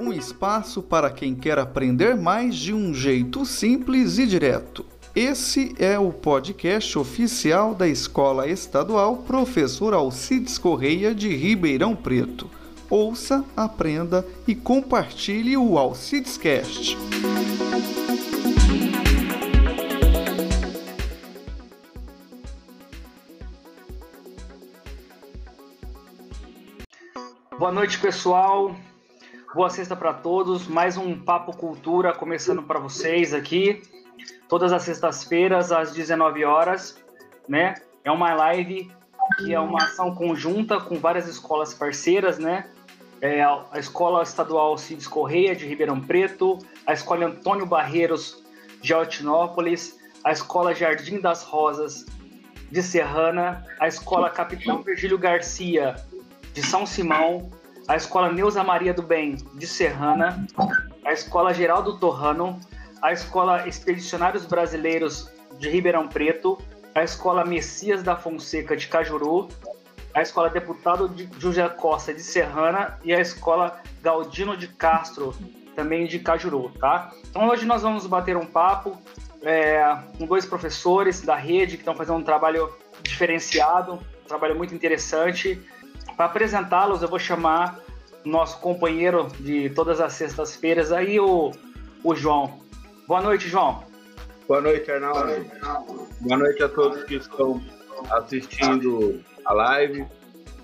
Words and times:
Um 0.00 0.12
espaço 0.12 0.82
para 0.82 1.10
quem 1.10 1.34
quer 1.34 1.58
aprender 1.58 2.16
mais 2.16 2.54
de 2.56 2.72
um 2.72 2.94
jeito 2.94 3.44
simples 3.44 4.18
e 4.18 4.26
direto. 4.26 4.84
Esse 5.14 5.74
é 5.78 5.98
o 5.98 6.12
podcast 6.12 6.98
oficial 6.98 7.74
da 7.74 7.88
Escola 7.88 8.46
Estadual 8.46 9.16
Professor 9.18 9.94
Alcides 9.94 10.58
Correia 10.58 11.14
de 11.14 11.34
Ribeirão 11.34 11.96
Preto. 11.96 12.50
Ouça, 12.88 13.44
aprenda 13.56 14.24
e 14.46 14.54
compartilhe 14.54 15.56
o 15.56 15.78
Alcides 15.78 16.36
Cast. 16.36 16.96
Noite, 27.76 27.98
pessoal. 27.98 28.74
Boa 29.54 29.68
sexta 29.68 29.94
para 29.94 30.14
todos. 30.14 30.66
Mais 30.66 30.96
um 30.96 31.14
Papo 31.14 31.54
Cultura 31.54 32.14
começando 32.14 32.62
para 32.62 32.78
vocês 32.78 33.34
aqui. 33.34 33.82
Todas 34.48 34.72
as 34.72 34.84
sextas-feiras, 34.84 35.70
às 35.70 35.92
19 35.92 36.42
horas, 36.46 36.98
né? 37.46 37.74
É 38.02 38.10
uma 38.10 38.32
live 38.32 38.90
que 39.36 39.52
é 39.52 39.60
uma 39.60 39.84
ação 39.84 40.14
conjunta 40.14 40.80
com 40.80 40.98
várias 40.98 41.28
escolas 41.28 41.74
parceiras, 41.74 42.38
né? 42.38 42.66
É 43.20 43.42
a 43.44 43.66
Escola 43.74 44.22
Estadual 44.22 44.78
Cides 44.78 45.06
Correia, 45.06 45.54
de 45.54 45.66
Ribeirão 45.66 46.00
Preto, 46.00 46.58
a 46.86 46.94
Escola 46.94 47.26
Antônio 47.26 47.66
Barreiros, 47.66 48.42
de 48.80 48.94
Altinópolis, 48.94 50.00
a 50.24 50.32
Escola 50.32 50.74
Jardim 50.74 51.20
das 51.20 51.42
Rosas, 51.42 52.06
de 52.72 52.82
Serrana, 52.82 53.66
a 53.78 53.86
Escola 53.86 54.30
Capitão 54.30 54.82
Virgílio 54.82 55.18
Garcia, 55.18 55.94
de 56.54 56.62
São 56.62 56.86
Simão, 56.86 57.50
a 57.88 57.96
Escola 57.96 58.32
Neuza 58.32 58.64
Maria 58.64 58.92
do 58.92 59.02
Bem, 59.02 59.36
de 59.54 59.66
Serrana, 59.66 60.46
a 61.04 61.12
Escola 61.12 61.54
Geraldo 61.54 61.98
Torrano, 61.98 62.60
a 63.00 63.12
Escola 63.12 63.68
Expedicionários 63.68 64.44
Brasileiros 64.44 65.30
de 65.58 65.68
Ribeirão 65.68 66.08
Preto, 66.08 66.58
a 66.94 67.04
Escola 67.04 67.44
Messias 67.44 68.02
da 68.02 68.16
Fonseca 68.16 68.76
de 68.76 68.88
Cajuru, 68.88 69.48
a 70.12 70.22
Escola 70.22 70.48
Deputado 70.48 71.08
de 71.08 71.28
José 71.38 71.68
Costa 71.68 72.12
de 72.12 72.22
Serrana. 72.22 72.98
E 73.04 73.12
a 73.12 73.20
Escola 73.20 73.80
Galdino 74.02 74.56
de 74.56 74.66
Castro, 74.66 75.34
também 75.74 76.06
de 76.06 76.18
Cajuru, 76.18 76.72
tá? 76.80 77.12
Então 77.28 77.46
hoje 77.48 77.66
nós 77.66 77.82
vamos 77.82 78.06
bater 78.06 78.36
um 78.36 78.46
papo 78.46 78.96
é, 79.42 79.96
com 80.16 80.24
dois 80.24 80.46
professores 80.46 81.20
da 81.20 81.36
rede 81.36 81.76
que 81.76 81.82
estão 81.82 81.94
fazendo 81.94 82.16
um 82.16 82.22
trabalho 82.22 82.72
diferenciado, 83.02 84.00
um 84.24 84.26
trabalho 84.26 84.56
muito 84.56 84.74
interessante. 84.74 85.62
Para 86.16 86.26
apresentá-los, 86.26 87.02
eu 87.02 87.08
vou 87.08 87.18
chamar 87.18 87.78
nosso 88.24 88.58
companheiro 88.60 89.28
de 89.38 89.70
todas 89.70 90.00
as 90.00 90.14
sextas-feiras 90.14 90.90
aí, 90.90 91.20
o, 91.20 91.52
o 92.02 92.14
João. 92.14 92.58
Boa 93.06 93.20
noite, 93.20 93.48
João. 93.48 93.84
Boa 94.48 94.60
noite, 94.60 94.90
Arnaldo. 94.90 95.44
Boa 96.20 96.38
noite 96.38 96.62
a 96.62 96.68
todos 96.68 97.04
que 97.04 97.16
estão 97.16 97.62
assistindo 98.10 99.20
a 99.44 99.52
live, 99.52 100.06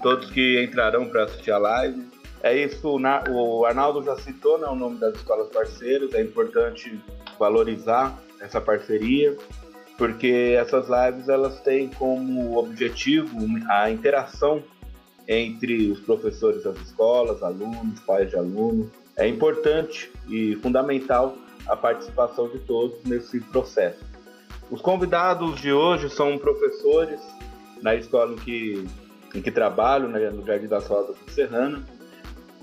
todos 0.02 0.30
que 0.30 0.62
entrarão 0.62 1.08
para 1.08 1.24
assistir 1.24 1.50
a 1.50 1.58
live. 1.58 2.06
É 2.42 2.56
isso, 2.56 2.98
o 3.30 3.66
Arnaldo 3.66 4.02
já 4.02 4.16
citou 4.16 4.58
né, 4.58 4.66
o 4.66 4.74
nome 4.74 4.98
das 4.98 5.14
escolas 5.14 5.48
parceiras, 5.48 6.12
é 6.14 6.22
importante 6.22 6.98
valorizar 7.38 8.18
essa 8.40 8.60
parceria, 8.60 9.36
porque 9.96 10.56
essas 10.58 10.88
lives 10.88 11.28
elas 11.28 11.60
têm 11.60 11.88
como 11.88 12.56
objetivo 12.56 13.38
a 13.68 13.90
interação 13.90 14.62
entre 15.28 15.90
os 15.90 16.00
professores 16.00 16.64
das 16.64 16.76
escolas, 16.78 17.42
alunos, 17.42 18.00
pais 18.00 18.30
de 18.30 18.36
alunos. 18.36 18.88
É 19.16 19.26
importante 19.26 20.10
e 20.28 20.56
fundamental 20.56 21.36
a 21.66 21.76
participação 21.76 22.48
de 22.48 22.58
todos 22.60 23.02
nesse 23.04 23.40
processo. 23.40 24.04
Os 24.70 24.80
convidados 24.80 25.60
de 25.60 25.72
hoje 25.72 26.08
são 26.08 26.38
professores 26.38 27.20
na 27.82 27.94
escola 27.94 28.32
em 28.32 28.36
que, 28.36 28.88
em 29.34 29.42
que 29.42 29.50
trabalho, 29.50 30.08
né, 30.08 30.30
no 30.30 30.46
Jardim 30.46 30.66
das 30.66 30.86
Rosas 30.86 31.16
do 31.18 31.30
Serrano, 31.30 31.84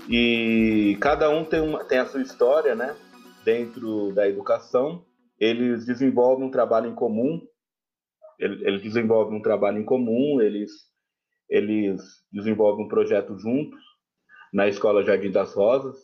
e 0.08 0.96
cada 1.00 1.30
um 1.30 1.44
tem, 1.44 1.60
uma, 1.60 1.84
tem 1.84 1.98
a 1.98 2.06
sua 2.06 2.20
história 2.20 2.74
né, 2.74 2.96
dentro 3.44 4.12
da 4.12 4.28
educação. 4.28 5.04
Eles 5.38 5.86
desenvolvem 5.86 6.46
um 6.46 6.50
trabalho 6.50 6.90
em 6.90 6.94
comum, 6.94 7.40
eles, 8.38 8.82
desenvolvem 8.82 9.38
um 9.38 9.42
trabalho 9.42 9.78
em 9.78 9.84
comum, 9.84 10.40
eles, 10.40 10.72
eles 11.50 12.00
desenvolvem 12.32 12.86
um 12.86 12.88
projeto 12.88 13.36
juntos 13.38 13.78
na 14.52 14.68
Escola 14.68 15.02
Jardim 15.02 15.30
das 15.30 15.52
Rosas, 15.54 15.96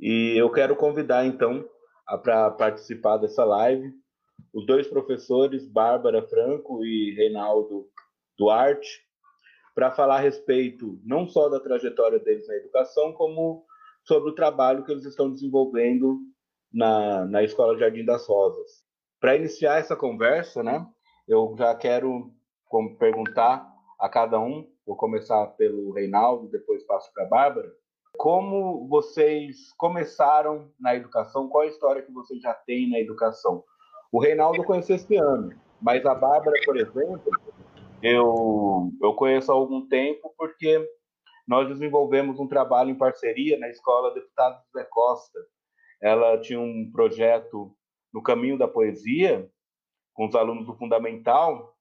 e 0.00 0.34
eu 0.36 0.50
quero 0.50 0.76
convidar 0.76 1.26
então 1.26 1.68
para 2.22 2.50
participar 2.52 3.16
dessa 3.18 3.44
live 3.44 3.92
os 4.54 4.64
dois 4.66 4.86
professores, 4.86 5.68
Bárbara 5.68 6.22
Franco 6.26 6.84
e 6.84 7.14
Reinaldo 7.14 7.86
Duarte, 8.38 9.02
para 9.74 9.90
falar 9.90 10.16
a 10.16 10.20
respeito 10.20 10.98
não 11.04 11.26
só 11.26 11.48
da 11.48 11.60
trajetória 11.60 12.18
deles 12.18 12.46
na 12.46 12.56
educação, 12.56 13.12
como 13.12 13.64
sobre 14.04 14.30
o 14.30 14.34
trabalho 14.34 14.84
que 14.84 14.92
eles 14.92 15.04
estão 15.04 15.30
desenvolvendo 15.30 16.18
na, 16.72 17.26
na 17.26 17.42
Escola 17.42 17.78
Jardim 17.78 18.04
das 18.04 18.26
Rosas. 18.26 18.84
Para 19.20 19.36
iniciar 19.36 19.78
essa 19.78 19.96
conversa, 19.96 20.62
né, 20.62 20.86
eu 21.26 21.54
já 21.58 21.74
quero 21.74 22.32
perguntar 22.98 23.67
a 23.98 24.08
cada 24.08 24.38
um, 24.38 24.66
vou 24.86 24.96
começar 24.96 25.46
pelo 25.56 25.92
Reinaldo, 25.92 26.48
depois 26.48 26.84
passo 26.84 27.12
para 27.12 27.24
a 27.24 27.28
Bárbara, 27.28 27.70
como 28.16 28.88
vocês 28.88 29.72
começaram 29.76 30.70
na 30.78 30.94
educação? 30.94 31.48
Qual 31.48 31.64
a 31.64 31.68
história 31.68 32.02
que 32.02 32.12
vocês 32.12 32.40
já 32.40 32.54
têm 32.54 32.90
na 32.90 32.98
educação? 32.98 33.62
O 34.10 34.20
Reinaldo 34.20 34.64
conheceu 34.64 34.96
esse 34.96 35.16
ano, 35.16 35.52
mas 35.80 36.04
a 36.06 36.14
Bárbara, 36.14 36.56
por 36.64 36.76
exemplo, 36.76 37.22
eu, 38.02 38.90
eu 39.02 39.14
conheço 39.14 39.50
há 39.50 39.54
algum 39.54 39.86
tempo 39.88 40.32
porque 40.36 40.84
nós 41.46 41.68
desenvolvemos 41.68 42.38
um 42.38 42.46
trabalho 42.46 42.90
em 42.90 42.98
parceria 42.98 43.58
na 43.58 43.68
Escola 43.68 44.14
Deputado 44.14 44.62
José 44.66 44.86
Costa. 44.90 45.38
Ela 46.00 46.38
tinha 46.40 46.60
um 46.60 46.90
projeto 46.92 47.74
no 48.12 48.22
caminho 48.22 48.58
da 48.58 48.68
poesia 48.68 49.48
com 50.12 50.26
os 50.26 50.34
alunos 50.34 50.66
do 50.66 50.76
Fundamental 50.76 51.74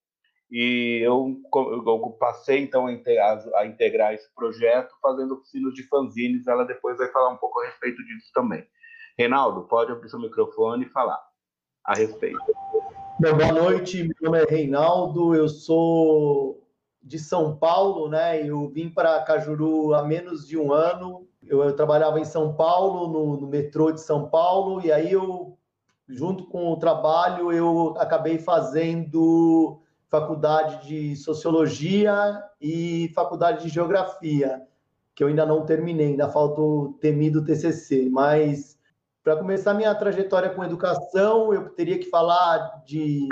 e 0.49 1.01
eu, 1.03 1.35
eu 1.53 2.17
passei 2.19 2.59
então 2.59 2.87
a 2.87 2.91
integrar, 2.91 3.43
a 3.55 3.65
integrar, 3.65 4.13
esse 4.13 4.33
projeto 4.33 4.93
fazendo 5.01 5.33
oficinas 5.35 5.73
de 5.73 5.83
fanzines. 5.83 6.47
Ela 6.47 6.63
depois 6.63 6.97
vai 6.97 7.11
falar 7.11 7.29
um 7.29 7.37
pouco 7.37 7.59
a 7.59 7.65
respeito 7.65 8.03
disso 8.05 8.31
também. 8.33 8.65
Reinaldo, 9.17 9.63
pode 9.63 9.91
abrir 9.91 10.09
seu 10.09 10.19
microfone 10.19 10.85
e 10.85 10.89
falar 10.89 11.21
a 11.83 11.95
respeito. 11.95 12.39
Bom, 13.19 13.35
boa 13.35 13.51
noite, 13.51 14.03
meu 14.03 14.15
nome 14.21 14.43
é 14.43 14.45
Reinaldo, 14.45 15.33
eu 15.35 15.49
sou 15.49 16.63
de 17.01 17.17
São 17.17 17.57
Paulo, 17.57 18.09
né? 18.09 18.45
Eu 18.45 18.69
vim 18.69 18.89
para 18.89 19.23
Cajuru 19.23 19.93
há 19.93 20.03
menos 20.03 20.47
de 20.47 20.57
um 20.57 20.71
ano. 20.71 21.27
Eu, 21.41 21.63
eu 21.63 21.75
trabalhava 21.75 22.19
em 22.19 22.25
São 22.25 22.53
Paulo, 22.53 23.07
no, 23.07 23.41
no 23.41 23.47
metrô 23.47 23.91
de 23.91 24.01
São 24.01 24.29
Paulo, 24.29 24.85
e 24.85 24.91
aí 24.91 25.11
eu, 25.11 25.57
junto 26.07 26.45
com 26.45 26.71
o 26.71 26.77
trabalho, 26.77 27.51
eu 27.51 27.95
acabei 27.97 28.37
fazendo 28.37 29.81
faculdade 30.09 30.87
de 30.87 31.15
Sociologia 31.15 32.41
e 32.61 33.11
faculdade 33.13 33.63
de 33.63 33.69
Geografia, 33.69 34.61
que 35.13 35.23
eu 35.23 35.27
ainda 35.27 35.45
não 35.45 35.65
terminei, 35.65 36.07
ainda 36.07 36.29
falta 36.29 36.61
o 36.61 36.93
temido 37.01 37.43
TCC. 37.43 38.09
Mas, 38.09 38.77
para 39.23 39.35
começar 39.35 39.73
minha 39.73 39.93
trajetória 39.93 40.49
com 40.49 40.63
educação, 40.63 41.53
eu 41.53 41.69
teria 41.69 41.99
que 41.99 42.09
falar 42.09 42.83
de 42.85 43.27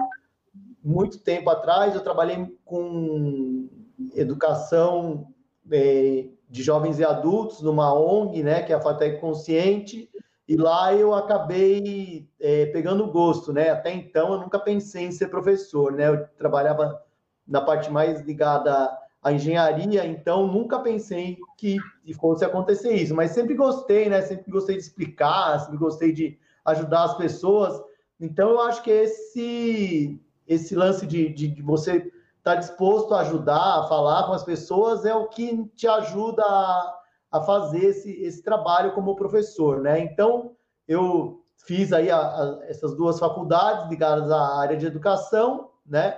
muito 0.84 1.20
tempo 1.20 1.50
atrás. 1.50 1.96
Eu 1.96 2.02
trabalhei 2.02 2.58
com 2.66 3.70
educação 4.14 5.28
é, 5.72 6.28
de 6.50 6.62
jovens 6.62 7.00
e 7.00 7.06
adultos 7.06 7.62
numa 7.62 7.94
ONG, 7.94 8.44
né, 8.44 8.62
que 8.62 8.74
é 8.74 8.76
a 8.76 8.82
FATEC 8.82 9.20
Consciente, 9.20 10.10
e 10.48 10.56
lá 10.56 10.94
eu 10.94 11.14
acabei 11.14 12.28
é, 12.40 12.68
pegando 12.68 13.08
gosto, 13.08 13.52
né? 13.52 13.72
Até 13.72 13.92
então 13.94 14.34
eu 14.34 14.40
nunca 14.40 14.60
pensei 14.60 15.06
em 15.06 15.12
ser 15.12 15.28
professor, 15.28 15.92
né? 15.92 16.10
Eu 16.10 16.28
trabalhava 16.38 17.02
na 17.48 17.62
parte 17.62 17.92
mais 17.92 18.22
ligada 18.22 18.96
à 19.24 19.32
engenharia, 19.34 20.06
então 20.06 20.46
nunca 20.46 20.80
pensei 20.80 21.38
que 21.58 21.78
fosse 22.20 22.46
acontecer 22.46 22.94
isso, 22.94 23.16
mas 23.16 23.32
sempre 23.32 23.56
gostei, 23.56 24.08
né? 24.08 24.22
Sempre 24.22 24.52
gostei 24.52 24.76
de 24.76 24.84
explicar, 24.84 25.60
sempre 25.62 25.78
gostei 25.78 26.12
de 26.12 26.38
ajudar 26.66 27.06
as 27.06 27.18
pessoas. 27.18 27.82
Então 28.20 28.52
eu 28.52 28.62
acho 28.62 28.84
que 28.84 28.92
esse 28.92 30.22
esse 30.48 30.76
lance 30.76 31.08
de, 31.08 31.30
de, 31.30 31.48
de 31.48 31.62
você 31.64 31.98
estar 31.98 32.12
tá 32.44 32.56
disposto 32.56 33.16
a 33.16 33.22
ajudar, 33.22 33.80
a 33.80 33.88
falar 33.88 34.28
com 34.28 34.34
as 34.34 34.44
pessoas 34.44 35.06
é 35.06 35.16
o 35.16 35.28
que 35.28 35.66
te 35.76 35.88
ajuda 35.88 36.44
a 36.44 37.00
a 37.36 37.44
fazer 37.44 37.86
esse, 37.86 38.12
esse 38.24 38.42
trabalho 38.42 38.94
como 38.94 39.16
professor, 39.16 39.82
né? 39.82 40.00
Então, 40.00 40.56
eu 40.88 41.44
fiz 41.66 41.92
aí 41.92 42.10
a, 42.10 42.18
a, 42.18 42.60
essas 42.68 42.96
duas 42.96 43.20
faculdades 43.20 43.90
ligadas 43.90 44.32
à 44.32 44.58
área 44.58 44.78
de 44.78 44.86
educação, 44.86 45.70
né? 45.86 46.18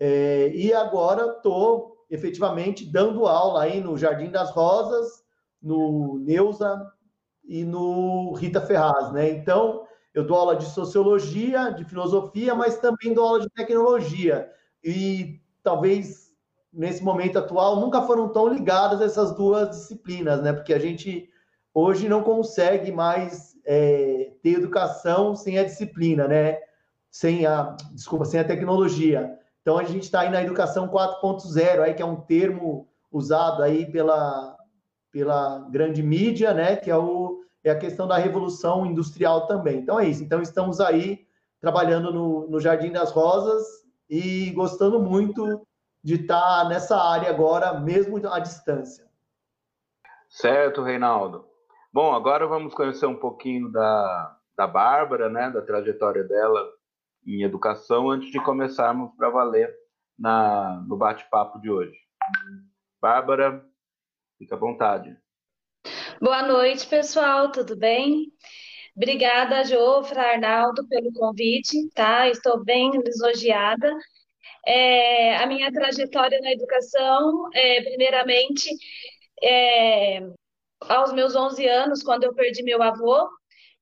É, 0.00 0.50
e 0.54 0.72
agora 0.72 1.36
estou 1.36 2.06
efetivamente 2.08 2.90
dando 2.90 3.26
aula 3.26 3.62
aí 3.62 3.80
no 3.80 3.98
Jardim 3.98 4.30
das 4.30 4.50
Rosas, 4.50 5.24
no 5.60 6.18
Neuza 6.18 6.90
e 7.44 7.62
no 7.64 8.32
Rita 8.32 8.60
Ferraz, 8.60 9.12
né? 9.12 9.28
Então, 9.30 9.84
eu 10.14 10.26
dou 10.26 10.38
aula 10.38 10.56
de 10.56 10.64
sociologia, 10.64 11.70
de 11.70 11.84
filosofia, 11.84 12.54
mas 12.54 12.78
também 12.78 13.12
dou 13.12 13.26
aula 13.26 13.40
de 13.40 13.50
tecnologia. 13.50 14.50
E 14.82 15.38
talvez 15.62 16.25
nesse 16.76 17.02
momento 17.02 17.38
atual 17.38 17.80
nunca 17.80 18.02
foram 18.02 18.28
tão 18.28 18.48
ligadas 18.48 19.00
essas 19.00 19.34
duas 19.34 19.70
disciplinas, 19.70 20.42
né? 20.42 20.52
Porque 20.52 20.74
a 20.74 20.78
gente 20.78 21.28
hoje 21.72 22.08
não 22.08 22.22
consegue 22.22 22.92
mais 22.92 23.56
é, 23.64 24.32
ter 24.42 24.50
educação 24.50 25.34
sem 25.34 25.58
a 25.58 25.64
disciplina, 25.64 26.28
né? 26.28 26.58
Sem 27.10 27.46
a, 27.46 27.74
desculpa, 27.92 28.26
sem 28.26 28.38
a 28.38 28.44
tecnologia. 28.44 29.38
Então 29.62 29.78
a 29.78 29.84
gente 29.84 30.04
está 30.04 30.20
aí 30.20 30.30
na 30.30 30.42
educação 30.42 30.86
4.0, 30.86 31.80
aí 31.80 31.94
que 31.94 32.02
é 32.02 32.06
um 32.06 32.20
termo 32.20 32.86
usado 33.10 33.62
aí 33.62 33.90
pela, 33.90 34.54
pela 35.10 35.66
grande 35.70 36.02
mídia, 36.02 36.52
né? 36.52 36.76
Que 36.76 36.90
é, 36.90 36.96
o, 36.96 37.40
é 37.64 37.70
a 37.70 37.78
questão 37.78 38.06
da 38.06 38.18
revolução 38.18 38.84
industrial 38.84 39.46
também. 39.46 39.78
Então 39.78 39.98
é 39.98 40.06
isso. 40.06 40.22
Então 40.22 40.42
estamos 40.42 40.78
aí 40.78 41.26
trabalhando 41.58 42.12
no, 42.12 42.46
no 42.48 42.60
Jardim 42.60 42.92
das 42.92 43.10
Rosas 43.10 43.64
e 44.08 44.50
gostando 44.50 45.00
muito 45.00 45.66
de 46.06 46.14
estar 46.14 46.62
tá 46.62 46.68
nessa 46.68 46.96
área 46.96 47.28
agora, 47.28 47.80
mesmo 47.80 48.16
à 48.28 48.38
distância. 48.38 49.04
Certo, 50.28 50.80
Reinaldo. 50.80 51.44
Bom, 51.92 52.14
agora 52.14 52.46
vamos 52.46 52.72
conhecer 52.74 53.06
um 53.06 53.16
pouquinho 53.16 53.72
da, 53.72 54.38
da 54.56 54.68
Bárbara, 54.68 55.28
né, 55.28 55.50
da 55.50 55.60
trajetória 55.60 56.22
dela 56.22 56.64
em 57.26 57.42
educação, 57.42 58.08
antes 58.08 58.30
de 58.30 58.40
começarmos 58.40 59.10
para 59.16 59.30
valer 59.30 59.68
na, 60.16 60.80
no 60.86 60.96
bate-papo 60.96 61.60
de 61.60 61.68
hoje. 61.68 61.98
Bárbara, 63.00 63.66
fica 64.38 64.54
à 64.54 64.58
vontade. 64.58 65.18
Boa 66.20 66.44
noite, 66.46 66.86
pessoal, 66.86 67.50
tudo 67.50 67.76
bem? 67.76 68.32
Obrigada, 68.94 69.64
Jofra, 69.64 70.34
Arnaldo, 70.34 70.86
pelo 70.86 71.12
convite, 71.12 71.90
tá? 71.96 72.28
Estou 72.28 72.64
bem 72.64 72.92
lisonjeada. 72.92 73.92
É, 74.66 75.36
a 75.36 75.46
minha 75.46 75.70
trajetória 75.72 76.40
na 76.40 76.52
educação, 76.52 77.48
é, 77.54 77.82
primeiramente, 77.82 78.68
é, 79.42 80.20
aos 80.80 81.12
meus 81.12 81.36
11 81.36 81.66
anos, 81.68 82.02
quando 82.02 82.24
eu 82.24 82.34
perdi 82.34 82.62
meu 82.62 82.82
avô, 82.82 83.28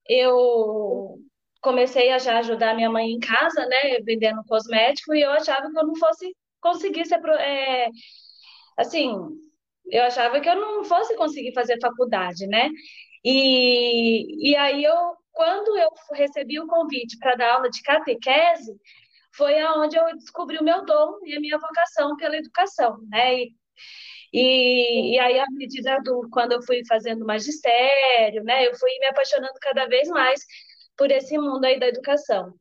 eu 0.09 1.19
comecei 1.63 2.11
a 2.13 2.19
já 2.19 2.39
ajudar 2.39 2.75
minha 2.75 2.91
mãe 2.91 3.11
em 3.11 3.19
casa, 3.19 3.67
né, 3.67 3.99
vendendo 4.05 4.45
cosmético, 4.45 5.15
e 5.15 5.23
eu 5.23 5.31
achava 5.31 5.71
que 5.71 5.79
eu 5.79 5.87
não 5.87 5.97
fosse 5.97 6.35
conseguir 6.61 7.07
ser, 7.07 7.19
é, 7.41 7.89
assim, 8.77 9.11
eu 9.91 10.05
achava 10.05 10.41
que 10.41 10.49
eu 10.49 10.57
não 10.57 10.85
fosse 10.85 11.17
conseguir 11.17 11.55
fazer 11.55 11.79
faculdade, 11.81 12.47
né, 12.47 12.69
e, 13.25 14.51
e 14.51 14.57
aí 14.57 14.85
eu, 14.85 14.95
quando 15.33 15.79
eu 15.79 15.89
recebi 16.13 16.61
o 16.61 16.67
convite 16.67 17.19
para 17.19 17.37
dar 17.37 17.55
aula 17.55 17.71
de 17.71 17.83
catequese, 17.83 18.73
foi 19.37 19.59
aonde 19.61 19.97
eu 19.97 20.17
descobri 20.17 20.59
o 20.59 20.65
meu 20.65 20.85
dom 20.85 21.19
e 21.25 21.37
a 21.37 21.41
minha 21.41 21.59
vocação 21.59 22.17
pela 22.17 22.37
educação, 22.37 22.99
né, 23.11 23.35
e 23.35 23.55
e, 24.33 25.15
e 25.15 25.19
aí, 25.21 25.39
à 25.39 25.47
medida 25.53 25.97
do 26.03 26.29
quando 26.33 26.53
eu 26.53 26.63
fui 26.63 26.83
fazendo 26.89 27.25
magistério, 27.25 28.43
né, 28.43 28.67
eu 28.67 28.75
fui 28.77 28.91
me 28.99 29.07
apaixonando 29.07 29.55
cada 29.61 29.87
vez 29.87 30.09
mais 30.09 30.41
por 30.97 31.11
esse 31.11 31.39
mundo 31.39 31.65
aí 31.65 31.79
da 31.79 31.87
educação. 31.87 32.53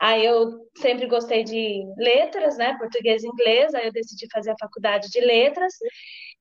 Aí 0.00 0.24
eu 0.26 0.68
sempre 0.78 1.06
gostei 1.06 1.44
de 1.44 1.84
letras, 1.96 2.56
né, 2.58 2.76
português 2.78 3.22
e 3.22 3.28
inglês, 3.28 3.72
aí 3.74 3.86
eu 3.86 3.92
decidi 3.92 4.26
fazer 4.32 4.50
a 4.50 4.56
faculdade 4.60 5.08
de 5.10 5.20
letras. 5.20 5.74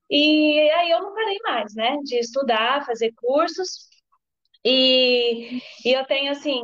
E 0.10 0.60
aí 0.72 0.92
eu 0.92 1.02
não 1.02 1.14
parei 1.14 1.38
mais, 1.44 1.76
né, 1.76 1.98
de 2.04 2.18
estudar, 2.18 2.86
fazer 2.86 3.14
cursos. 3.16 3.88
E, 4.66 5.60
e 5.86 5.94
eu 5.94 6.06
tenho 6.06 6.32
assim, 6.32 6.62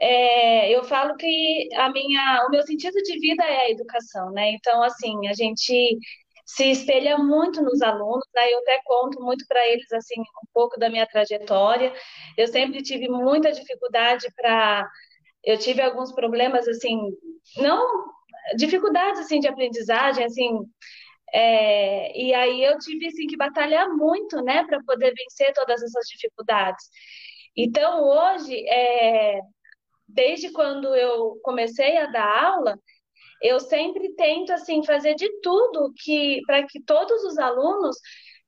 é, 0.00 0.70
eu 0.70 0.84
falo 0.84 1.16
que 1.16 1.68
a 1.74 1.90
minha, 1.90 2.44
o 2.46 2.50
meu 2.50 2.62
sentido 2.62 2.96
de 3.02 3.18
vida 3.18 3.44
é 3.44 3.66
a 3.66 3.70
educação, 3.70 4.30
né? 4.32 4.50
Então, 4.52 4.82
assim, 4.82 5.26
a 5.28 5.32
gente 5.32 5.98
se 6.46 6.70
espelha 6.70 7.18
muito 7.18 7.60
nos 7.62 7.82
alunos, 7.82 8.24
né? 8.34 8.52
Eu 8.52 8.58
até 8.60 8.80
conto 8.84 9.20
muito 9.20 9.44
para 9.48 9.66
eles 9.66 9.90
assim 9.92 10.20
um 10.20 10.46
pouco 10.54 10.78
da 10.78 10.88
minha 10.88 11.06
trajetória. 11.06 11.92
Eu 12.36 12.46
sempre 12.46 12.82
tive 12.82 13.08
muita 13.08 13.52
dificuldade 13.52 14.26
para 14.36 14.88
eu 15.44 15.58
tive 15.58 15.80
alguns 15.82 16.12
problemas 16.12 16.66
assim, 16.68 16.98
não 17.58 18.06
dificuldades 18.56 19.20
assim 19.20 19.40
de 19.40 19.48
aprendizagem, 19.48 20.24
assim, 20.24 20.50
é, 21.32 22.16
e 22.18 22.34
aí 22.34 22.64
eu 22.64 22.78
tive 22.78 23.06
assim, 23.08 23.26
que 23.26 23.36
batalhar 23.36 23.88
muito, 23.90 24.42
né, 24.42 24.64
para 24.66 24.82
poder 24.84 25.12
vencer 25.14 25.52
todas 25.54 25.82
essas 25.82 26.06
dificuldades. 26.08 26.84
Então 27.56 28.04
hoje, 28.04 28.54
é, 28.68 29.40
desde 30.08 30.50
quando 30.52 30.94
eu 30.94 31.38
comecei 31.42 31.96
a 31.98 32.06
dar 32.06 32.44
aula, 32.44 32.78
eu 33.42 33.60
sempre 33.60 34.14
tento 34.14 34.52
assim 34.52 34.84
fazer 34.84 35.14
de 35.14 35.28
tudo 35.40 35.92
que 35.96 36.40
para 36.46 36.66
que 36.66 36.82
todos 36.82 37.22
os 37.24 37.38
alunos 37.38 37.96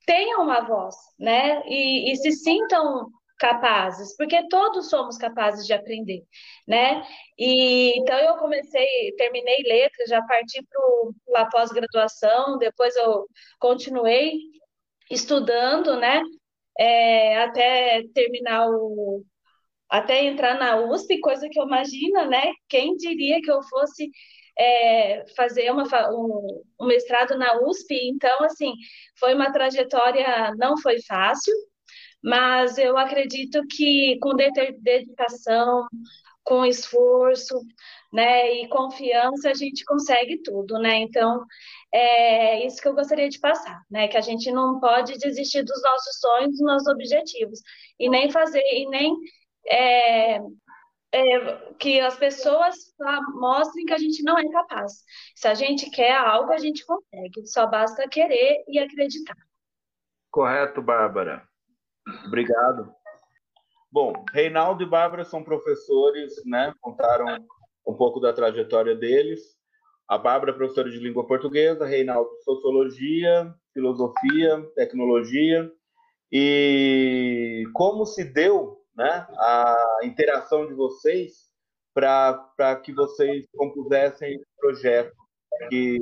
tenham 0.07 0.43
uma 0.43 0.61
voz, 0.63 0.95
né? 1.19 1.63
E, 1.67 2.13
e 2.13 2.17
se 2.17 2.33
sintam 2.33 3.09
capazes, 3.39 4.17
porque 4.17 4.49
todos 4.49 4.89
somos 4.91 5.17
capazes 5.19 5.67
de 5.67 5.73
aprender, 5.73 6.23
né? 6.67 7.03
E 7.39 7.99
então 7.99 8.19
eu 8.19 8.37
comecei, 8.39 9.13
terminei 9.17 9.59
letras, 9.65 10.09
já 10.09 10.23
parti 10.23 10.61
para 11.31 11.43
a 11.43 11.49
pós-graduação, 11.51 12.59
depois 12.59 12.97
eu 12.97 13.27
continuei 13.61 14.33
estudando, 15.11 15.97
né? 15.97 16.23
É, 16.79 17.43
até 17.43 18.03
terminar 18.15 18.69
o 18.71 19.25
até 19.91 20.25
entrar 20.25 20.59
na 20.59 20.77
USP, 20.77 21.21
coisa 21.21 21.49
que 21.51 21.59
eu 21.59 21.65
imagino, 21.65 22.27
né? 22.29 22.53
Quem 22.69 22.97
diria 22.97 23.41
que 23.41 23.51
eu 23.51 23.63
fosse 23.63 24.11
é, 24.59 25.25
fazer 25.37 25.71
uma, 25.71 25.85
um, 26.11 26.63
um, 26.81 26.87
mestrado 26.87 27.39
na 27.39 27.61
USP, 27.63 27.95
então, 28.09 28.45
assim, 28.45 28.73
foi 29.19 29.35
uma 29.35 29.53
trajetória, 29.53 30.53
não 30.59 30.77
foi 30.79 31.01
fácil, 31.03 31.55
mas 32.23 32.77
eu 32.79 32.99
acredito 32.99 33.63
que 33.71 34.19
com 34.21 34.35
dedicação, 34.35 35.87
com 36.43 36.65
esforço, 36.65 37.55
né, 38.13 38.63
e 38.63 38.69
confiança, 38.69 39.51
a 39.51 39.55
gente 39.55 39.85
consegue 39.85 40.43
tudo, 40.43 40.79
né, 40.79 40.97
então, 40.97 41.45
é 41.93 42.67
isso 42.67 42.81
que 42.81 42.89
eu 42.89 42.95
gostaria 42.95 43.29
de 43.29 43.39
passar, 43.39 43.83
né, 43.91 44.09
que 44.09 44.17
a 44.17 44.21
gente 44.23 44.51
não 44.51 44.81
pode 44.81 45.19
desistir 45.19 45.63
dos 45.63 45.83
nossos 45.83 46.19
sonhos, 46.19 46.51
dos 46.53 46.61
nossos 46.61 46.89
objetivos, 46.89 47.61
e 47.99 48.09
nem 48.09 48.31
fazer, 48.31 48.63
e 48.63 48.89
nem 48.89 49.15
é, 49.71 50.41
é, 51.13 51.57
que 51.79 52.01
as 52.01 52.17
pessoas 52.17 52.75
mostrem 53.35 53.87
que 53.87 53.93
a 53.93 53.99
gente 53.99 54.23
não 54.23 54.39
é 54.39 54.49
capaz. 54.51 55.05
Se 55.35 55.49
a 55.49 55.55
gente 55.55 55.91
quer 55.91 56.17
algo, 56.17 56.53
a 56.53 56.59
gente 56.59 56.85
consegue. 56.85 57.47
Só 57.47 57.67
basta 57.67 58.09
querer 58.09 58.65
e 58.69 58.79
acreditar. 58.79 59.37
Correto, 60.31 60.83
Bárbara. 60.83 61.47
Obrigado. 62.27 62.93
Bom, 63.91 64.13
Reinaldo 64.33 64.83
e 64.83 64.87
Bárbara 64.87 65.25
são 65.25 65.43
professores, 65.43 66.33
né? 66.45 66.73
Contaram 66.81 67.27
um 67.87 67.95
pouco 67.95 68.21
da 68.21 68.33
trajetória 68.33 68.95
deles. 68.95 69.41
A 70.07 70.19
Bárbara 70.19 70.53
é 70.53 70.55
professora 70.55 70.91
de 70.91 70.99
língua 70.99 71.27
portuguesa, 71.27 71.87
Reinaldo 71.87 72.31
sociologia, 72.43 73.53
filosofia, 73.73 74.63
tecnologia. 74.75 75.71
E 76.31 77.65
como 77.75 78.05
se 78.05 78.25
deu 78.25 78.78
né, 78.99 79.27
a 79.39 80.01
interação 80.03 80.67
de 80.67 80.75
vocês 80.75 81.49
para 81.95 82.77
que 82.85 82.93
vocês 82.93 83.47
compusessem 83.57 84.35
esse 84.35 84.47
projeto 84.61 85.13
que 85.71 85.99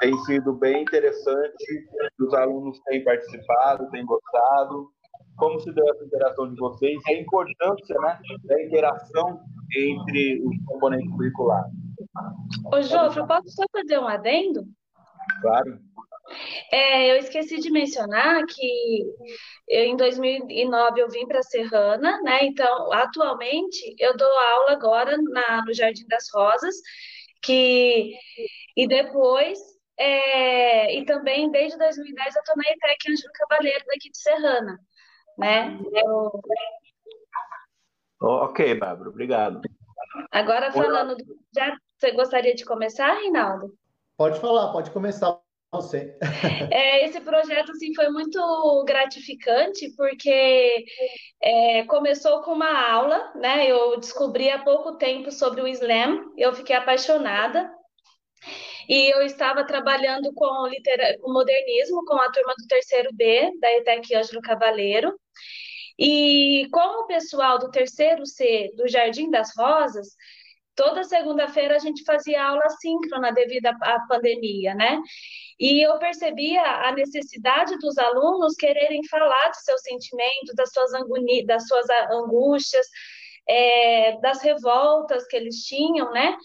tem 0.00 0.16
sido 0.24 0.54
bem 0.54 0.82
interessante, 0.82 1.88
os 2.20 2.34
alunos 2.34 2.80
têm 2.86 3.04
participado, 3.04 3.90
têm 3.90 4.04
gostado. 4.04 4.88
Como 5.36 5.60
se 5.60 5.72
deu 5.72 5.84
essa 5.88 6.04
interação 6.04 6.52
de 6.52 6.56
vocês 6.56 7.00
e 7.06 7.12
a 7.12 7.20
importância 7.20 7.96
né, 8.00 8.18
da 8.44 8.62
interação 8.62 9.40
entre 9.76 10.42
os 10.44 10.64
componentes 10.66 11.10
curriculares? 11.12 11.72
Ô, 12.72 12.82
Jofre, 12.82 13.26
posso 13.26 13.48
só 13.50 13.62
fazer 13.72 13.98
um 13.98 14.08
adendo? 14.08 14.64
Claro. 15.40 15.78
É, 16.70 17.10
eu 17.10 17.16
esqueci 17.16 17.58
de 17.58 17.70
mencionar 17.70 18.44
que 18.46 19.04
eu, 19.68 19.84
em 19.84 19.96
2009 19.96 21.00
eu 21.00 21.08
vim 21.08 21.26
para 21.26 21.42
Serrana, 21.42 22.20
né? 22.22 22.44
Então, 22.44 22.92
atualmente 22.92 23.94
eu 23.98 24.16
dou 24.16 24.28
aula 24.28 24.72
agora 24.72 25.16
na, 25.16 25.64
no 25.64 25.72
Jardim 25.72 26.06
das 26.06 26.26
Rosas, 26.32 26.74
que 27.42 28.12
e 28.76 28.86
depois 28.86 29.58
é, 29.98 30.96
e 30.96 31.04
também 31.04 31.50
desde 31.50 31.78
2010 31.78 32.36
eu 32.36 32.40
estou 32.40 32.56
na 32.56 32.70
ETEC 32.70 33.10
Ângelo 33.10 33.32
Cavaleiro 33.32 33.84
daqui 33.86 34.10
de 34.10 34.18
Serrana, 34.18 34.78
né? 35.36 35.78
Eu... 35.92 36.40
Ok, 38.20 38.74
Bárbara, 38.74 39.10
obrigado. 39.10 39.60
Agora 40.30 40.72
falando 40.72 41.16
do 41.16 41.38
já 41.54 41.76
você 41.98 42.12
gostaria 42.12 42.54
de 42.54 42.64
começar, 42.64 43.12
Reinaldo? 43.14 43.74
Pode 44.16 44.40
falar, 44.40 44.72
pode 44.72 44.90
começar. 44.90 45.40
Você. 45.70 46.16
É, 46.70 47.04
esse 47.04 47.20
projeto 47.20 47.72
assim, 47.72 47.94
foi 47.94 48.08
muito 48.10 48.84
gratificante, 48.84 49.92
porque 49.96 50.84
é, 51.42 51.84
começou 51.84 52.42
com 52.42 52.52
uma 52.52 52.90
aula, 52.90 53.32
né? 53.34 53.66
Eu 53.66 53.98
descobri 53.98 54.50
há 54.50 54.58
pouco 54.62 54.96
tempo 54.96 55.30
sobre 55.30 55.60
o 55.60 55.68
Slam, 55.68 56.32
eu 56.36 56.52
fiquei 56.54 56.76
apaixonada. 56.76 57.70
E 58.88 59.12
eu 59.12 59.22
estava 59.22 59.66
trabalhando 59.66 60.32
com, 60.34 60.66
litera... 60.66 61.18
com 61.20 61.32
modernismo, 61.32 62.04
com 62.06 62.16
a 62.16 62.30
turma 62.32 62.54
do 62.58 62.66
terceiro 62.66 63.10
B, 63.12 63.50
da 63.60 63.70
ETEC 63.76 64.14
Ângelo 64.14 64.40
Cavaleiro. 64.40 65.14
E 65.98 66.66
como 66.72 67.02
o 67.02 67.06
pessoal 67.06 67.58
do 67.58 67.70
terceiro 67.70 68.24
C 68.24 68.70
do 68.76 68.88
Jardim 68.88 69.30
das 69.30 69.50
Rosas, 69.56 70.08
toda 70.78 71.02
segunda-feira 71.02 71.74
a 71.74 71.78
gente 71.80 72.04
fazia 72.04 72.40
aula 72.40 72.70
síncrona 72.80 73.32
devido 73.32 73.66
à 73.66 74.06
pandemia, 74.08 74.76
né? 74.76 75.02
E 75.58 75.84
eu 75.84 75.98
percebia 75.98 76.62
a 76.62 76.92
necessidade 76.92 77.76
dos 77.78 77.98
alunos 77.98 78.54
quererem 78.54 79.04
falar 79.08 79.48
de 79.50 79.60
seus 79.64 79.80
sentimentos, 79.82 80.54
das 80.54 80.72
suas, 80.72 80.94
anguni... 80.94 81.44
das 81.44 81.66
suas 81.66 81.84
angústias, 82.12 82.86
é, 83.48 84.20
das 84.20 84.40
revoltas 84.40 85.26
que 85.26 85.36
eles 85.36 85.56
tinham, 85.64 86.12
né? 86.12 86.36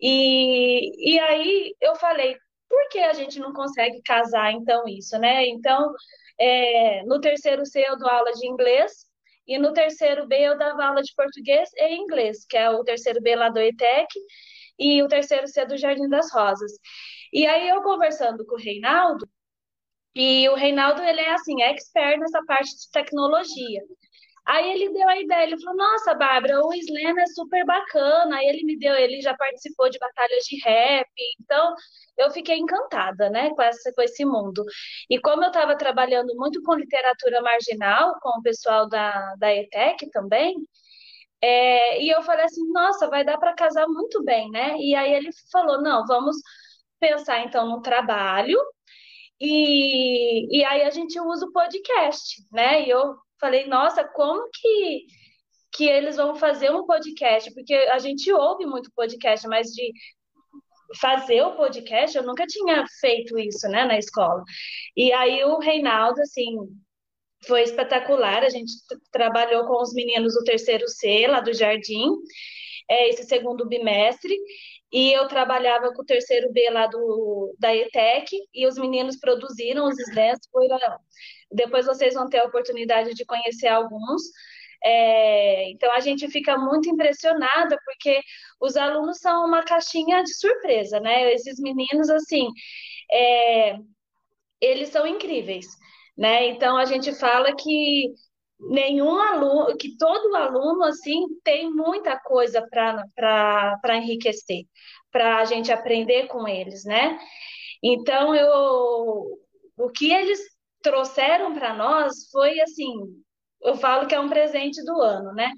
E, 0.00 1.14
e 1.14 1.20
aí 1.20 1.72
eu 1.80 1.94
falei, 1.94 2.36
por 2.68 2.88
que 2.88 2.98
a 2.98 3.12
gente 3.12 3.38
não 3.38 3.52
consegue 3.52 4.02
casar 4.02 4.50
então 4.52 4.88
isso, 4.88 5.16
né? 5.20 5.46
Então, 5.46 5.92
é, 6.36 7.04
no 7.04 7.20
terceiro 7.20 7.64
C 7.64 7.84
eu 7.86 7.96
dou 7.96 8.08
aula 8.08 8.32
de 8.32 8.44
inglês, 8.44 9.07
e 9.48 9.58
no 9.58 9.72
terceiro 9.72 10.26
B 10.28 10.36
eu 10.36 10.58
dava 10.58 10.84
aula 10.84 11.02
de 11.02 11.14
português 11.16 11.70
e 11.76 11.96
inglês, 11.96 12.44
que 12.48 12.56
é 12.56 12.70
o 12.70 12.84
terceiro 12.84 13.20
B 13.22 13.34
lá 13.34 13.48
do 13.48 13.58
ETEC, 13.58 14.08
e 14.78 15.02
o 15.02 15.08
terceiro 15.08 15.48
C 15.48 15.64
do 15.66 15.76
Jardim 15.76 16.08
das 16.08 16.32
Rosas. 16.32 16.72
E 17.32 17.46
aí 17.46 17.68
eu 17.68 17.82
conversando 17.82 18.44
com 18.46 18.54
o 18.54 18.58
Reinaldo, 18.58 19.26
e 20.14 20.48
o 20.48 20.54
Reinaldo, 20.54 21.02
ele 21.02 21.20
é 21.20 21.32
assim, 21.32 21.62
expert 21.62 22.18
nessa 22.18 22.44
parte 22.44 22.70
de 22.70 22.90
tecnologia. 22.92 23.82
Aí 24.48 24.70
ele 24.72 24.90
deu 24.94 25.06
a 25.08 25.20
ideia, 25.20 25.44
ele 25.44 25.60
falou: 25.60 25.76
Nossa, 25.76 26.14
Bárbara, 26.14 26.64
o 26.64 26.72
Slam 26.72 27.18
é 27.20 27.26
super 27.26 27.64
bacana. 27.66 28.36
Aí 28.36 28.46
ele 28.48 28.64
me 28.64 28.78
deu, 28.78 28.94
ele 28.94 29.20
já 29.20 29.36
participou 29.36 29.90
de 29.90 29.98
batalhas 29.98 30.44
de 30.44 30.58
rap, 30.64 31.08
então 31.40 31.74
eu 32.16 32.30
fiquei 32.30 32.56
encantada, 32.58 33.28
né, 33.30 33.50
com, 33.50 33.62
essa, 33.62 33.92
com 33.94 34.02
esse 34.02 34.24
mundo. 34.24 34.64
E 35.10 35.20
como 35.20 35.44
eu 35.44 35.48
estava 35.48 35.76
trabalhando 35.76 36.34
muito 36.36 36.62
com 36.62 36.74
literatura 36.74 37.42
marginal, 37.42 38.14
com 38.20 38.30
o 38.40 38.42
pessoal 38.42 38.88
da, 38.88 39.34
da 39.36 39.54
ETEC 39.54 40.10
também, 40.10 40.54
é, 41.42 42.02
e 42.02 42.10
eu 42.10 42.22
falei 42.22 42.44
assim: 42.46 42.66
Nossa, 42.72 43.08
vai 43.08 43.24
dar 43.24 43.38
para 43.38 43.54
casar 43.54 43.86
muito 43.88 44.24
bem, 44.24 44.50
né? 44.50 44.76
E 44.78 44.94
aí 44.94 45.12
ele 45.12 45.30
falou: 45.52 45.82
Não, 45.82 46.06
vamos 46.06 46.36
pensar 47.00 47.40
então 47.44 47.68
no 47.68 47.82
trabalho. 47.82 48.58
E, 49.40 50.58
e 50.60 50.64
aí 50.64 50.82
a 50.82 50.90
gente 50.90 51.20
usa 51.20 51.46
o 51.46 51.52
podcast, 51.52 52.42
né? 52.52 52.84
E 52.86 52.90
eu 52.90 53.16
falei, 53.40 53.66
nossa, 53.66 54.04
como 54.04 54.48
que, 54.52 55.06
que 55.72 55.84
eles 55.84 56.16
vão 56.16 56.34
fazer 56.34 56.70
um 56.70 56.86
podcast? 56.86 57.52
Porque 57.54 57.74
a 57.74 57.98
gente 57.98 58.32
ouve 58.32 58.66
muito 58.66 58.90
podcast, 58.94 59.46
mas 59.48 59.68
de 59.68 59.92
fazer 61.00 61.42
o 61.42 61.56
podcast, 61.56 62.16
eu 62.16 62.24
nunca 62.24 62.46
tinha 62.46 62.84
feito 63.00 63.38
isso, 63.38 63.68
né, 63.68 63.84
na 63.84 63.98
escola. 63.98 64.42
E 64.96 65.12
aí 65.12 65.44
o 65.44 65.58
Reinaldo, 65.58 66.20
assim, 66.20 66.56
foi 67.46 67.62
espetacular. 67.62 68.42
A 68.42 68.48
gente 68.48 68.72
trabalhou 69.12 69.66
com 69.66 69.82
os 69.82 69.92
meninos 69.92 70.34
do 70.34 70.44
terceiro 70.44 70.88
C, 70.88 71.26
lá 71.26 71.40
do 71.40 71.52
Jardim, 71.52 72.06
é, 72.88 73.08
esse 73.08 73.24
segundo 73.24 73.68
bimestre, 73.68 74.34
e 74.90 75.12
eu 75.12 75.28
trabalhava 75.28 75.92
com 75.92 76.02
o 76.02 76.06
terceiro 76.06 76.50
B 76.52 76.70
lá 76.70 76.86
do, 76.86 77.54
da 77.58 77.74
ETEC, 77.74 78.36
e 78.54 78.66
os 78.66 78.76
meninos 78.78 79.18
produziram 79.18 79.86
os 79.86 79.98
slams, 79.98 80.40
foram 80.50 80.78
depois 81.50 81.86
vocês 81.86 82.14
vão 82.14 82.28
ter 82.28 82.38
a 82.38 82.44
oportunidade 82.44 83.14
de 83.14 83.24
conhecer 83.24 83.68
alguns. 83.68 84.22
É, 84.84 85.70
então 85.70 85.90
a 85.92 86.00
gente 86.00 86.28
fica 86.28 86.56
muito 86.56 86.88
impressionada 86.88 87.76
porque 87.84 88.20
os 88.60 88.76
alunos 88.76 89.18
são 89.18 89.44
uma 89.44 89.62
caixinha 89.62 90.22
de 90.22 90.34
surpresa, 90.34 91.00
né? 91.00 91.32
Esses 91.32 91.58
meninos, 91.58 92.08
assim, 92.10 92.46
é, 93.12 93.76
eles 94.60 94.90
são 94.90 95.06
incríveis, 95.06 95.66
né? 96.16 96.46
Então 96.48 96.76
a 96.76 96.84
gente 96.84 97.12
fala 97.14 97.54
que 97.56 98.12
nenhum 98.60 99.18
aluno, 99.20 99.76
que 99.76 99.96
todo 99.96 100.34
aluno, 100.36 100.84
assim, 100.84 101.26
tem 101.44 101.70
muita 101.70 102.18
coisa 102.20 102.66
para 102.70 103.96
enriquecer, 103.96 104.64
para 105.12 105.38
a 105.38 105.44
gente 105.44 105.72
aprender 105.72 106.26
com 106.28 106.46
eles, 106.46 106.84
né? 106.84 107.18
Então 107.82 108.34
eu 108.34 109.38
o 109.76 109.90
que 109.90 110.12
eles 110.12 110.40
trouxeram 110.88 111.54
para 111.54 111.74
nós 111.74 112.30
foi 112.32 112.58
assim, 112.60 112.94
eu 113.62 113.76
falo 113.76 114.06
que 114.06 114.14
é 114.14 114.20
um 114.20 114.28
presente 114.28 114.82
do 114.84 115.00
ano, 115.02 115.34
né? 115.34 115.52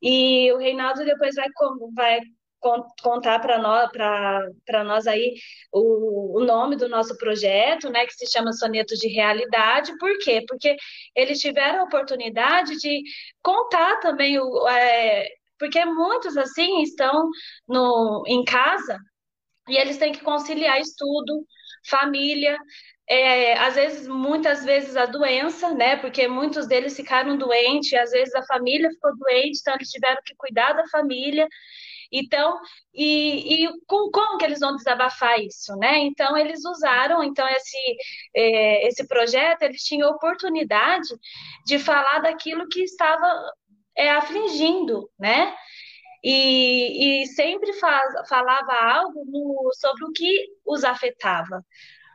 E 0.00 0.52
o 0.52 0.58
Reinaldo 0.58 1.04
depois 1.04 1.34
vai, 1.34 1.48
vai 1.94 2.20
contar 3.02 3.40
para 3.40 3.58
nós, 3.58 3.90
para 3.90 4.84
nós 4.84 5.06
aí 5.08 5.34
o, 5.72 6.38
o 6.38 6.44
nome 6.44 6.76
do 6.76 6.88
nosso 6.88 7.16
projeto, 7.18 7.90
né, 7.90 8.06
que 8.06 8.14
se 8.14 8.30
chama 8.30 8.52
Sonetos 8.52 8.98
de 8.98 9.08
Realidade. 9.08 9.96
Por 9.98 10.16
quê? 10.18 10.44
Porque 10.46 10.76
eles 11.14 11.40
tiveram 11.40 11.80
a 11.80 11.84
oportunidade 11.84 12.76
de 12.78 13.02
contar 13.42 13.98
também 13.98 14.38
o, 14.38 14.68
é, 14.68 15.28
porque 15.58 15.84
muitos 15.84 16.36
assim 16.36 16.82
estão 16.82 17.28
no, 17.68 18.22
em 18.28 18.44
casa 18.44 18.96
e 19.68 19.76
eles 19.76 19.98
têm 19.98 20.12
que 20.12 20.22
conciliar 20.22 20.80
estudo, 20.80 21.44
família, 21.88 22.56
é, 23.14 23.58
às 23.58 23.74
vezes, 23.74 24.08
muitas 24.08 24.64
vezes 24.64 24.96
a 24.96 25.04
doença, 25.06 25.70
né? 25.74 25.96
Porque 25.96 26.26
muitos 26.26 26.66
deles 26.66 26.96
ficaram 26.96 27.36
doentes, 27.36 27.92
às 27.94 28.10
vezes 28.10 28.34
a 28.34 28.42
família 28.44 28.90
ficou 28.90 29.14
doente, 29.16 29.58
então 29.60 29.74
eles 29.74 29.90
tiveram 29.90 30.20
que 30.24 30.34
cuidar 30.34 30.72
da 30.72 30.86
família. 30.88 31.46
Então, 32.10 32.58
e, 32.94 33.64
e 33.64 33.68
com, 33.86 34.10
como 34.10 34.38
que 34.38 34.44
eles 34.44 34.60
vão 34.60 34.76
desabafar 34.76 35.38
isso, 35.40 35.74
né? 35.76 35.98
Então, 35.98 36.36
eles 36.36 36.64
usaram, 36.64 37.22
então, 37.22 37.46
esse, 37.48 37.78
é, 38.34 38.86
esse 38.88 39.06
projeto, 39.06 39.62
eles 39.62 39.82
tinham 39.82 40.10
oportunidade 40.10 41.08
de 41.66 41.78
falar 41.78 42.20
daquilo 42.20 42.68
que 42.68 42.82
estava 42.82 43.26
é, 43.96 44.10
afligindo, 44.10 45.10
né? 45.18 45.54
E, 46.24 47.22
e 47.22 47.26
sempre 47.28 47.72
faz, 47.74 48.28
falava 48.28 48.72
algo 48.74 49.24
no, 49.26 49.70
sobre 49.74 50.04
o 50.04 50.12
que 50.12 50.46
os 50.66 50.84
afetava 50.84 51.62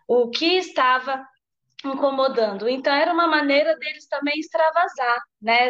o 0.07 0.29
que 0.29 0.57
estava 0.57 1.27
incomodando. 1.85 2.67
Então, 2.67 2.93
era 2.93 3.13
uma 3.13 3.27
maneira 3.27 3.77
deles 3.77 4.07
também 4.07 4.39
extravasar, 4.39 5.17
né? 5.41 5.69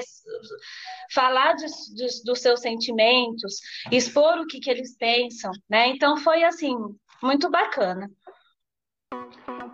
Falar 1.13 1.53
de, 1.53 1.65
de, 1.65 2.23
dos 2.23 2.39
seus 2.39 2.61
sentimentos, 2.61 3.59
expor 3.91 4.39
o 4.39 4.47
que, 4.47 4.59
que 4.59 4.69
eles 4.69 4.95
pensam, 4.97 5.51
né? 5.69 5.87
Então, 5.87 6.15
foi, 6.17 6.43
assim, 6.43 6.75
muito 7.21 7.49
bacana. 7.49 8.09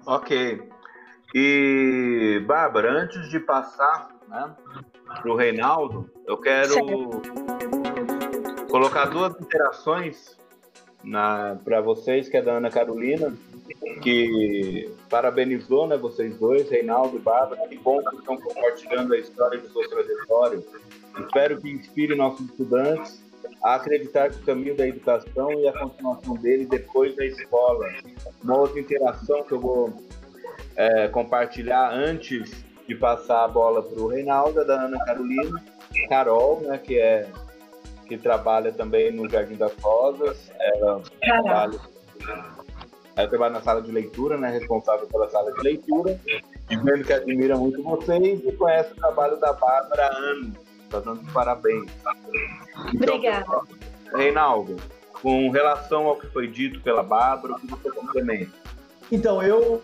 Ok. 0.05 0.69
E, 1.35 2.43
Bárbara, 2.45 2.91
antes 2.91 3.29
de 3.29 3.39
passar 3.39 4.09
né, 4.27 4.55
para 5.05 5.31
o 5.31 5.35
Reinaldo, 5.35 6.09
eu 6.27 6.37
quero 6.37 6.73
certo. 6.73 7.21
colocar 8.69 9.05
duas 9.05 9.39
interações 9.39 10.37
para 11.63 11.81
vocês, 11.81 12.29
que 12.29 12.37
é 12.37 12.41
da 12.41 12.53
Ana 12.53 12.69
Carolina 12.69 13.33
que 14.01 14.91
parabenizou 15.09 15.87
né, 15.87 15.97
vocês 15.97 16.35
dois, 16.37 16.69
Reinaldo 16.69 17.17
e 17.17 17.19
Bárbara. 17.19 17.67
Que 17.67 17.77
bom 17.77 18.01
que 18.03 18.15
estão 18.17 18.37
compartilhando 18.37 19.13
a 19.13 19.17
história 19.17 19.59
de 19.59 19.67
sua 19.69 19.87
trajetória. 19.87 20.63
Espero 21.19 21.59
que 21.59 21.69
inspire 21.69 22.15
nossos 22.15 22.45
estudantes 22.49 23.23
a 23.61 23.75
acreditar 23.75 24.29
que 24.29 24.37
o 24.37 24.45
caminho 24.45 24.75
da 24.75 24.87
educação 24.87 25.51
e 25.53 25.67
a 25.67 25.73
continuação 25.73 26.35
dele 26.35 26.65
depois 26.65 27.15
da 27.15 27.25
escola. 27.25 27.87
Uma 28.43 28.57
outra 28.57 28.79
interação 28.79 29.43
que 29.43 29.53
eu 29.53 29.59
vou 29.59 29.93
é, 30.75 31.07
compartilhar 31.07 31.93
antes 31.93 32.65
de 32.87 32.95
passar 32.95 33.45
a 33.45 33.47
bola 33.47 33.81
para 33.81 34.01
o 34.01 34.07
Reinaldo, 34.07 34.59
é 34.59 34.65
da 34.65 34.81
Ana 34.81 35.05
Carolina, 35.05 35.63
Carol, 36.09 36.61
né, 36.61 36.77
que 36.77 36.97
é 36.97 37.27
que 38.07 38.17
trabalha 38.17 38.71
também 38.73 39.11
no 39.11 39.29
Jardim 39.29 39.55
das 39.55 39.73
Rosas. 39.81 40.51
Ela 40.59 41.01
trabalha 41.21 41.79
ela 43.15 43.27
trabalha 43.27 43.53
na 43.53 43.61
sala 43.61 43.81
de 43.81 43.91
leitura, 43.91 44.37
né? 44.37 44.49
Responsável 44.49 45.07
pela 45.07 45.29
sala 45.29 45.51
de 45.53 45.61
leitura. 45.61 46.19
Dizendo 46.67 47.03
que 47.03 47.13
admira 47.13 47.55
muito 47.55 47.83
vocês 47.83 48.41
e 48.43 48.51
conhece 48.53 48.91
o 48.93 48.95
trabalho 48.95 49.37
da 49.37 49.53
Bárbara 49.53 50.07
há 50.07 50.17
anos. 50.17 50.55
Está 50.85 50.99
dando 50.99 51.31
parabéns. 51.31 51.91
Então, 52.93 53.15
Obrigada. 53.15 53.61
Reinaldo, 54.15 54.77
com 55.21 55.49
relação 55.49 56.07
ao 56.07 56.15
que 56.15 56.27
foi 56.27 56.47
dito 56.47 56.81
pela 56.81 57.03
Bárbara, 57.03 57.53
o 57.53 57.59
que 57.59 57.67
você 57.67 57.91
complementa? 57.91 58.51
Então, 59.11 59.43
eu 59.43 59.81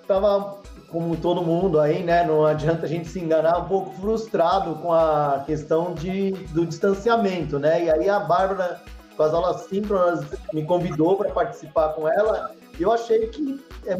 estava, 0.00 0.58
como 0.90 1.16
todo 1.16 1.42
mundo 1.42 1.80
aí, 1.80 2.04
né? 2.04 2.24
Não 2.24 2.44
adianta 2.44 2.86
a 2.86 2.88
gente 2.88 3.08
se 3.08 3.18
enganar, 3.18 3.58
um 3.58 3.68
pouco 3.68 3.90
frustrado 4.00 4.76
com 4.76 4.92
a 4.92 5.42
questão 5.44 5.92
de, 5.92 6.32
do 6.52 6.64
distanciamento, 6.64 7.58
né? 7.58 7.84
E 7.84 7.90
aí 7.90 8.08
a 8.08 8.20
Bárbara, 8.20 8.80
com 9.16 9.22
as 9.24 9.34
aulas 9.34 9.62
síncronas, 9.62 10.24
me 10.52 10.64
convidou 10.64 11.16
para 11.16 11.30
participar 11.30 11.94
com 11.94 12.08
ela 12.08 12.59
eu 12.82 12.92
achei 12.92 13.26
que 13.28 13.62
é, 13.86 13.96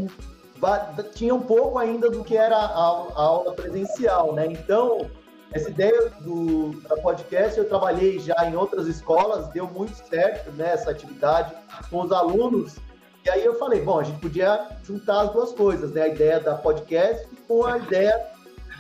tinha 1.15 1.35
um 1.35 1.41
pouco 1.41 1.79
ainda 1.79 2.11
do 2.11 2.23
que 2.23 2.37
era 2.37 2.57
a, 2.57 2.67
a 2.67 3.23
aula 3.23 3.53
presencial, 3.55 4.35
né? 4.35 4.47
Então, 4.47 5.11
essa 5.53 5.71
ideia 5.71 6.11
do 6.21 6.81
da 6.89 6.97
podcast 6.99 7.59
eu 7.59 7.69
trabalhei 7.69 8.19
já 8.19 8.37
em 8.47 8.55
outras 8.55 8.87
escolas, 8.87 9.49
deu 9.49 9.67
muito 9.67 9.95
certo 10.09 10.51
né, 10.53 10.73
essa 10.73 10.91
atividade 10.91 11.53
com 11.91 12.03
os 12.03 12.13
alunos. 12.13 12.77
E 13.25 13.31
aí 13.31 13.45
eu 13.45 13.55
falei, 13.59 13.83
bom, 13.83 13.99
a 14.01 14.05
gente 14.05 14.21
podia 14.21 14.69
juntar 14.83 15.23
as 15.23 15.33
duas 15.33 15.53
coisas, 15.53 15.93
né? 15.93 16.03
A 16.03 16.09
ideia 16.09 16.41
da 16.41 16.55
podcast 16.55 17.29
com 17.47 17.67
a 17.67 17.79
ideia 17.79 18.19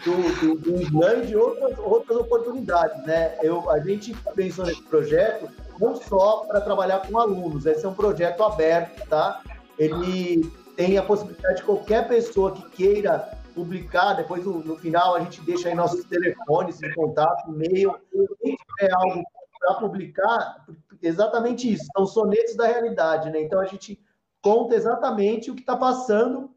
do, 0.04 0.14
do, 0.40 0.90
do 0.90 1.24
e 1.28 1.36
outras, 1.36 1.78
outras 1.78 2.18
oportunidades, 2.18 3.04
né? 3.04 3.36
Eu, 3.42 3.68
a 3.68 3.80
gente 3.80 4.14
pensou 4.34 4.64
nesse 4.64 4.82
projeto 4.82 5.48
não 5.78 5.96
só 5.96 6.44
para 6.46 6.60
trabalhar 6.60 7.00
com 7.06 7.18
alunos, 7.18 7.66
esse 7.66 7.84
é 7.84 7.88
um 7.88 7.94
projeto 7.94 8.42
aberto, 8.42 9.06
tá? 9.08 9.42
Ele 9.80 10.44
tem 10.76 10.98
a 10.98 11.02
possibilidade 11.02 11.56
de 11.56 11.62
qualquer 11.62 12.06
pessoa 12.06 12.52
que 12.52 12.68
queira 12.70 13.18
publicar, 13.54 14.12
depois 14.12 14.44
no, 14.44 14.62
no 14.62 14.76
final 14.76 15.14
a 15.14 15.20
gente 15.20 15.40
deixa 15.40 15.68
aí 15.68 15.74
nossos 15.74 16.04
telefones 16.04 16.78
de 16.78 16.94
contato, 16.94 17.50
e-mail, 17.50 17.94
quem 18.42 18.56
tiver 18.56 18.92
algo 18.92 19.24
para 19.58 19.74
publicar, 19.76 20.66
exatamente 21.02 21.72
isso, 21.72 21.84
são 21.96 22.06
sonetos 22.06 22.56
da 22.56 22.66
realidade, 22.66 23.30
né? 23.30 23.40
Então 23.40 23.58
a 23.58 23.64
gente 23.64 23.98
conta 24.42 24.74
exatamente 24.74 25.50
o 25.50 25.54
que 25.54 25.60
está 25.60 25.76
passando 25.76 26.50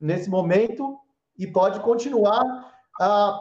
nesse 0.00 0.30
momento 0.30 0.98
e 1.36 1.46
pode 1.46 1.80
continuar 1.80 2.72
a 3.00 3.40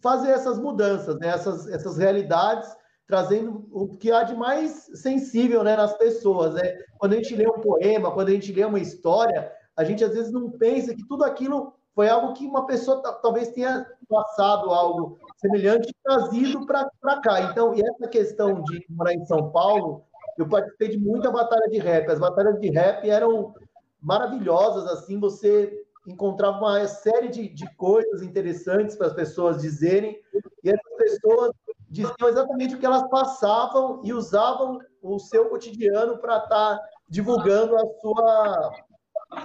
fazer 0.00 0.30
essas 0.30 0.58
mudanças, 0.58 1.18
né? 1.18 1.28
essas, 1.28 1.66
essas 1.68 1.98
realidades 1.98 2.74
trazendo 3.10 3.66
o 3.72 3.96
que 3.96 4.12
há 4.12 4.22
de 4.22 4.36
mais 4.36 4.88
sensível 4.94 5.64
né, 5.64 5.76
nas 5.76 5.92
pessoas. 5.98 6.54
Né? 6.54 6.78
Quando 6.96 7.14
a 7.14 7.16
gente 7.16 7.34
lê 7.34 7.46
um 7.46 7.60
poema, 7.60 8.12
quando 8.12 8.28
a 8.28 8.32
gente 8.32 8.52
lê 8.52 8.64
uma 8.64 8.78
história, 8.78 9.52
a 9.76 9.82
gente 9.82 10.04
às 10.04 10.14
vezes 10.14 10.32
não 10.32 10.48
pensa 10.48 10.94
que 10.94 11.06
tudo 11.08 11.24
aquilo 11.24 11.74
foi 11.92 12.08
algo 12.08 12.34
que 12.34 12.46
uma 12.46 12.66
pessoa 12.66 13.02
talvez 13.20 13.48
tenha 13.48 13.84
passado 14.08 14.70
algo 14.70 15.18
semelhante 15.38 15.92
trazido 16.04 16.64
para 16.64 17.20
cá. 17.20 17.50
Então, 17.50 17.74
e 17.74 17.82
essa 17.82 18.06
questão 18.06 18.62
de 18.62 18.86
morar 18.88 19.12
em 19.12 19.26
São 19.26 19.50
Paulo, 19.50 20.04
eu 20.38 20.48
participei 20.48 20.90
de 20.90 20.98
muita 20.98 21.32
batalha 21.32 21.68
de 21.68 21.78
rap. 21.78 22.08
As 22.08 22.20
batalhas 22.20 22.60
de 22.60 22.70
rap 22.70 23.10
eram 23.10 23.52
maravilhosas, 24.00 24.86
assim, 24.86 25.18
você 25.18 25.82
encontrava 26.06 26.58
uma 26.58 26.86
série 26.86 27.28
de, 27.28 27.48
de 27.48 27.74
coisas 27.74 28.22
interessantes 28.22 28.94
para 28.94 29.08
as 29.08 29.12
pessoas 29.12 29.60
dizerem, 29.60 30.18
e 30.62 30.70
essas 30.70 30.96
pessoas 30.96 31.52
diziam 31.90 32.28
exatamente 32.28 32.74
o 32.74 32.78
que 32.78 32.86
elas 32.86 33.08
passavam 33.10 34.00
e 34.04 34.12
usavam 34.12 34.78
o 35.02 35.18
seu 35.18 35.48
cotidiano 35.48 36.18
para 36.18 36.36
estar 36.36 36.76
tá 36.76 36.88
divulgando 37.08 37.76
a 37.76 37.84
sua 38.00 38.72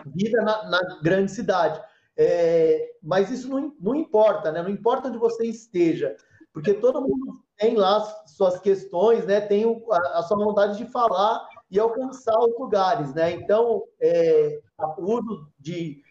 vida 0.05 0.41
na, 0.43 0.69
na 0.69 0.99
grande 1.01 1.31
cidade. 1.31 1.81
É, 2.17 2.93
mas 3.01 3.29
isso 3.31 3.49
não, 3.49 3.75
não 3.79 3.95
importa, 3.95 4.51
né? 4.51 4.61
Não 4.61 4.69
importa 4.69 5.09
onde 5.09 5.17
você 5.17 5.45
esteja, 5.47 6.15
porque 6.53 6.73
todo 6.73 7.01
mundo 7.01 7.43
tem 7.57 7.75
lá 7.75 7.99
suas 8.27 8.59
questões, 8.59 9.25
né? 9.25 9.41
Tem 9.41 9.65
a, 9.91 10.19
a 10.19 10.23
sua 10.23 10.37
vontade 10.37 10.77
de 10.77 10.85
falar 10.85 11.45
e 11.69 11.79
alcançar 11.79 12.37
os 12.39 12.57
lugares, 12.59 13.13
né? 13.13 13.31
Então, 13.31 13.83
é, 13.99 14.61
o 14.97 15.13
uso 15.13 15.51
de, 15.59 16.01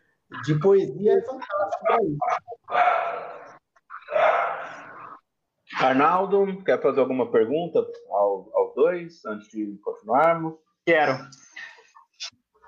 de 0.44 0.58
poesia 0.58 1.12
é 1.14 1.22
fantástico. 1.22 2.18
Arnaldo, 5.78 6.62
quer 6.64 6.80
fazer 6.80 7.00
alguma 7.00 7.30
pergunta 7.30 7.84
ao, 8.10 8.50
aos 8.54 8.74
dois 8.74 9.24
antes 9.24 9.48
de 9.48 9.78
continuarmos? 9.82 10.54
Quero. 10.86 11.18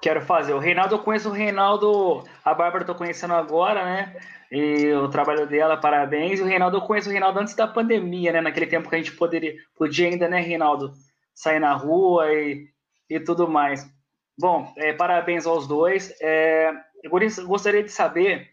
Quero 0.02 0.20
fazer. 0.20 0.52
O 0.52 0.58
Reinaldo, 0.58 0.94
eu 0.94 0.98
conheço 0.98 1.28
o 1.28 1.32
Reinaldo, 1.32 2.22
a 2.44 2.54
Bárbara 2.54 2.84
tô 2.84 2.94
conhecendo 2.94 3.34
agora, 3.34 3.84
né? 3.84 4.16
E 4.50 4.92
o 4.92 5.08
trabalho 5.08 5.47
dela, 5.47 5.76
parabéns. 5.76 6.40
O 6.40 6.45
Reinaldo, 6.45 6.76
eu 6.76 6.82
conheço 6.82 7.08
o 7.08 7.12
Reinaldo 7.12 7.40
antes 7.40 7.54
da 7.54 7.66
pandemia, 7.66 8.32
né? 8.32 8.40
Naquele 8.40 8.66
tempo 8.66 8.88
que 8.88 8.95
a 8.95 8.99
gente 8.99 9.12
poderia, 9.12 9.54
podia 9.76 10.08
ainda, 10.08 10.28
né, 10.28 10.40
Reinaldo, 10.40 10.92
sair 11.34 11.58
na 11.58 11.73
rua 11.73 12.32
e, 12.32 12.69
e 13.10 13.19
tudo 13.21 13.49
mais. 13.49 13.84
Bom, 14.38 14.73
é, 14.76 14.92
parabéns 14.92 15.47
aos 15.47 15.66
dois. 15.66 16.14
É, 16.21 16.73
eu 17.02 17.10
gostaria 17.47 17.82
de 17.82 17.90
saber 17.90 18.49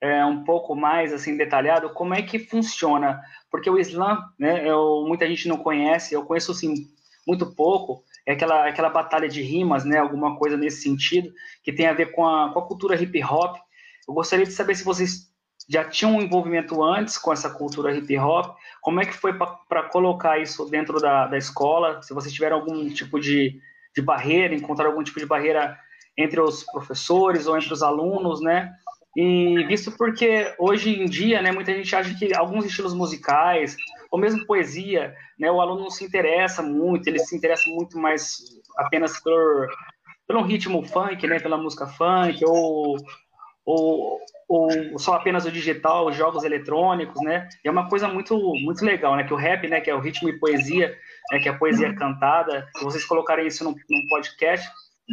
é, 0.00 0.24
um 0.24 0.44
pouco 0.44 0.74
mais 0.74 1.12
assim 1.12 1.36
detalhado 1.36 1.90
como 1.90 2.14
é 2.14 2.22
que 2.22 2.38
funciona, 2.38 3.20
porque 3.50 3.68
o 3.68 3.78
Islã, 3.78 4.18
né, 4.38 4.68
eu, 4.68 5.04
muita 5.06 5.26
gente 5.26 5.48
não 5.48 5.56
conhece, 5.56 6.14
eu 6.14 6.24
conheço 6.24 6.52
assim 6.52 6.86
muito 7.26 7.54
pouco, 7.54 8.02
é 8.26 8.32
aquela 8.32 8.68
aquela 8.68 8.88
batalha 8.88 9.28
de 9.28 9.42
rimas, 9.42 9.84
né, 9.84 9.98
alguma 9.98 10.36
coisa 10.36 10.56
nesse 10.56 10.82
sentido 10.82 11.32
que 11.62 11.72
tem 11.72 11.86
a 11.86 11.92
ver 11.92 12.12
com 12.12 12.26
a, 12.26 12.52
com 12.52 12.58
a 12.58 12.66
cultura 12.66 13.00
hip 13.00 13.22
hop. 13.24 13.56
Eu 14.06 14.14
gostaria 14.14 14.46
de 14.46 14.52
saber 14.52 14.74
se 14.74 14.84
vocês 14.84 15.28
já 15.68 15.84
tinham 15.84 16.16
um 16.16 16.22
envolvimento 16.22 16.82
antes 16.82 17.18
com 17.18 17.32
essa 17.32 17.50
cultura 17.50 17.94
hip 17.94 18.16
hop, 18.18 18.56
como 18.80 19.00
é 19.00 19.04
que 19.04 19.12
foi 19.12 19.34
para 19.68 19.82
colocar 19.90 20.38
isso 20.38 20.64
dentro 20.70 20.98
da, 20.98 21.26
da 21.26 21.36
escola, 21.36 22.00
se 22.02 22.14
vocês 22.14 22.32
tiveram 22.32 22.56
algum 22.56 22.88
tipo 22.88 23.20
de, 23.20 23.60
de 23.94 24.00
barreira, 24.00 24.54
encontrar 24.54 24.86
algum 24.86 25.02
tipo 25.02 25.18
de 25.18 25.26
barreira 25.26 25.78
entre 26.16 26.40
os 26.40 26.64
professores 26.64 27.46
ou 27.46 27.56
entre 27.56 27.72
os 27.72 27.82
alunos, 27.82 28.40
né? 28.40 28.72
E 29.16 29.64
visto 29.66 29.90
porque 29.92 30.54
hoje 30.58 31.00
em 31.00 31.06
dia, 31.06 31.42
né, 31.42 31.50
muita 31.50 31.72
gente 31.72 31.94
acha 31.94 32.14
que 32.16 32.34
alguns 32.34 32.64
estilos 32.64 32.94
musicais, 32.94 33.76
ou 34.10 34.18
mesmo 34.18 34.46
poesia, 34.46 35.14
né, 35.38 35.50
o 35.50 35.60
aluno 35.60 35.82
não 35.82 35.90
se 35.90 36.04
interessa 36.04 36.62
muito, 36.62 37.08
ele 37.08 37.18
se 37.18 37.36
interessa 37.36 37.68
muito 37.68 37.98
mais 37.98 38.38
apenas 38.76 39.18
por, 39.20 39.68
pelo 40.26 40.42
ritmo 40.42 40.82
funk, 40.82 41.26
né, 41.26 41.40
pela 41.40 41.56
música 41.56 41.86
funk, 41.86 42.44
ou, 42.44 42.96
ou, 43.64 44.20
ou 44.48 44.98
só 44.98 45.14
apenas 45.14 45.44
o 45.46 45.52
digital, 45.52 46.06
os 46.06 46.16
jogos 46.16 46.44
eletrônicos, 46.44 47.20
né, 47.22 47.48
e 47.64 47.68
é 47.68 47.70
uma 47.70 47.88
coisa 47.88 48.06
muito, 48.06 48.36
muito 48.62 48.84
legal, 48.84 49.16
né, 49.16 49.24
que 49.24 49.34
o 49.34 49.36
rap, 49.36 49.66
né, 49.66 49.80
que 49.80 49.90
é 49.90 49.94
o 49.94 50.00
ritmo 50.00 50.28
e 50.28 50.38
poesia, 50.38 50.96
né, 51.32 51.38
que 51.38 51.48
é 51.48 51.52
a 51.52 51.58
poesia 51.58 51.94
cantada, 51.94 52.68
vocês 52.82 53.04
colocarem 53.04 53.46
isso 53.46 53.64
num, 53.64 53.74
num 53.90 54.06
podcast, 54.08 54.68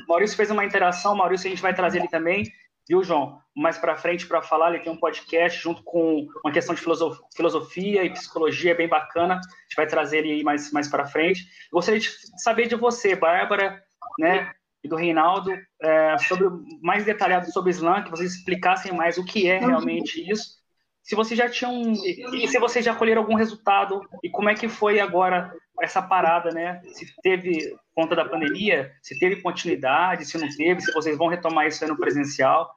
Maurício 0.07 0.35
fez 0.35 0.51
uma 0.51 0.65
interação, 0.65 1.15
Maurício 1.15 1.47
a 1.47 1.49
gente 1.49 1.61
vai 1.61 1.73
trazer 1.73 1.99
ele 1.99 2.07
também, 2.09 2.51
viu, 2.87 3.03
João? 3.03 3.39
Mais 3.55 3.77
para 3.77 3.95
frente 3.95 4.27
para 4.27 4.41
falar, 4.41 4.73
ele 4.73 4.83
tem 4.83 4.91
um 4.91 4.97
podcast 4.97 5.61
junto 5.61 5.83
com 5.83 6.27
uma 6.43 6.51
questão 6.51 6.75
de 6.75 6.81
filosofia 6.81 8.03
e 8.03 8.09
psicologia 8.09 8.75
bem 8.75 8.87
bacana. 8.87 9.35
A 9.35 9.37
gente 9.37 9.75
vai 9.75 9.87
trazer 9.87 10.19
ele 10.19 10.33
aí 10.33 10.43
mais, 10.43 10.71
mais 10.71 10.87
para 10.87 11.05
frente. 11.05 11.47
Gostaria 11.71 11.99
de 11.99 12.09
saber 12.37 12.67
de 12.67 12.75
você, 12.75 13.15
Bárbara, 13.15 13.81
né, 14.19 14.51
e 14.83 14.87
do 14.87 14.95
Reinaldo, 14.95 15.51
é, 15.81 16.17
sobre 16.19 16.47
mais 16.81 17.05
detalhado 17.05 17.51
sobre 17.51 17.71
o 17.71 17.71
Islã, 17.71 18.03
que 18.03 18.11
vocês 18.11 18.35
explicassem 18.35 18.93
mais 18.93 19.17
o 19.17 19.25
que 19.25 19.49
é 19.49 19.57
realmente 19.57 20.29
isso. 20.29 20.63
Se 21.01 21.15
vocês 21.15 21.37
já 21.37 21.49
tinham 21.49 21.91
e 21.91 22.47
se 22.47 22.59
vocês 22.59 22.83
já 22.83 22.93
colheram 22.93 23.21
algum 23.21 23.35
resultado 23.35 24.01
e 24.23 24.29
como 24.29 24.49
é 24.49 24.55
que 24.55 24.67
foi 24.67 24.99
agora 24.99 25.53
essa 25.81 26.01
parada, 26.01 26.51
né? 26.51 26.81
Se 26.93 27.05
teve 27.21 27.75
conta 27.93 28.15
da 28.15 28.25
pandemia, 28.25 28.93
se 29.01 29.17
teve 29.19 29.41
continuidade, 29.41 30.25
se 30.25 30.37
não 30.37 30.47
teve, 30.55 30.81
se 30.81 30.93
vocês 30.93 31.17
vão 31.17 31.27
retomar 31.27 31.67
isso 31.67 31.83
aí 31.83 31.89
no 31.89 31.97
presencial, 31.97 32.73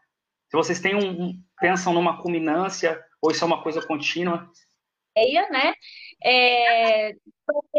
se 0.49 0.57
vocês 0.57 0.81
têm 0.81 0.95
um, 0.95 1.35
pensam 1.61 1.93
numa 1.93 2.21
culminância 2.21 3.03
ou 3.21 3.31
isso 3.31 3.45
é 3.45 3.47
uma 3.47 3.63
coisa 3.63 3.85
contínua. 3.87 4.51
É, 5.17 5.51
né? 5.51 5.75
É 6.23 7.15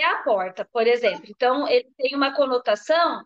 a 0.03 0.23
porta, 0.23 0.67
por 0.71 0.85
exemplo. 0.85 1.25
Então, 1.29 1.67
ele 1.67 1.87
tem 1.97 2.15
uma 2.15 2.33
conotação. 2.35 3.23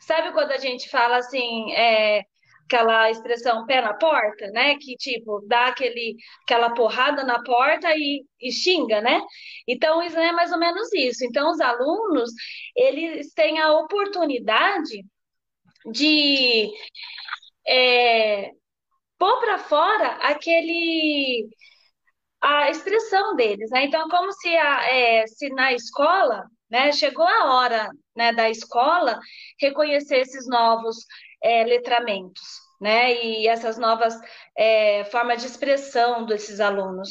Sabe 0.00 0.32
quando 0.32 0.52
a 0.52 0.58
gente 0.58 0.88
fala 0.88 1.16
assim, 1.16 1.72
é, 1.72 2.24
aquela 2.66 3.10
expressão 3.10 3.64
pé 3.66 3.80
na 3.80 3.94
porta, 3.94 4.50
né? 4.50 4.76
Que 4.78 4.96
tipo, 4.96 5.40
dá 5.46 5.66
aquele, 5.68 6.16
aquela 6.42 6.74
porrada 6.74 7.24
na 7.24 7.42
porta 7.42 7.88
e, 7.96 8.24
e 8.40 8.52
xinga, 8.52 9.00
né? 9.00 9.22
Então, 9.66 10.02
isso 10.02 10.18
é 10.18 10.32
mais 10.32 10.52
ou 10.52 10.58
menos 10.58 10.92
isso. 10.92 11.24
Então, 11.24 11.50
os 11.50 11.60
alunos, 11.60 12.30
eles 12.76 13.32
têm 13.34 13.60
a 13.60 13.72
oportunidade 13.72 15.04
de 15.92 16.70
é, 17.66 18.50
pôr 19.18 19.40
para 19.40 19.58
fora 19.58 20.08
aquele 20.22 21.48
a 22.40 22.70
expressão 22.70 23.34
deles, 23.36 23.70
né? 23.70 23.84
Então, 23.84 24.08
como 24.08 24.32
se, 24.32 24.48
a, 24.56 24.84
é, 24.90 25.26
se 25.26 25.48
na 25.50 25.72
escola, 25.72 26.44
né, 26.70 26.92
chegou 26.92 27.26
a 27.26 27.54
hora 27.54 27.90
né, 28.16 28.32
da 28.32 28.50
escola 28.50 29.18
reconhecer 29.60 30.18
esses 30.18 30.46
novos 30.48 31.06
é, 31.42 31.64
letramentos, 31.64 32.42
né? 32.80 33.14
E 33.24 33.48
essas 33.48 33.78
novas 33.78 34.14
é, 34.56 35.04
formas 35.06 35.42
de 35.42 35.48
expressão 35.48 36.26
desses 36.26 36.60
alunos, 36.60 37.10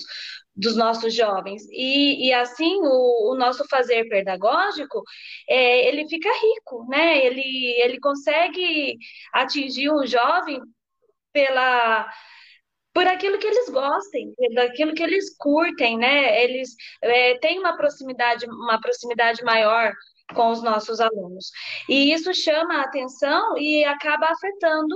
dos 0.55 0.75
nossos 0.75 1.13
jovens. 1.13 1.63
E, 1.71 2.27
e 2.27 2.33
assim, 2.33 2.77
o, 2.81 3.31
o, 3.33 3.35
nosso 3.35 3.67
fazer 3.67 4.07
pedagógico, 4.07 5.03
é, 5.49 5.88
ele 5.88 6.07
fica 6.07 6.29
rico, 6.29 6.88
né? 6.89 7.25
Ele, 7.25 7.75
ele 7.81 7.99
consegue 7.99 8.97
atingir 9.33 9.89
o 9.89 10.05
jovem 10.05 10.61
pela 11.33 12.09
por 12.93 13.05
aquilo 13.07 13.38
que 13.38 13.45
eles 13.45 13.67
gostem, 13.69 14.33
daquilo 14.53 14.93
que 14.93 15.03
eles 15.03 15.35
curtem, 15.38 15.97
né? 15.97 16.41
Eles 16.45 16.69
é, 17.01 17.38
têm 17.39 17.59
uma 17.59 17.75
proximidade, 17.75 18.45
uma 18.45 18.79
proximidade 18.79 19.43
maior 19.43 19.91
com 20.33 20.49
os 20.49 20.63
nossos 20.63 20.99
alunos. 20.99 21.51
E 21.89 22.13
isso 22.13 22.33
chama 22.33 22.77
a 22.77 22.81
atenção 22.83 23.57
e 23.57 23.83
acaba 23.83 24.27
afetando 24.27 24.95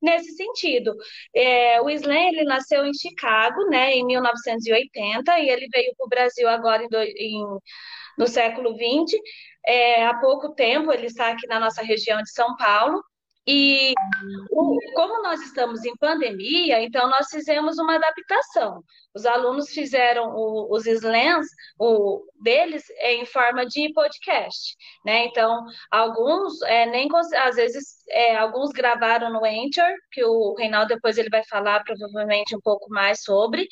nesse 0.00 0.36
sentido. 0.36 0.94
É, 1.34 1.80
o 1.80 1.90
Slam 1.90 2.28
ele 2.28 2.44
nasceu 2.44 2.84
em 2.86 2.94
Chicago, 2.94 3.64
né, 3.68 3.92
em 3.94 4.04
1980, 4.06 5.38
e 5.40 5.48
ele 5.48 5.68
veio 5.72 5.94
para 5.96 6.06
o 6.06 6.08
Brasil 6.08 6.48
agora 6.48 6.82
em, 6.84 6.88
em, 7.16 7.44
no 8.16 8.26
século 8.26 8.74
XX. 8.74 9.18
É, 9.66 10.06
há 10.06 10.14
pouco 10.18 10.54
tempo 10.54 10.92
ele 10.92 11.06
está 11.06 11.28
aqui 11.30 11.46
na 11.46 11.60
nossa 11.60 11.82
região 11.82 12.22
de 12.22 12.30
São 12.32 12.56
Paulo. 12.56 13.02
E 13.50 13.94
o, 14.50 14.76
como 14.94 15.22
nós 15.22 15.40
estamos 15.40 15.82
em 15.82 15.96
pandemia, 15.96 16.82
então 16.82 17.08
nós 17.08 17.28
fizemos 17.30 17.78
uma 17.78 17.94
adaptação. 17.94 18.84
Os 19.14 19.24
alunos 19.24 19.70
fizeram 19.70 20.34
o, 20.34 20.68
os 20.70 20.86
slams 20.86 21.46
o, 21.80 22.22
deles 22.42 22.84
em 23.00 23.24
forma 23.24 23.64
de 23.64 23.90
podcast, 23.94 24.76
né? 25.02 25.24
Então, 25.24 25.64
alguns 25.90 26.60
é, 26.60 26.84
nem 26.84 27.08
às 27.36 27.56
vezes 27.56 28.04
é, 28.10 28.36
alguns 28.36 28.70
gravaram 28.70 29.32
no 29.32 29.42
Anchor, 29.42 29.94
que 30.12 30.22
o 30.22 30.54
Reinaldo 30.54 30.94
depois 30.94 31.16
ele 31.16 31.30
vai 31.30 31.42
falar 31.44 31.82
provavelmente 31.84 32.54
um 32.54 32.60
pouco 32.60 32.90
mais 32.90 33.22
sobre, 33.22 33.66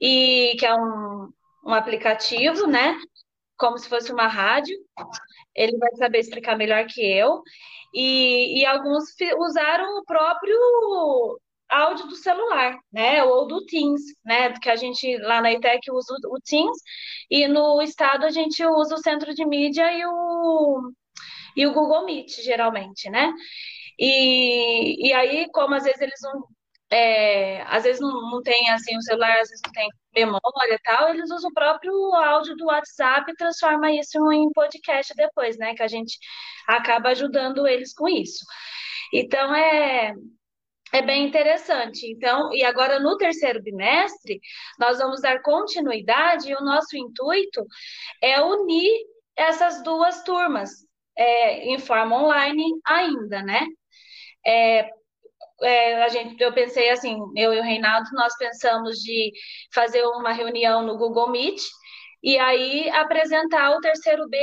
e 0.00 0.56
que 0.58 0.64
é 0.64 0.74
um, 0.74 1.28
um 1.66 1.74
aplicativo, 1.74 2.66
né? 2.66 2.98
Como 3.58 3.78
se 3.78 3.88
fosse 3.88 4.12
uma 4.12 4.26
rádio. 4.26 4.76
Ele 5.54 5.76
vai 5.78 5.90
saber 5.96 6.20
explicar 6.20 6.56
melhor 6.56 6.86
que 6.86 7.00
eu. 7.02 7.42
E, 7.94 8.60
e 8.60 8.66
alguns 8.66 9.14
usaram 9.38 9.98
o 9.98 10.04
próprio 10.04 10.56
áudio 11.68 12.06
do 12.06 12.16
celular, 12.16 12.78
né? 12.92 13.22
Ou 13.24 13.46
do 13.46 13.64
Teams, 13.66 14.02
né? 14.24 14.52
Que 14.60 14.70
a 14.70 14.76
gente 14.76 15.16
lá 15.18 15.40
na 15.40 15.52
ITEC 15.52 15.90
usa 15.90 16.14
o 16.28 16.40
Teams 16.40 16.78
e 17.30 17.46
no 17.48 17.80
estado 17.82 18.24
a 18.24 18.30
gente 18.30 18.64
usa 18.64 18.94
o 18.94 18.98
centro 19.02 19.34
de 19.34 19.44
mídia 19.46 19.92
e 19.92 20.04
o, 20.06 20.92
e 21.56 21.66
o 21.66 21.72
Google 21.74 22.04
Meet, 22.04 22.42
geralmente, 22.42 23.10
né? 23.10 23.32
E, 23.98 25.08
e 25.08 25.12
aí, 25.12 25.48
como 25.52 25.74
às 25.74 25.84
vezes 25.84 26.00
eles 26.00 26.20
não. 26.22 26.44
É, 26.90 27.62
às 27.62 27.84
vezes 27.84 28.00
não, 28.00 28.30
não 28.30 28.42
tem 28.42 28.70
assim, 28.70 28.96
o 28.96 29.02
celular 29.02 29.40
às 29.40 29.48
vezes 29.48 29.60
não 29.64 29.72
tem 29.72 29.88
memória 30.14 30.74
e 30.74 30.78
tal, 30.78 31.10
eles 31.10 31.30
usam 31.30 31.50
o 31.50 31.54
próprio 31.54 31.92
áudio 32.14 32.56
do 32.56 32.66
WhatsApp 32.66 33.30
e 33.30 33.36
transforma 33.36 33.92
isso 33.92 34.18
em 34.32 34.50
podcast 34.52 35.12
depois, 35.14 35.58
né? 35.58 35.74
Que 35.74 35.82
a 35.82 35.88
gente 35.88 36.18
acaba 36.66 37.10
ajudando 37.10 37.66
eles 37.66 37.92
com 37.94 38.08
isso. 38.08 38.44
Então 39.12 39.54
é 39.54 40.14
é 40.92 41.02
bem 41.02 41.26
interessante. 41.26 42.06
Então, 42.10 42.52
e 42.52 42.64
agora 42.64 42.98
no 42.98 43.16
terceiro 43.16 43.62
bimestre, 43.62 44.40
nós 44.78 44.98
vamos 44.98 45.20
dar 45.20 45.42
continuidade 45.42 46.50
e 46.50 46.54
o 46.54 46.64
nosso 46.64 46.96
intuito 46.96 47.64
é 48.22 48.40
unir 48.40 48.90
essas 49.36 49.82
duas 49.82 50.22
turmas 50.24 50.70
é, 51.16 51.66
em 51.66 51.78
forma 51.78 52.16
online 52.22 52.64
ainda, 52.86 53.42
né? 53.42 53.66
É, 54.46 54.90
é, 55.62 56.02
a 56.02 56.08
gente, 56.08 56.40
eu 56.40 56.52
pensei 56.52 56.90
assim, 56.90 57.18
eu 57.36 57.52
e 57.52 57.60
o 57.60 57.62
Reinaldo, 57.62 58.08
nós 58.12 58.36
pensamos 58.36 58.98
de 58.98 59.32
fazer 59.72 60.04
uma 60.04 60.32
reunião 60.32 60.82
no 60.86 60.96
Google 60.96 61.30
Meet 61.30 61.60
e 62.22 62.38
aí 62.38 62.88
apresentar 62.90 63.70
o 63.76 63.80
terceiro 63.80 64.28
B 64.28 64.38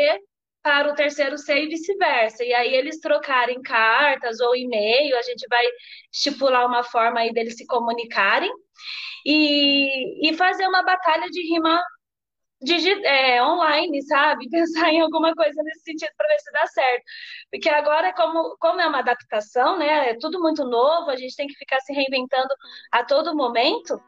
para 0.61 0.91
o 0.91 0.95
terceiro 0.95 1.37
C 1.37 1.63
e 1.63 1.67
vice-versa. 1.67 2.43
E 2.43 2.53
aí 2.53 2.73
eles 2.73 2.99
trocarem 2.99 3.61
cartas 3.61 4.39
ou 4.39 4.55
e-mail, 4.55 5.17
a 5.17 5.21
gente 5.21 5.45
vai 5.47 5.63
estipular 6.11 6.65
uma 6.65 6.83
forma 6.83 7.19
aí 7.19 7.31
deles 7.31 7.55
se 7.55 7.65
comunicarem 7.67 8.51
e, 9.25 10.29
e 10.29 10.33
fazer 10.35 10.67
uma 10.67 10.83
batalha 10.83 11.29
de 11.29 11.41
rima 11.41 11.81
é, 13.03 13.43
online, 13.43 14.01
sabe? 14.03 14.47
Pensar 14.49 14.89
em 14.89 15.01
alguma 15.01 15.33
coisa 15.33 15.61
nesse 15.63 15.83
sentido 15.83 16.11
para 16.17 16.27
ver 16.27 16.39
se 16.39 16.51
dá 16.51 16.67
certo. 16.67 17.03
Porque 17.51 17.69
agora, 17.69 18.13
como, 18.13 18.55
como 18.59 18.81
é 18.81 18.87
uma 18.87 18.99
adaptação, 18.99 19.77
né? 19.77 20.09
É 20.11 20.17
tudo 20.17 20.39
muito 20.39 20.63
novo, 20.63 21.09
a 21.09 21.15
gente 21.15 21.35
tem 21.35 21.47
que 21.47 21.55
ficar 21.55 21.79
se 21.81 21.93
reinventando 21.93 22.53
a 22.91 23.03
todo 23.03 23.35
momento. 23.35 24.01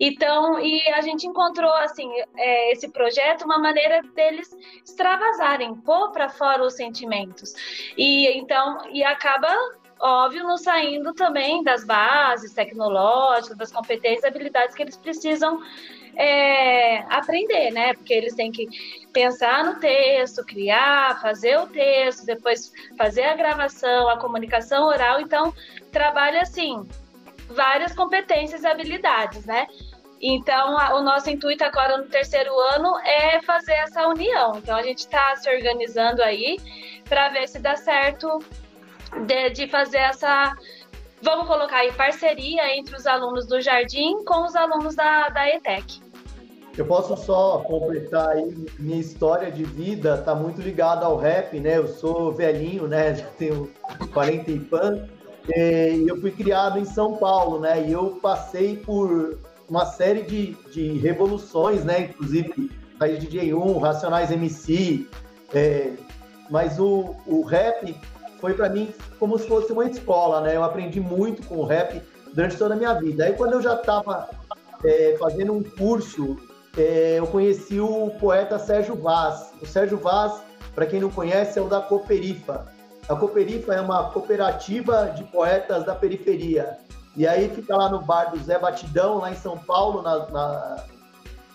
Então, 0.00 0.58
e 0.60 0.86
a 0.88 1.00
gente 1.00 1.26
encontrou, 1.26 1.72
assim, 1.74 2.10
é, 2.36 2.72
esse 2.72 2.90
projeto, 2.90 3.44
uma 3.44 3.58
maneira 3.58 4.02
deles 4.14 4.48
extravasarem, 4.84 5.76
pôr 5.82 6.10
para 6.12 6.28
fora 6.28 6.62
os 6.64 6.74
sentimentos. 6.74 7.52
E 7.96 8.26
então, 8.38 8.78
e 8.90 9.02
acaba 9.04 9.48
óbvio, 10.02 10.42
não 10.42 10.58
saindo 10.58 11.14
também 11.14 11.62
das 11.62 11.84
bases 11.84 12.52
tecnológicas, 12.52 13.56
das 13.56 13.70
competências, 13.70 14.24
habilidades 14.24 14.74
que 14.74 14.82
eles 14.82 14.96
precisam 14.96 15.62
é, 16.16 16.98
aprender, 17.08 17.70
né? 17.70 17.94
Porque 17.94 18.12
eles 18.12 18.34
têm 18.34 18.50
que 18.50 18.68
pensar 19.12 19.64
no 19.64 19.78
texto, 19.78 20.44
criar, 20.44 21.20
fazer 21.22 21.56
o 21.58 21.68
texto, 21.68 22.26
depois 22.26 22.72
fazer 22.98 23.22
a 23.22 23.36
gravação, 23.36 24.08
a 24.08 24.18
comunicação 24.18 24.88
oral. 24.88 25.20
Então, 25.20 25.54
trabalha 25.92 26.42
assim 26.42 26.86
várias 27.48 27.94
competências 27.94 28.64
e 28.64 28.66
habilidades, 28.66 29.44
né? 29.46 29.66
Então, 30.20 30.78
a, 30.78 30.94
o 30.96 31.02
nosso 31.02 31.30
intuito 31.30 31.64
agora 31.64 31.96
no 31.96 32.04
terceiro 32.04 32.52
ano 32.74 32.98
é 33.00 33.40
fazer 33.42 33.74
essa 33.74 34.06
união. 34.06 34.56
Então, 34.56 34.76
a 34.76 34.82
gente 34.82 34.98
está 34.98 35.34
se 35.36 35.48
organizando 35.48 36.22
aí 36.22 36.58
para 37.08 37.28
ver 37.28 37.48
se 37.48 37.58
dá 37.58 37.76
certo 37.76 38.38
de, 39.26 39.50
de 39.50 39.68
fazer 39.68 39.98
essa 39.98 40.54
Vamos 41.22 41.46
colocar 41.46 41.76
aí 41.76 41.92
parceria 41.92 42.76
entre 42.76 42.96
os 42.96 43.06
alunos 43.06 43.46
do 43.46 43.60
Jardim 43.60 44.24
com 44.24 44.44
os 44.44 44.56
alunos 44.56 44.96
da, 44.96 45.28
da 45.28 45.48
ETEC. 45.48 46.02
Eu 46.76 46.84
posso 46.84 47.16
só 47.16 47.58
completar 47.60 48.30
aí, 48.30 48.66
minha 48.76 48.98
história 48.98 49.48
de 49.52 49.62
vida 49.62 50.16
está 50.16 50.34
muito 50.34 50.60
ligada 50.60 51.06
ao 51.06 51.16
rap, 51.16 51.60
né? 51.60 51.76
Eu 51.76 51.86
sou 51.86 52.32
velhinho, 52.32 52.88
né? 52.88 53.14
Já 53.14 53.26
tenho 53.38 53.70
40 54.12 54.50
e 54.50 54.58
pan. 54.58 55.08
E 55.54 56.06
eu 56.08 56.20
fui 56.20 56.32
criado 56.32 56.80
em 56.80 56.84
São 56.84 57.16
Paulo, 57.16 57.60
né? 57.60 57.86
E 57.86 57.92
eu 57.92 58.18
passei 58.20 58.76
por 58.78 59.38
uma 59.68 59.86
série 59.86 60.22
de, 60.22 60.54
de 60.72 60.98
revoluções, 60.98 61.84
né? 61.84 62.00
Inclusive, 62.00 62.68
Raiz 62.98 63.22
DJ1, 63.22 63.80
Racionais 63.80 64.32
MC. 64.32 65.06
É, 65.54 65.92
mas 66.50 66.80
o, 66.80 67.14
o 67.26 67.42
rap 67.42 67.94
foi 68.42 68.54
para 68.54 68.68
mim 68.68 68.92
como 69.20 69.38
se 69.38 69.46
fosse 69.46 69.72
uma 69.72 69.86
escola, 69.86 70.40
né? 70.40 70.56
Eu 70.56 70.64
aprendi 70.64 70.98
muito 70.98 71.46
com 71.46 71.58
o 71.58 71.64
rap 71.64 72.02
durante 72.34 72.56
toda 72.56 72.74
a 72.74 72.76
minha 72.76 72.92
vida. 72.94 73.24
Aí 73.24 73.34
quando 73.34 73.52
eu 73.52 73.62
já 73.62 73.74
estava 73.76 74.28
é, 74.84 75.16
fazendo 75.16 75.52
um 75.52 75.62
curso, 75.62 76.36
é, 76.76 77.20
eu 77.20 77.26
conheci 77.28 77.78
o 77.78 78.10
poeta 78.18 78.58
Sérgio 78.58 78.96
Vaz. 78.96 79.52
O 79.62 79.66
Sérgio 79.66 79.96
Vaz, 79.96 80.42
para 80.74 80.86
quem 80.86 81.00
não 81.00 81.08
conhece, 81.08 81.56
é 81.56 81.62
o 81.62 81.68
da 81.68 81.80
Cooperifa. 81.80 82.66
A 83.08 83.14
Cooperifa 83.14 83.74
é 83.74 83.80
uma 83.80 84.10
cooperativa 84.10 85.12
de 85.16 85.22
poetas 85.22 85.86
da 85.86 85.94
periferia. 85.94 86.78
E 87.16 87.28
aí 87.28 87.48
fica 87.48 87.76
lá 87.76 87.88
no 87.88 88.00
bar 88.00 88.32
do 88.32 88.42
Zé 88.42 88.58
Batidão, 88.58 89.18
lá 89.18 89.30
em 89.30 89.36
São 89.36 89.56
Paulo, 89.56 90.02
na, 90.02 90.26
na, 90.30 90.84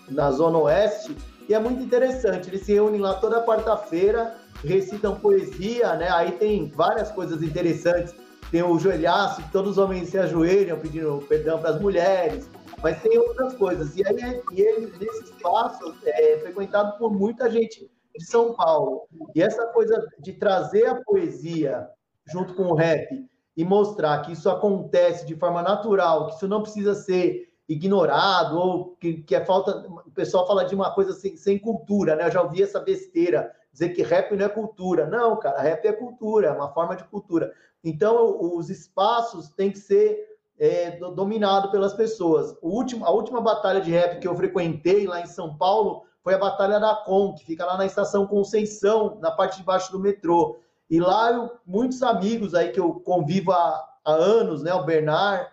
na 0.08 0.30
Zona 0.30 0.56
Oeste. 0.56 1.14
E 1.46 1.52
é 1.52 1.58
muito 1.58 1.82
interessante, 1.82 2.48
eles 2.48 2.64
se 2.64 2.72
reúnem 2.72 3.00
lá 3.00 3.14
toda 3.14 3.44
quarta-feira 3.44 4.37
recitam 4.64 5.18
poesia, 5.18 5.94
né? 5.94 6.08
Aí 6.10 6.32
tem 6.32 6.70
várias 6.70 7.10
coisas 7.10 7.42
interessantes. 7.42 8.14
Tem 8.50 8.62
o 8.62 8.78
joelhaço, 8.78 9.42
que 9.42 9.52
todos 9.52 9.72
os 9.72 9.78
homens 9.78 10.08
se 10.08 10.18
ajoelham 10.18 10.78
pedindo 10.78 11.22
perdão 11.28 11.58
para 11.58 11.70
as 11.70 11.80
mulheres, 11.80 12.48
mas 12.82 13.00
tem 13.02 13.18
outras 13.18 13.54
coisas. 13.54 13.94
E 13.94 14.06
aí, 14.06 14.42
e 14.52 14.60
ele, 14.60 14.92
nesse 14.98 15.24
espaço, 15.24 15.94
é 16.04 16.38
frequentado 16.38 16.96
por 16.98 17.12
muita 17.12 17.50
gente 17.50 17.90
de 18.16 18.24
São 18.24 18.54
Paulo. 18.54 19.06
E 19.34 19.42
essa 19.42 19.66
coisa 19.66 20.02
de 20.18 20.32
trazer 20.32 20.86
a 20.86 20.94
poesia 21.02 21.88
junto 22.26 22.54
com 22.54 22.64
o 22.64 22.74
rap 22.74 23.06
e 23.56 23.64
mostrar 23.64 24.22
que 24.22 24.32
isso 24.32 24.48
acontece 24.48 25.26
de 25.26 25.34
forma 25.36 25.62
natural, 25.62 26.28
que 26.28 26.36
isso 26.36 26.48
não 26.48 26.62
precisa 26.62 26.94
ser 26.94 27.47
ignorado 27.68 28.58
ou 28.58 28.96
que, 28.96 29.22
que 29.22 29.34
é 29.34 29.44
falta. 29.44 29.86
O 30.06 30.10
pessoal 30.10 30.46
fala 30.46 30.64
de 30.64 30.74
uma 30.74 30.92
coisa 30.94 31.12
sem, 31.12 31.36
sem 31.36 31.58
cultura, 31.58 32.16
né? 32.16 32.26
Eu 32.26 32.30
já 32.30 32.42
ouvi 32.42 32.62
essa 32.62 32.80
besteira 32.80 33.52
dizer 33.72 33.90
que 33.90 34.02
rap 34.02 34.34
não 34.34 34.46
é 34.46 34.48
cultura. 34.48 35.06
Não, 35.06 35.38
cara, 35.38 35.60
rap 35.60 35.84
é 35.86 35.92
cultura, 35.92 36.48
é 36.48 36.52
uma 36.52 36.72
forma 36.72 36.96
de 36.96 37.04
cultura. 37.04 37.52
Então, 37.84 38.38
os 38.56 38.70
espaços 38.70 39.50
têm 39.50 39.70
que 39.70 39.78
ser 39.78 40.18
é, 40.58 40.98
dominados 41.14 41.70
pelas 41.70 41.94
pessoas. 41.94 42.56
O 42.60 42.70
último, 42.70 43.04
a 43.04 43.10
última 43.10 43.40
batalha 43.40 43.80
de 43.80 43.90
rap 43.90 44.18
que 44.18 44.26
eu 44.26 44.34
frequentei 44.34 45.06
lá 45.06 45.20
em 45.20 45.26
São 45.26 45.56
Paulo 45.56 46.04
foi 46.22 46.34
a 46.34 46.38
Batalha 46.38 46.80
da 46.80 46.94
Com, 46.94 47.34
que 47.34 47.44
fica 47.44 47.64
lá 47.64 47.76
na 47.76 47.86
estação 47.86 48.26
Conceição, 48.26 49.18
na 49.20 49.30
parte 49.30 49.58
de 49.58 49.62
baixo 49.62 49.92
do 49.92 50.00
metrô. 50.00 50.58
E 50.90 50.98
lá, 50.98 51.30
eu, 51.30 51.52
muitos 51.66 52.02
amigos 52.02 52.54
aí 52.54 52.70
que 52.70 52.80
eu 52.80 52.94
convivo 52.94 53.52
há, 53.52 53.84
há 54.04 54.12
anos, 54.12 54.62
né, 54.62 54.74
o 54.74 54.84
Bernard, 54.84 55.48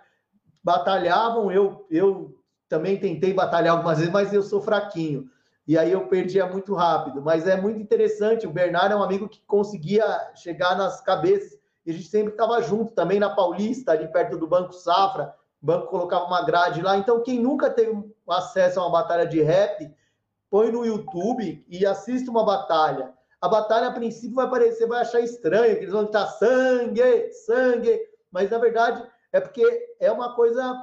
batalhavam. 0.65 1.51
Eu, 1.51 1.85
eu 1.91 2.35
também 2.67 2.99
tentei 2.99 3.31
batalhar 3.31 3.75
algumas 3.75 3.99
vezes, 3.99 4.11
mas 4.11 4.33
eu 4.33 4.41
sou 4.41 4.59
fraquinho 4.59 5.29
e 5.67 5.77
aí 5.77 5.91
eu 5.91 6.07
perdia 6.07 6.45
muito 6.45 6.73
rápido. 6.73 7.21
Mas 7.21 7.47
é 7.47 7.59
muito 7.59 7.79
interessante, 7.79 8.45
o 8.45 8.51
Bernardo 8.51 8.93
é 8.93 8.95
um 8.95 9.03
amigo 9.03 9.29
que 9.29 9.41
conseguia 9.47 10.05
chegar 10.35 10.77
nas 10.77 11.01
cabeças, 11.01 11.57
e 11.85 11.91
a 11.91 11.93
gente 11.93 12.07
sempre 12.07 12.31
estava 12.31 12.61
junto 12.61 12.93
também 12.93 13.19
na 13.19 13.29
Paulista, 13.29 13.91
ali 13.91 14.07
perto 14.07 14.37
do 14.37 14.47
Banco 14.47 14.73
Safra, 14.73 15.33
o 15.61 15.65
banco 15.65 15.87
colocava 15.87 16.25
uma 16.25 16.43
grade 16.43 16.81
lá. 16.81 16.97
Então, 16.97 17.21
quem 17.21 17.39
nunca 17.39 17.69
teve 17.69 17.91
acesso 18.27 18.79
a 18.79 18.83
uma 18.83 18.91
batalha 18.91 19.25
de 19.25 19.41
rap, 19.41 19.91
põe 20.49 20.71
no 20.71 20.85
YouTube 20.85 21.63
e 21.67 21.85
assista 21.85 22.29
uma 22.31 22.45
batalha. 22.45 23.13
a 23.41 23.47
batalha 23.47 23.87
a 23.87 23.91
princípio 23.91 24.35
vai 24.35 24.49
parecer, 24.49 24.87
vai 24.87 25.01
achar 25.01 25.19
estranho, 25.19 25.75
que 25.75 25.81
eles 25.81 25.91
vão 25.91 26.03
gritar 26.03 26.27
sangue, 26.27 27.31
sangue, 27.45 27.99
mas 28.31 28.49
na 28.49 28.57
verdade 28.57 29.03
é 29.35 29.41
porque 29.41 29.65
é 29.99 30.09
uma 30.09 30.33
coisa 30.33 30.81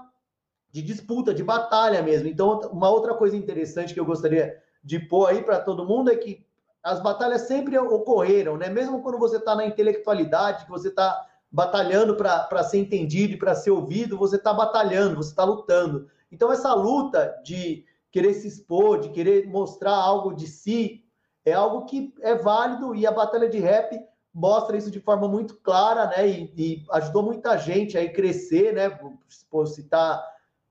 de 0.70 0.82
disputa, 0.82 1.32
de 1.32 1.42
batalha 1.42 2.02
mesmo. 2.02 2.28
Então, 2.28 2.60
uma 2.70 2.90
outra 2.90 3.14
coisa 3.14 3.34
interessante 3.34 3.94
que 3.94 4.00
eu 4.00 4.04
gostaria 4.04 4.54
de 4.84 4.98
pôr 4.98 5.30
aí 5.30 5.42
para 5.42 5.58
todo 5.58 5.86
mundo 5.86 6.10
é 6.10 6.16
que 6.16 6.44
as 6.82 7.00
batalhas 7.00 7.42
sempre 7.42 7.78
ocorreram, 7.78 8.58
né? 8.58 8.68
Mesmo 8.68 9.00
quando 9.02 9.18
você 9.18 9.38
está 9.38 9.54
na 9.54 9.64
intelectualidade, 9.64 10.66
que 10.66 10.70
você 10.70 10.88
está 10.88 11.26
batalhando 11.50 12.14
para 12.14 12.62
ser 12.62 12.76
entendido 12.76 13.32
e 13.32 13.38
para 13.38 13.54
ser 13.54 13.70
ouvido, 13.70 14.18
você 14.18 14.36
está 14.36 14.52
batalhando, 14.52 15.16
você 15.16 15.30
está 15.30 15.44
lutando. 15.44 16.06
Então, 16.30 16.52
essa 16.52 16.74
luta 16.74 17.34
de 17.42 17.86
querer 18.10 18.34
se 18.34 18.48
expor, 18.48 19.00
de 19.00 19.08
querer 19.08 19.48
mostrar 19.48 19.94
algo 19.94 20.34
de 20.34 20.46
si, 20.46 21.06
é 21.42 21.54
algo 21.54 21.86
que 21.86 22.12
é 22.20 22.34
válido 22.34 22.94
e 22.94 23.06
a 23.06 23.12
batalha 23.12 23.48
de 23.48 23.58
rap 23.58 23.98
mostra 24.34 24.76
isso 24.76 24.90
de 24.90 25.00
forma 25.00 25.28
muito 25.28 25.56
clara, 25.56 26.06
né? 26.06 26.28
E, 26.28 26.52
e 26.56 26.86
ajudou 26.92 27.22
muita 27.22 27.56
gente 27.56 27.98
a 27.98 28.12
crescer, 28.12 28.72
né? 28.72 28.98
Por 29.50 29.66
citar 29.66 30.22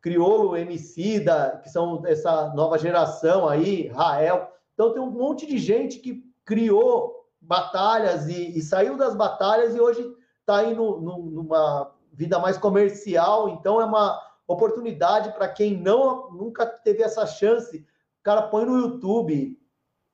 Criolo, 0.01 0.57
Emicida, 0.57 1.59
que 1.63 1.69
são 1.69 2.01
essa 2.05 2.53
nova 2.55 2.77
geração 2.77 3.47
aí, 3.47 3.87
Rael. 3.89 4.51
Então 4.73 4.93
tem 4.93 5.01
um 5.01 5.11
monte 5.11 5.45
de 5.45 5.59
gente 5.59 5.99
que 5.99 6.23
criou 6.43 7.27
batalhas 7.39 8.27
e, 8.27 8.57
e 8.57 8.61
saiu 8.61 8.97
das 8.97 9.15
batalhas 9.15 9.75
e 9.75 9.79
hoje 9.79 10.03
está 10.39 10.57
aí 10.57 10.73
no, 10.73 10.99
no, 10.99 11.17
numa 11.17 11.93
vida 12.11 12.39
mais 12.39 12.57
comercial. 12.57 13.49
Então 13.49 13.79
é 13.79 13.85
uma 13.85 14.19
oportunidade 14.47 15.31
para 15.33 15.47
quem 15.47 15.77
não 15.77 16.31
nunca 16.31 16.65
teve 16.65 17.03
essa 17.03 17.25
chance. 17.27 17.77
O 17.77 18.23
cara 18.23 18.43
põe 18.43 18.65
no 18.65 18.79
YouTube 18.79 19.57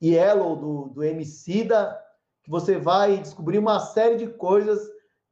Yellow 0.04 0.56
do, 0.56 0.90
do 0.90 1.04
Emicida, 1.04 1.98
que 2.48 2.52
você 2.52 2.78
vai 2.78 3.18
descobrir 3.18 3.60
uma 3.60 3.78
série 3.78 4.16
de 4.16 4.28
coisas 4.28 4.80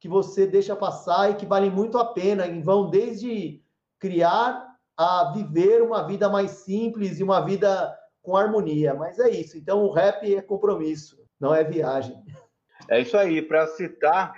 que 0.01 0.09
você 0.09 0.45
deixa 0.45 0.75
passar 0.75 1.31
e 1.31 1.35
que 1.35 1.45
valem 1.45 1.71
muito 1.71 1.97
a 1.97 2.03
pena 2.03 2.45
e 2.45 2.61
vão 2.61 2.89
desde 2.89 3.63
criar 3.97 4.67
a 4.97 5.31
viver 5.33 5.81
uma 5.81 6.05
vida 6.05 6.27
mais 6.27 6.51
simples 6.51 7.17
e 7.17 7.23
uma 7.23 7.39
vida 7.39 7.97
com 8.21 8.35
harmonia. 8.35 8.93
Mas 8.93 9.17
é 9.17 9.29
isso. 9.29 9.57
Então, 9.57 9.85
o 9.85 9.93
rap 9.93 10.35
é 10.35 10.41
compromisso, 10.41 11.17
não 11.39 11.55
é 11.55 11.63
viagem. 11.63 12.21
É 12.89 12.99
isso 12.99 13.17
aí. 13.17 13.41
Para 13.41 13.65
citar 13.67 14.33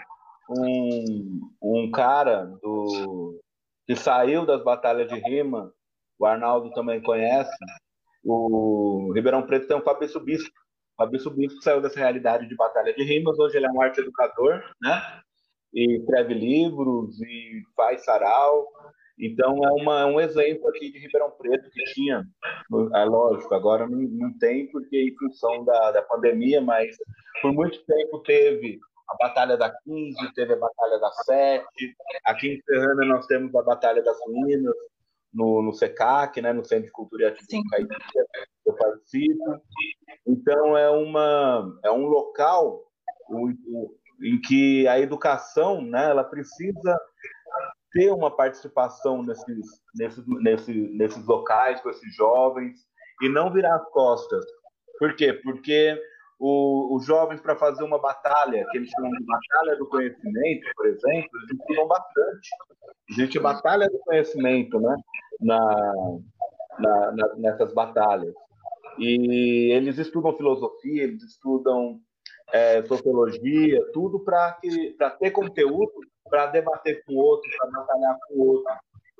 um, 0.47 1.39
um 1.59 1.89
cara 1.89 2.45
do, 2.61 3.41
que 3.87 3.95
saiu 3.95 4.45
das 4.45 4.63
batalhas 4.63 5.09
de 5.09 5.19
rima, 5.19 5.73
o 6.19 6.27
Arnaldo 6.27 6.71
também 6.73 7.01
conhece, 7.01 7.57
o 8.23 9.11
Ribeirão 9.15 9.47
Preto 9.47 9.67
tem 9.67 9.77
um 9.77 9.81
Fabrício 9.81 10.19
Bispo. 10.19 10.66
Fabrício 10.97 11.29
Bispo 11.31 11.62
saiu 11.62 11.81
dessa 11.81 11.99
realidade 11.99 12.47
de 12.47 12.55
batalha 12.55 12.93
de 12.93 13.03
rimas, 13.03 13.38
hoje 13.38 13.57
ele 13.57 13.67
é 13.67 13.71
um 13.71 13.81
arte 13.81 14.01
educador, 14.01 14.63
né? 14.81 15.01
E 15.73 15.97
escreve 15.99 16.33
livros 16.33 17.21
e 17.21 17.62
faz 17.75 18.03
sarau. 18.03 18.67
Então 19.19 19.63
é 19.63 19.81
uma, 19.81 20.05
um 20.05 20.19
exemplo 20.19 20.67
aqui 20.69 20.91
de 20.91 20.99
Ribeirão 20.99 21.31
Preto 21.31 21.69
que 21.71 21.83
tinha, 21.93 22.23
é 22.95 23.05
lógico, 23.05 23.53
agora 23.53 23.88
não, 23.88 23.97
não 23.97 24.38
tem 24.38 24.69
porque 24.71 24.95
em 24.95 25.15
função 25.17 25.63
da, 25.65 25.91
da 25.91 26.01
pandemia, 26.03 26.62
mas 26.62 26.95
por 27.41 27.51
muito 27.51 27.83
tempo 27.86 28.19
teve 28.19 28.79
a 29.10 29.15
Batalha 29.17 29.57
da 29.57 29.69
15, 29.69 30.33
teve 30.33 30.53
a 30.53 30.57
Batalha 30.57 30.99
da 30.99 31.12
7, 31.12 31.65
aqui 32.25 32.47
em 32.49 32.62
Serrana 32.62 33.05
nós 33.05 33.25
temos 33.25 33.53
a 33.55 33.63
Batalha 33.63 34.03
das 34.03 34.17
Ruínas, 34.25 34.75
no, 35.38 35.62
no 35.62 35.71
SECAC, 35.71 36.41
né, 36.41 36.52
no 36.52 36.65
Centro 36.65 36.86
de 36.86 36.91
Cultura 36.91 37.23
e 37.23 37.26
Ativismo 37.28 37.63
Caipira, 37.69 38.00
eu 38.65 38.73
participo. 38.73 39.62
Então 40.26 40.76
é, 40.76 40.89
uma, 40.89 41.80
é 41.86 41.91
um 41.91 42.08
local 42.08 42.84
em 44.21 44.41
que 44.41 44.88
a 44.88 45.00
educação 45.00 45.80
né, 45.80 46.10
ela 46.10 46.23
precisa 46.23 47.00
ter 47.91 48.12
uma 48.12 48.36
participação 48.36 49.21
nesses, 49.21 49.65
nesses, 49.95 50.26
nesses, 50.41 50.97
nesses 50.97 51.26
locais, 51.26 51.80
com 51.82 51.89
esses 51.91 52.15
jovens, 52.15 52.80
e 53.21 53.30
não 53.30 53.54
virar 53.54 53.76
as 53.76 53.89
costas. 53.91 54.43
Por 54.97 55.15
quê? 55.15 55.34
Porque 55.34 56.00
os 56.39 57.06
jovens, 57.06 57.41
para 57.41 57.56
fazer 57.56 57.84
uma 57.84 58.00
batalha, 58.00 58.65
que 58.71 58.78
eles 58.78 58.89
chamam 58.89 59.12
de 59.12 59.26
batalha 59.26 59.76
do 59.78 59.88
conhecimento, 59.88 60.67
por 60.76 60.86
exemplo, 60.88 61.30
eles 61.34 61.60
estudam 61.60 61.88
bastante. 61.88 62.50
Existe 63.10 63.39
batalha 63.39 63.88
do 63.88 64.00
conhecimento 64.00 64.80
né? 64.80 64.95
Na, 65.39 66.19
na, 66.80 67.12
na, 67.12 67.36
nessas 67.36 67.73
batalhas. 67.73 68.34
E 69.00 69.71
eles 69.73 69.97
estudam 69.97 70.36
filosofia, 70.36 71.04
eles 71.04 71.23
estudam 71.23 72.00
é, 72.52 72.82
sociologia, 72.84 73.80
tudo 73.93 74.19
para 74.23 74.58
ter 75.19 75.32
conteúdo 75.32 75.91
para 76.30 76.47
debater 76.47 77.04
com 77.06 77.13
o 77.13 77.17
outro, 77.17 77.50
para 77.58 77.69
batalhar 77.71 78.17
com 78.28 78.36
o 78.36 78.47
outro. 78.47 78.73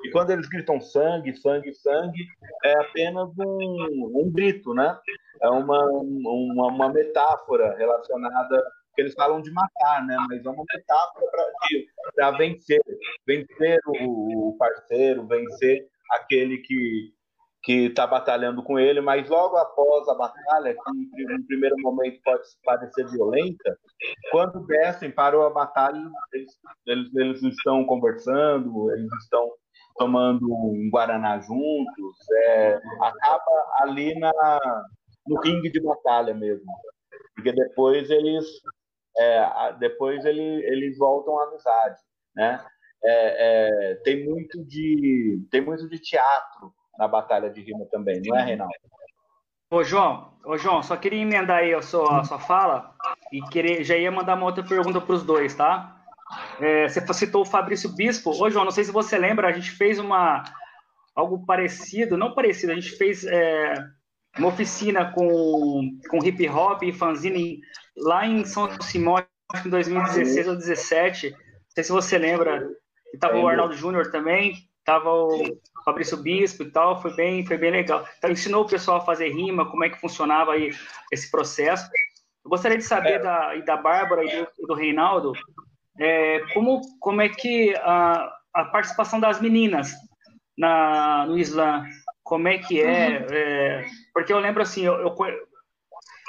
E 0.04 0.12
quando 0.12 0.30
eles 0.32 0.48
gritam 0.48 0.80
sangue, 0.80 1.36
sangue, 1.38 1.74
sangue, 1.74 2.26
é 2.64 2.74
apenas 2.82 3.30
um, 3.40 4.12
um 4.16 4.32
grito, 4.32 4.74
né? 4.74 4.98
É 5.42 5.50
uma, 5.50 5.84
uma, 5.86 6.68
uma 6.68 6.90
metáfora 6.94 7.76
relacionada 7.78 8.64
que 8.96 9.02
eles 9.02 9.14
falam 9.14 9.42
de 9.42 9.52
matar, 9.52 10.06
né? 10.06 10.18
Mas 10.30 10.46
é 10.46 10.50
uma 10.50 10.64
metáfora 10.72 11.26
para 12.16 12.32
vencer, 12.32 12.82
vencer 13.26 13.80
o, 13.88 14.50
o 14.50 14.58
parceiro, 14.58 15.26
vencer 15.26 15.88
aquele 16.12 16.60
que 16.60 17.14
que 17.64 17.88
está 17.88 18.08
batalhando 18.08 18.64
com 18.64 18.80
ele, 18.80 19.02
mas 19.02 19.28
logo 19.28 19.58
após 19.58 20.08
a 20.08 20.16
batalha, 20.16 20.74
que 20.74 21.34
em 21.34 21.44
primeiro 21.44 21.76
momento 21.80 22.18
pode 22.24 22.44
parecer 22.64 23.06
violenta, 23.10 23.78
quando 24.32 24.66
descem, 24.66 25.12
parou 25.12 25.46
a 25.46 25.50
batalha, 25.50 26.02
eles, 26.32 26.52
eles, 26.86 27.14
eles 27.14 27.44
estão 27.44 27.84
conversando, 27.86 28.90
eles 28.94 29.12
estão 29.22 29.52
tomando 29.98 30.46
um 30.46 30.90
guaraná 30.90 31.40
juntos, 31.40 32.16
é, 32.46 32.80
acaba 33.02 33.66
ali 33.82 34.18
na, 34.18 34.32
no 35.28 35.38
ringue 35.42 35.70
de 35.70 35.82
batalha 35.82 36.34
mesmo, 36.34 36.72
porque 37.36 37.52
depois 37.52 38.10
eles 38.10 38.46
é, 39.18 39.74
depois 39.80 40.24
ele, 40.24 40.42
eles 40.42 40.98
voltam 40.98 41.38
à 41.38 41.44
amizade, 41.46 42.00
né? 42.36 42.66
É, 43.04 43.92
é, 43.92 43.96
tem 44.04 44.26
muito 44.26 44.64
de 44.66 45.46
tem 45.52 45.62
muito 45.62 45.88
de 45.88 46.00
teatro 46.00 46.74
na 46.98 47.08
batalha 47.08 47.50
de 47.50 47.62
rima 47.62 47.86
também, 47.92 48.22
não 48.26 48.36
é, 48.36 48.44
Reinaldo? 48.44 48.74
Ô, 49.70 49.84
João, 49.84 50.34
ô, 50.46 50.58
João, 50.58 50.82
só 50.82 50.96
queria 50.96 51.22
emendar 51.22 51.58
aí 51.58 51.74
a 51.74 51.82
sua, 51.82 52.22
a 52.22 52.24
sua 52.24 52.40
fala 52.40 52.96
e 53.32 53.42
querer, 53.50 53.84
já 53.84 53.96
ia 53.98 54.12
mandar 54.12 54.36
uma 54.36 54.46
outra 54.46 54.64
pergunta 54.64 55.00
para 55.00 55.14
os 55.14 55.24
dois, 55.24 55.54
tá? 55.54 55.94
É, 56.60 56.88
você 56.88 57.02
citou 57.14 57.42
o 57.42 57.46
Fabrício 57.46 57.94
Bispo. 57.94 58.32
Ô, 58.32 58.50
João, 58.50 58.66
não 58.66 58.72
sei 58.72 58.84
se 58.84 58.92
você 58.92 59.18
lembra, 59.18 59.48
a 59.48 59.52
gente 59.52 59.72
fez 59.72 60.00
uma 60.00 60.44
algo 61.16 61.46
parecido, 61.46 62.18
não 62.18 62.34
parecido, 62.34 62.72
a 62.72 62.76
gente 62.76 62.92
fez 62.92 63.26
é, 63.26 63.74
uma 64.38 64.50
oficina 64.50 65.12
com, 65.12 65.98
com 66.10 66.24
hip 66.24 66.48
hop 66.48 66.84
e 66.84 66.94
fanzine 66.94 67.60
lá 67.98 68.26
em 68.26 68.46
São 68.46 68.70
Simão, 68.82 69.18
em 69.66 69.70
2016 69.70 70.48
ou 70.48 70.54
2017. 70.54 71.32
Não 71.32 71.38
sei 71.70 71.84
se 71.84 71.92
você 71.92 72.18
lembra. 72.18 72.68
E 73.18 73.20
tava 73.20 73.38
o 73.38 73.48
Arnaldo 73.48 73.76
Júnior 73.76 74.12
também 74.12 74.56
tava 74.86 75.12
o 75.12 75.60
Fabrício 75.84 76.16
Bispo 76.16 76.64
e 76.64 76.72
tal, 76.72 77.02
foi 77.02 77.14
bem, 77.14 77.46
foi 77.46 77.58
bem 77.58 77.72
legal. 77.72 78.08
Então, 78.18 78.32
ensinou 78.32 78.64
o 78.64 78.68
pessoal 78.68 79.00
a 79.00 79.06
fazer 79.06 79.28
rima, 79.30 79.70
como 79.70 79.84
é 79.84 79.90
que 79.90 80.00
funcionava 80.00 80.54
aí 80.54 80.72
esse 81.12 81.30
processo. 81.30 81.90
Eu 82.46 82.50
gostaria 82.50 82.78
de 82.78 82.86
saber 82.86 83.16
é. 83.16 83.20
da, 83.20 83.56
e 83.58 83.66
da 83.66 83.76
Bárbara 83.76 84.24
e 84.24 84.46
do, 84.46 84.68
do 84.68 84.74
Reinaldo, 84.74 85.34
é, 86.00 86.40
como, 86.54 86.80
como 87.02 87.22
é 87.22 87.28
que 87.28 87.76
a, 87.76 88.32
a 88.54 88.66
participação 88.66 89.20
das 89.20 89.42
meninas 89.42 89.94
na, 90.58 91.26
no 91.26 91.38
Islã, 91.38 91.84
como 92.24 92.48
é 92.48 92.58
que 92.58 92.82
é, 92.82 93.20
uhum. 93.20 93.28
é 93.32 93.86
porque 94.14 94.32
eu 94.32 94.40
lembro 94.40 94.62
assim, 94.62 94.86
eu, 94.86 94.94
eu 95.02 95.16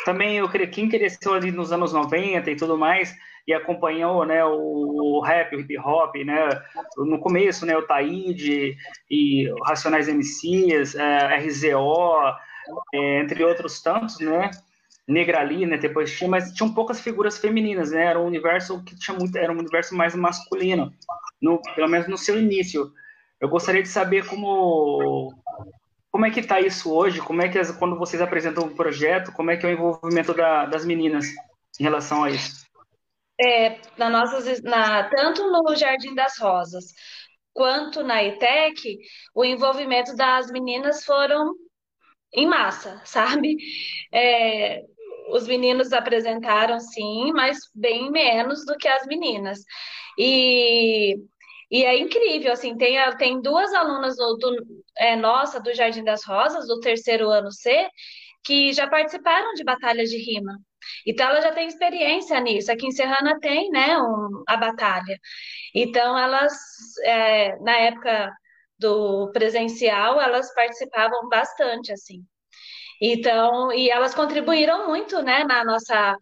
também 0.04 0.36
eu 0.36 0.48
quem 0.48 0.88
cresceu 0.88 1.32
ali 1.32 1.52
nos 1.52 1.70
anos 1.70 1.92
90 1.92 2.50
e 2.50 2.56
tudo 2.56 2.76
mais, 2.76 3.14
e 3.48 3.54
acompanhou 3.54 4.26
né, 4.26 4.44
o, 4.44 5.20
rap, 5.20 5.56
o 5.56 5.60
hip 5.60 5.78
hop, 5.78 6.14
né, 6.16 6.50
no 6.98 7.18
começo, 7.18 7.64
né, 7.64 7.74
o 7.74 7.86
Taíde 7.86 8.76
e 9.10 9.50
Racionais 9.64 10.06
MCs, 10.06 10.94
é, 10.94 11.36
RZO, 11.38 12.36
é, 12.94 13.20
entre 13.20 13.42
outros 13.42 13.80
tantos, 13.80 14.20
né, 14.20 14.50
Negrali, 15.08 15.64
né, 15.64 15.78
depois 15.78 16.14
tinha, 16.14 16.28
mas 16.28 16.52
tinham 16.52 16.74
poucas 16.74 17.00
figuras 17.00 17.38
femininas, 17.38 17.90
né, 17.90 18.04
era 18.04 18.20
um 18.20 18.26
universo 18.26 18.84
que 18.84 18.94
tinha 18.94 19.16
muito, 19.16 19.34
era 19.38 19.50
um 19.50 19.58
universo 19.58 19.96
mais 19.96 20.14
masculino, 20.14 20.92
no, 21.40 21.58
pelo 21.74 21.88
menos 21.88 22.06
no 22.06 22.18
seu 22.18 22.38
início. 22.38 22.92
Eu 23.40 23.48
gostaria 23.48 23.82
de 23.82 23.88
saber 23.88 24.26
como 24.26 25.32
como 26.10 26.26
é 26.26 26.30
que 26.30 26.40
está 26.40 26.60
isso 26.60 26.92
hoje? 26.92 27.20
Como 27.20 27.40
é 27.40 27.48
que 27.48 27.58
as, 27.58 27.70
quando 27.70 27.96
vocês 27.96 28.20
apresentam 28.20 28.64
o 28.64 28.74
projeto, 28.74 29.30
como 29.32 29.50
é 29.50 29.56
que 29.56 29.64
é 29.64 29.68
o 29.68 29.72
envolvimento 29.72 30.34
da, 30.34 30.66
das 30.66 30.84
meninas 30.84 31.26
em 31.78 31.84
relação 31.84 32.24
a 32.24 32.30
isso? 32.30 32.67
É, 33.40 33.80
na 33.96 34.10
nossas, 34.10 34.62
na, 34.62 35.08
tanto 35.10 35.46
no 35.50 35.74
Jardim 35.76 36.14
das 36.14 36.38
Rosas 36.38 36.86
quanto 37.52 38.02
na 38.04 38.22
ITEC, 38.22 38.98
o 39.34 39.44
envolvimento 39.44 40.14
das 40.16 40.50
meninas 40.50 41.04
foram 41.04 41.54
em 42.32 42.46
massa, 42.46 43.00
sabe? 43.06 43.56
É, 44.12 44.82
os 45.30 45.46
meninos 45.46 45.92
apresentaram 45.92 46.80
sim, 46.80 47.32
mas 47.32 47.58
bem 47.74 48.10
menos 48.10 48.64
do 48.64 48.76
que 48.76 48.88
as 48.88 49.06
meninas. 49.06 49.60
E, 50.18 51.16
e 51.70 51.84
é 51.84 51.98
incrível, 51.98 52.52
assim, 52.52 52.76
tem, 52.76 52.96
tem 53.18 53.40
duas 53.42 53.72
alunas 53.74 54.16
do, 54.16 54.36
do 54.36 54.56
é, 54.96 55.16
nossa, 55.16 55.60
do 55.60 55.74
Jardim 55.74 56.04
das 56.04 56.24
Rosas, 56.24 56.66
do 56.66 56.80
terceiro 56.80 57.28
ano 57.30 57.52
C, 57.52 57.88
que 58.44 58.72
já 58.72 58.88
participaram 58.88 59.54
de 59.54 59.64
batalhas 59.64 60.10
de 60.10 60.18
rima. 60.18 60.58
Então, 61.06 61.28
ela 61.28 61.40
já 61.40 61.52
tem 61.52 61.68
experiência 61.68 62.38
nisso. 62.40 62.72
Aqui 62.72 62.86
em 62.86 62.92
Serrana 62.92 63.38
tem, 63.40 63.70
né, 63.70 63.98
um, 63.98 64.42
a 64.48 64.56
batalha. 64.56 65.18
Então, 65.74 66.18
elas, 66.18 66.52
é, 67.04 67.56
na 67.60 67.76
época 67.78 68.32
do 68.78 69.30
presencial, 69.32 70.20
elas 70.20 70.52
participavam 70.54 71.28
bastante, 71.28 71.92
assim. 71.92 72.24
Então, 73.00 73.72
e 73.72 73.90
elas 73.90 74.14
contribuíram 74.14 74.88
muito, 74.88 75.22
né, 75.22 75.44
na 75.44 75.64
nossa, 75.64 76.16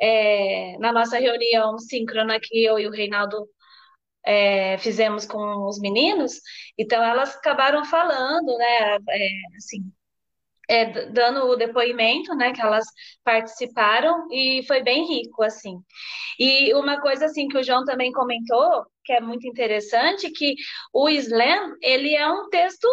é, 0.00 0.76
na 0.78 0.92
nossa 0.92 1.18
reunião 1.18 1.78
síncrona 1.78 2.38
que 2.40 2.64
eu 2.64 2.78
e 2.78 2.86
o 2.86 2.90
Reinaldo 2.92 3.48
é, 4.24 4.78
fizemos 4.78 5.26
com 5.26 5.66
os 5.68 5.78
meninos. 5.80 6.40
Então, 6.78 7.02
elas 7.02 7.36
acabaram 7.36 7.84
falando, 7.84 8.56
né, 8.58 8.98
é, 9.10 9.28
assim, 9.56 9.92
é, 10.68 11.10
dando 11.10 11.46
o 11.46 11.56
depoimento, 11.56 12.34
né, 12.34 12.52
que 12.52 12.60
elas 12.60 12.84
participaram 13.24 14.26
e 14.30 14.64
foi 14.66 14.82
bem 14.82 15.06
rico, 15.06 15.42
assim. 15.42 15.76
E 16.38 16.74
uma 16.74 17.00
coisa, 17.00 17.26
assim, 17.26 17.48
que 17.48 17.58
o 17.58 17.62
João 17.62 17.84
também 17.84 18.12
comentou, 18.12 18.84
que 19.04 19.12
é 19.12 19.20
muito 19.20 19.46
interessante, 19.46 20.30
que 20.30 20.54
o 20.92 21.08
Slam, 21.08 21.74
ele 21.82 22.14
é 22.14 22.28
um 22.28 22.48
texto 22.48 22.88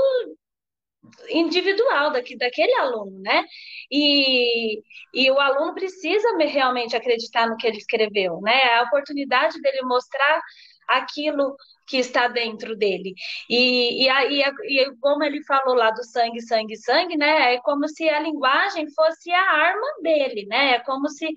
individual 1.29 2.11
daqui, 2.11 2.37
daquele 2.37 2.73
aluno, 2.75 3.19
né? 3.21 3.43
E, 3.91 4.81
e 5.13 5.31
o 5.31 5.39
aluno 5.39 5.73
precisa 5.73 6.27
realmente 6.37 6.95
acreditar 6.95 7.47
no 7.47 7.57
que 7.57 7.67
ele 7.67 7.77
escreveu, 7.77 8.39
né? 8.41 8.75
A 8.75 8.83
oportunidade 8.83 9.59
dele 9.61 9.81
mostrar 9.83 10.41
aquilo 10.87 11.55
que 11.87 11.97
está 11.97 12.27
dentro 12.27 12.75
dele. 12.75 13.13
E, 13.49 14.05
e, 14.05 14.09
e, 14.09 14.41
e, 14.41 14.95
como 14.97 15.23
ele 15.23 15.43
falou 15.43 15.75
lá 15.75 15.91
do 15.91 16.03
sangue, 16.03 16.41
sangue, 16.41 16.77
sangue, 16.77 17.17
né? 17.17 17.55
É 17.55 17.61
como 17.61 17.87
se 17.87 18.07
a 18.09 18.19
linguagem 18.19 18.89
fosse 18.93 19.31
a 19.31 19.51
arma 19.51 19.87
dele, 20.01 20.45
né? 20.47 20.75
É 20.75 20.79
como 20.79 21.09
se 21.09 21.27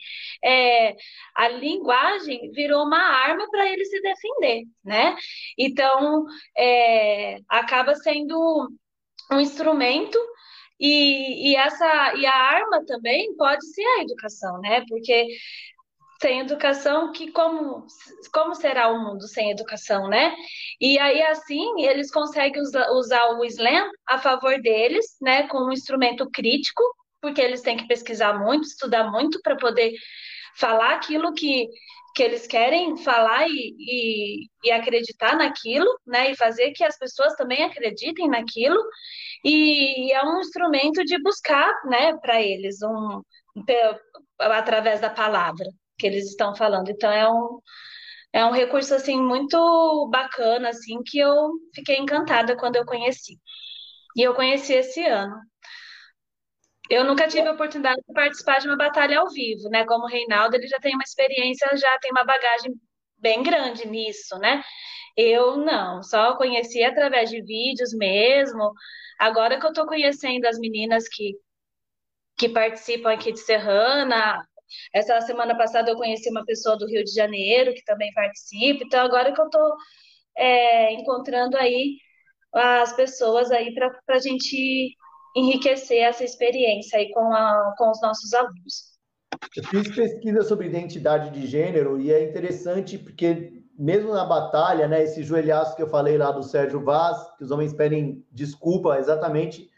é, 0.45 0.95
a 1.35 1.49
linguagem 1.49 2.51
virou 2.53 2.85
uma 2.85 2.99
arma 2.99 3.49
para 3.51 3.67
ele 3.71 3.85
se 3.85 4.01
defender, 4.01 4.65
né? 4.85 5.17
Então, 5.59 6.25
é, 6.57 7.39
acaba 7.49 7.95
sendo 7.97 8.69
um 9.33 9.41
instrumento 9.41 10.19
e, 10.79 11.53
e, 11.53 11.57
essa 11.57 12.15
e 12.15 12.27
a 12.27 12.35
arma 12.35 12.85
também 12.85 13.35
pode 13.37 13.67
ser 13.67 13.85
a 13.99 14.03
educação, 14.03 14.61
né? 14.61 14.85
Porque 14.89 15.27
sem 16.21 16.41
educação, 16.41 17.13
que 17.13 17.31
como, 17.31 17.87
como 18.33 18.55
será 18.55 18.89
o 18.89 18.99
mundo 18.99 19.29
sem 19.29 19.51
educação, 19.51 20.09
né? 20.09 20.35
E 20.81 20.99
aí, 20.99 21.23
assim, 21.23 21.83
eles 21.83 22.11
conseguem 22.11 22.63
usar, 22.63 22.89
o 22.91 23.45
slam 23.45 23.91
a 24.07 24.19
favor 24.19 24.61
deles, 24.61 25.17
né, 25.21 25.47
com 25.49 25.67
um 25.67 25.73
instrumento 25.73 26.29
crítico, 26.31 26.83
porque 27.21 27.41
eles 27.41 27.63
têm 27.63 27.77
que 27.77 27.87
pesquisar 27.87 28.39
muito, 28.39 28.65
estudar 28.65 29.11
muito 29.11 29.41
para 29.43 29.57
poder 29.57 29.93
falar 30.57 30.95
aquilo 30.95 31.35
que, 31.35 31.69
que 32.15 32.23
eles 32.23 32.47
querem 32.47 32.97
falar 32.99 33.47
e, 33.49 33.75
e, 33.79 34.47
e, 34.65 34.71
acreditar 34.71 35.37
naquilo, 35.37 35.87
né, 36.07 36.31
e 36.31 36.37
fazer 36.37 36.73
que 36.73 36.85
as 36.85 36.99
pessoas 36.99 37.35
também 37.35 37.63
acreditem 37.65 38.29
naquilo, 38.29 38.81
e, 39.45 40.09
e 40.09 40.13
é 40.13 40.23
um 40.25 40.41
instrumento 40.41 41.05
de 41.05 41.21
buscar, 41.23 41.71
né, 41.85 42.17
para 42.23 42.41
eles, 42.41 42.79
um, 42.83 43.23
através 44.39 45.01
da 45.01 45.11
palavra 45.11 45.67
que 45.99 46.07
eles 46.07 46.27
estão 46.27 46.55
falando. 46.55 46.91
Então 46.91 47.11
é 47.11 47.29
um 47.31 47.61
é 48.33 48.45
um 48.45 48.51
recurso 48.51 48.95
assim 48.95 49.21
muito 49.21 50.09
bacana 50.11 50.69
assim 50.71 51.03
que 51.05 51.19
eu 51.19 51.53
fiquei 51.75 51.97
encantada 51.97 52.57
quando 52.57 52.77
eu 52.77 52.85
conheci. 52.85 53.39
E 54.17 54.23
eu 54.23 54.35
conheci 54.35 54.75
esse 54.75 55.05
ano. 55.05 55.35
Eu 56.89 57.05
nunca 57.05 57.27
tive 57.27 57.49
a 57.49 57.53
oportunidade 57.53 58.01
de 58.07 58.15
participar 58.15 58.59
de 58.61 58.69
uma 58.69 58.77
batalha 58.77 59.19
ao 59.19 59.29
vivo, 59.31 59.69
né? 59.69 59.85
Como 59.85 60.05
o 60.05 60.09
Reinaldo, 60.09 60.57
ele 60.57 60.69
já 60.69 60.79
tem 60.79 60.95
uma 60.95 61.03
experiência, 61.03 61.77
já 61.77 61.99
tem 61.99 62.13
uma 62.13 62.25
bagagem 62.25 62.73
bem 63.19 63.43
grande 63.43 63.87
nisso, 63.89 64.39
né? 64.39 64.63
Eu 65.17 65.57
não, 65.57 66.03
só 66.03 66.37
conheci 66.37 66.83
através 66.85 67.31
de 67.31 67.43
vídeos 67.43 67.93
mesmo. 67.95 68.73
Agora 69.19 69.59
que 69.59 69.67
eu 69.67 69.73
tô 69.73 69.87
conhecendo 69.87 70.47
as 70.47 70.59
meninas 70.59 71.09
que, 71.09 71.33
que 72.39 72.49
participam 72.49 73.13
aqui 73.13 73.33
de 73.33 73.41
Serrana, 73.41 74.47
essa 74.93 75.21
semana 75.23 75.57
passada 75.57 75.91
eu 75.91 75.97
conheci 75.97 76.31
uma 76.31 76.45
pessoa 76.45 76.77
do 76.77 76.87
Rio 76.87 77.05
de 77.05 77.13
Janeiro 77.13 77.75
que 77.75 77.85
também 77.85 78.13
participa, 78.13 78.85
então 78.85 79.05
agora 79.05 79.33
que 79.33 79.41
eu 79.41 79.47
estou 79.47 79.75
é, 80.37 80.93
encontrando 80.95 81.57
aí 81.57 81.97
as 82.53 82.95
pessoas 82.95 83.51
aí 83.51 83.75
para 83.75 83.93
a 84.09 84.19
gente 84.19 84.95
enriquecer 85.37 85.99
essa 85.99 86.25
experiência 86.25 86.99
aí 86.99 87.11
com, 87.13 87.33
a, 87.33 87.75
com 87.77 87.91
os 87.91 88.01
nossos 88.01 88.33
alunos. 88.33 88.97
Eu 89.55 89.65
fiz 89.65 89.95
pesquisa 89.95 90.43
sobre 90.43 90.67
identidade 90.67 91.31
de 91.31 91.47
gênero 91.47 92.01
e 92.01 92.11
é 92.11 92.25
interessante 92.25 92.97
porque 92.97 93.63
mesmo 93.79 94.13
na 94.13 94.25
batalha, 94.25 94.89
né, 94.89 95.03
esse 95.03 95.23
joelhaço 95.23 95.77
que 95.77 95.83
eu 95.83 95.89
falei 95.89 96.17
lá 96.17 96.31
do 96.31 96.43
Sérgio 96.43 96.83
Vaz, 96.83 97.19
que 97.37 97.45
os 97.45 97.51
homens 97.51 97.75
pedem 97.75 98.25
desculpa 98.33 98.99
exatamente 98.99 99.71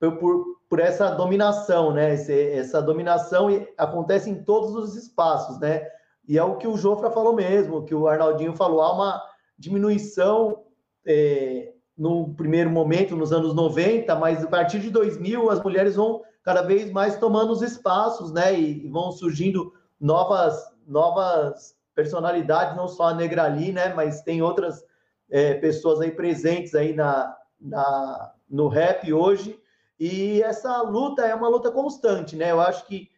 por, 0.00 0.18
por 0.18 0.53
essa 0.80 1.10
dominação, 1.10 1.92
né? 1.92 2.14
Esse, 2.14 2.50
essa 2.50 2.80
dominação 2.80 3.48
acontece 3.76 4.30
em 4.30 4.42
todos 4.42 4.74
os 4.74 4.96
espaços, 4.96 5.58
né? 5.58 5.86
E 6.26 6.38
é 6.38 6.42
o 6.42 6.56
que 6.56 6.66
o 6.66 6.76
Jofra 6.76 7.10
falou 7.10 7.34
mesmo, 7.34 7.84
que 7.84 7.94
o 7.94 8.08
Arnaldinho 8.08 8.54
falou, 8.54 8.80
há 8.80 8.92
uma 8.92 9.22
diminuição 9.58 10.64
é, 11.06 11.72
no 11.96 12.34
primeiro 12.34 12.70
momento, 12.70 13.14
nos 13.14 13.32
anos 13.32 13.54
90, 13.54 14.14
mas 14.16 14.42
a 14.42 14.48
partir 14.48 14.80
de 14.80 14.90
2000 14.90 15.50
as 15.50 15.62
mulheres 15.62 15.96
vão 15.96 16.22
cada 16.42 16.62
vez 16.62 16.90
mais 16.90 17.16
tomando 17.18 17.52
os 17.52 17.62
espaços, 17.62 18.32
né? 18.32 18.58
E, 18.58 18.86
e 18.86 18.88
vão 18.88 19.12
surgindo 19.12 19.72
novas, 20.00 20.62
novas 20.86 21.76
personalidades, 21.94 22.76
não 22.76 22.88
só 22.88 23.08
a 23.08 23.14
Negrali, 23.14 23.72
né? 23.72 23.92
Mas 23.94 24.22
tem 24.22 24.42
outras 24.42 24.84
é, 25.30 25.54
pessoas 25.54 26.00
aí 26.00 26.10
presentes 26.10 26.74
aí 26.74 26.94
na, 26.94 27.36
na, 27.60 28.32
no 28.48 28.68
rap 28.68 29.12
hoje 29.12 29.58
e 29.98 30.42
essa 30.42 30.82
luta 30.82 31.22
é 31.26 31.34
uma 31.34 31.48
luta 31.48 31.70
constante, 31.70 32.36
né? 32.36 32.50
Eu 32.50 32.60
acho 32.60 32.86
que 32.86 33.08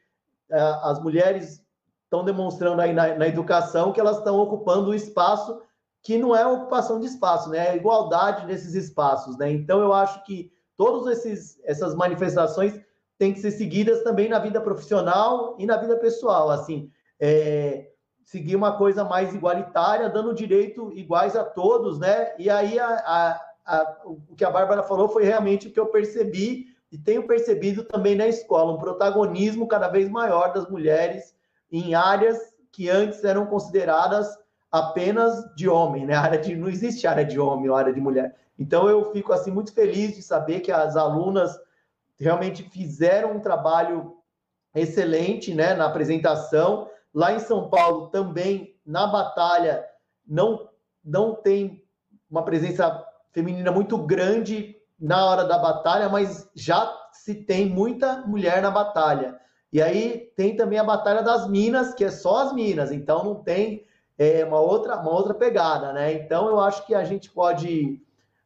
uh, 0.51 0.85
as 0.85 1.01
mulheres 1.01 1.65
estão 2.05 2.25
demonstrando 2.25 2.81
aí 2.81 2.93
na, 2.93 3.15
na 3.15 3.27
educação 3.29 3.93
que 3.93 4.01
elas 4.01 4.19
estão 4.19 4.39
ocupando 4.39 4.91
um 4.91 4.95
espaço 4.95 5.61
que 6.03 6.19
não 6.19 6.37
é 6.37 6.47
ocupação 6.47 7.01
de 7.01 7.07
espaço, 7.07 7.51
né? 7.51 7.69
É 7.69 7.77
igualdade 7.77 8.47
nesses 8.47 8.75
espaços, 8.75 9.37
né? 9.37 9.51
Então 9.51 9.81
eu 9.81 9.93
acho 9.93 10.23
que 10.25 10.53
todas 10.77 11.25
essas 11.65 11.95
manifestações 11.95 12.79
têm 13.19 13.33
que 13.33 13.41
ser 13.41 13.51
seguidas 13.51 14.05
também 14.05 14.29
na 14.29 14.39
vida 14.39 14.61
profissional 14.61 15.57
e 15.59 15.67
na 15.67 15.77
vida 15.77 15.97
pessoal, 15.97 16.51
assim, 16.51 16.91
é, 17.19 17.91
seguir 18.23 18.55
uma 18.55 18.77
coisa 18.77 19.03
mais 19.03 19.35
igualitária, 19.35 20.09
dando 20.09 20.35
direito 20.35 20.93
iguais 20.93 21.35
a 21.35 21.43
todos, 21.43 21.99
né? 21.99 22.35
E 22.39 22.51
aí 22.51 22.79
a, 22.79 22.89
a 22.89 23.46
a, 23.67 24.01
o 24.05 24.35
que 24.37 24.45
a 24.45 24.51
Bárbara 24.51 24.83
falou 24.83 25.09
foi 25.09 25.25
realmente 25.25 25.69
o 25.69 25.73
que 25.73 25.81
eu 25.81 25.87
percebi 25.87 26.67
e 26.91 26.97
tenho 26.97 27.27
percebido 27.27 27.83
também 27.83 28.15
na 28.15 28.29
escola, 28.29 28.73
um 28.73 28.79
protagonismo 28.79 29.67
cada 29.67 29.89
vez 29.89 30.09
maior 30.09 30.53
das 30.53 30.69
mulheres 30.71 31.35
em 31.71 31.95
áreas 31.95 32.39
que 32.71 32.89
antes 32.89 33.25
eram 33.25 33.47
consideradas 33.47 34.29
apenas 34.71 35.45
de 35.57 35.69
homem, 35.69 36.07
né? 36.07 36.15
A 36.15 36.21
área 36.21 36.39
de 36.39 36.55
não 36.55 36.69
existe 36.69 37.07
área 37.07 37.25
de 37.25 37.41
homem 37.41 37.69
ou 37.69 37.75
área 37.75 37.93
de 37.93 38.01
mulher. 38.01 38.37
Então 38.59 38.89
eu 38.89 39.11
fico 39.13 39.33
assim 39.33 39.51
muito 39.51 39.73
feliz 39.73 40.15
de 40.15 40.23
saber 40.23 40.61
que 40.61 40.71
as 40.71 40.97
alunas 40.97 41.59
realmente 42.19 42.63
fizeram 42.71 43.37
um 43.37 43.41
trabalho 43.41 44.17
excelente, 44.75 45.55
né, 45.55 45.75
na 45.75 45.87
apresentação. 45.87 46.89
Lá 47.12 47.33
em 47.33 47.39
São 47.39 47.69
Paulo 47.69 48.09
também 48.09 48.79
na 48.85 49.07
batalha 49.07 49.85
não 50.27 50.69
não 51.05 51.35
tem 51.35 51.85
uma 52.29 52.45
presença 52.45 53.05
feminina 53.37 53.70
muito 53.70 53.99
grande 53.99 54.74
na 54.99 55.26
hora 55.26 55.45
da 55.45 55.59
batalha, 55.59 56.09
mas 56.09 56.49
já 56.55 56.91
se 57.12 57.34
tem 57.34 57.68
muita 57.68 58.22
mulher 58.26 58.62
na 58.62 58.70
batalha. 58.70 59.39
E 59.70 59.82
aí 59.82 60.32
tem 60.34 60.57
também 60.57 60.78
a 60.78 60.84
batalha 60.84 61.22
das 61.22 61.47
minas, 61.47 61.93
que 61.93 62.03
é 62.03 62.11
só 62.11 62.45
as 62.45 62.55
minas, 62.55 62.91
então 62.91 63.22
não 63.22 63.34
tem 63.34 63.84
é, 64.16 64.43
uma, 64.43 64.59
outra, 64.59 64.97
uma 64.97 65.11
outra 65.11 65.34
pegada, 65.34 65.93
né? 65.93 66.14
Então 66.14 66.49
eu 66.49 66.59
acho 66.59 66.87
que 66.87 66.95
a 66.95 67.05
gente 67.05 67.28
pode 67.28 68.01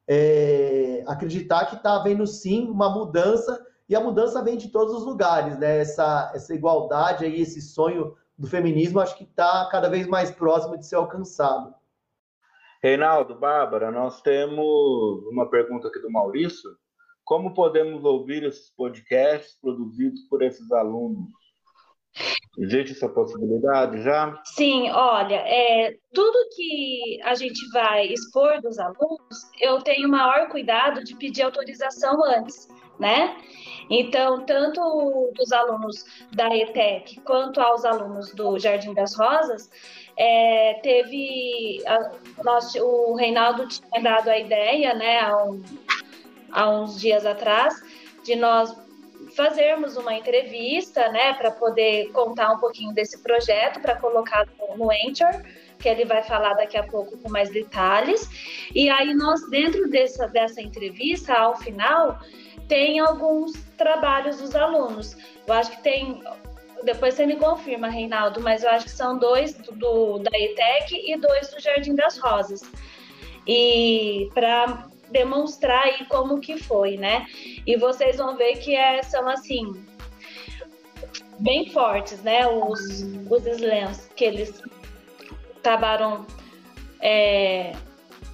é, 0.08 1.04
acreditar 1.06 1.66
que 1.66 1.76
está 1.76 1.94
havendo 1.94 2.26
sim 2.26 2.66
uma 2.68 2.90
mudança, 2.90 3.64
e 3.88 3.94
a 3.94 4.00
mudança 4.00 4.42
vem 4.42 4.56
de 4.56 4.70
todos 4.70 4.92
os 4.92 5.04
lugares, 5.04 5.56
né? 5.56 5.78
Essa, 5.78 6.32
essa 6.34 6.52
igualdade 6.52 7.24
aí, 7.24 7.40
esse 7.40 7.62
sonho 7.62 8.16
do 8.36 8.48
feminismo, 8.48 8.98
acho 8.98 9.16
que 9.16 9.22
está 9.22 9.68
cada 9.70 9.88
vez 9.88 10.08
mais 10.08 10.32
próximo 10.32 10.76
de 10.76 10.84
ser 10.84 10.96
alcançado. 10.96 11.72
Reinaldo, 12.82 13.34
Bárbara, 13.34 13.90
nós 13.90 14.22
temos 14.22 15.26
uma 15.30 15.48
pergunta 15.50 15.88
aqui 15.88 15.98
do 16.00 16.10
Maurício. 16.10 16.70
Como 17.24 17.52
podemos 17.52 18.02
ouvir 18.04 18.42
esses 18.42 18.70
podcasts 18.74 19.58
produzidos 19.60 20.22
por 20.30 20.42
esses 20.42 20.72
alunos? 20.72 21.28
Existe 22.58 22.92
essa 22.92 23.08
possibilidade 23.08 24.02
já? 24.02 24.40
Sim, 24.44 24.90
olha, 24.90 25.36
é, 25.36 25.96
tudo 26.12 26.48
que 26.56 27.20
a 27.22 27.34
gente 27.34 27.60
vai 27.70 28.06
expor 28.06 28.60
dos 28.60 28.78
alunos, 28.78 29.50
eu 29.60 29.80
tenho 29.82 30.08
maior 30.08 30.48
cuidado 30.48 31.04
de 31.04 31.14
pedir 31.14 31.42
autorização 31.42 32.24
antes, 32.24 32.66
né? 33.00 33.36
Então, 33.90 34.44
tanto 34.46 35.32
dos 35.34 35.50
alunos 35.50 36.04
da 36.30 36.54
ETEC 36.56 37.20
quanto 37.22 37.60
aos 37.60 37.84
alunos 37.84 38.32
do 38.32 38.56
Jardim 38.56 38.94
das 38.94 39.16
Rosas, 39.16 39.68
é, 40.16 40.78
teve. 40.80 41.82
A, 41.86 42.12
nós, 42.44 42.72
o 42.76 43.14
Reinaldo 43.16 43.66
tinha 43.66 44.00
dado 44.00 44.28
a 44.28 44.38
ideia, 44.38 44.94
né, 44.94 45.18
há, 45.18 45.44
um, 45.44 45.60
há 46.52 46.70
uns 46.70 47.00
dias 47.00 47.26
atrás, 47.26 47.74
de 48.22 48.36
nós 48.36 48.72
fazermos 49.34 49.96
uma 49.96 50.14
entrevista, 50.14 51.08
né, 51.10 51.34
para 51.34 51.50
poder 51.50 52.10
contar 52.12 52.52
um 52.52 52.58
pouquinho 52.58 52.94
desse 52.94 53.18
projeto, 53.22 53.80
para 53.80 53.96
colocar 53.96 54.46
no, 54.58 54.76
no 54.76 54.90
que 55.80 55.88
ele 55.88 56.04
vai 56.04 56.22
falar 56.22 56.54
daqui 56.54 56.76
a 56.76 56.82
pouco 56.82 57.16
com 57.18 57.30
mais 57.30 57.50
detalhes. 57.50 58.28
E 58.74 58.88
aí 58.90 59.14
nós, 59.14 59.48
dentro 59.48 59.88
dessa, 59.88 60.26
dessa 60.28 60.60
entrevista, 60.60 61.34
ao 61.34 61.56
final, 61.56 62.18
tem 62.70 63.00
alguns 63.00 63.52
trabalhos 63.76 64.38
dos 64.38 64.54
alunos. 64.54 65.16
Eu 65.44 65.52
acho 65.52 65.72
que 65.72 65.82
tem 65.82 66.22
depois 66.84 67.12
você 67.12 67.26
me 67.26 67.36
confirma, 67.36 67.90
Reinaldo, 67.90 68.40
mas 68.40 68.62
eu 68.62 68.70
acho 68.70 68.86
que 68.86 68.92
são 68.92 69.18
dois 69.18 69.52
do, 69.52 70.18
da 70.20 70.30
ETEC 70.38 71.12
e 71.12 71.14
dois 71.18 71.50
do 71.50 71.60
Jardim 71.60 71.94
das 71.94 72.16
Rosas. 72.16 72.62
E 73.46 74.30
para 74.32 74.86
demonstrar 75.10 75.84
aí 75.84 76.06
como 76.06 76.40
que 76.40 76.56
foi, 76.56 76.96
né? 76.96 77.26
E 77.66 77.76
vocês 77.76 78.16
vão 78.16 78.34
ver 78.34 78.56
que 78.60 78.74
é, 78.74 79.02
são 79.02 79.28
assim 79.28 79.84
bem 81.40 81.68
fortes, 81.70 82.22
né? 82.22 82.46
Os, 82.46 83.02
os 83.28 83.46
slams 83.46 84.08
que 84.16 84.24
eles 84.24 84.62
acabaram 85.58 86.24
é, 87.00 87.72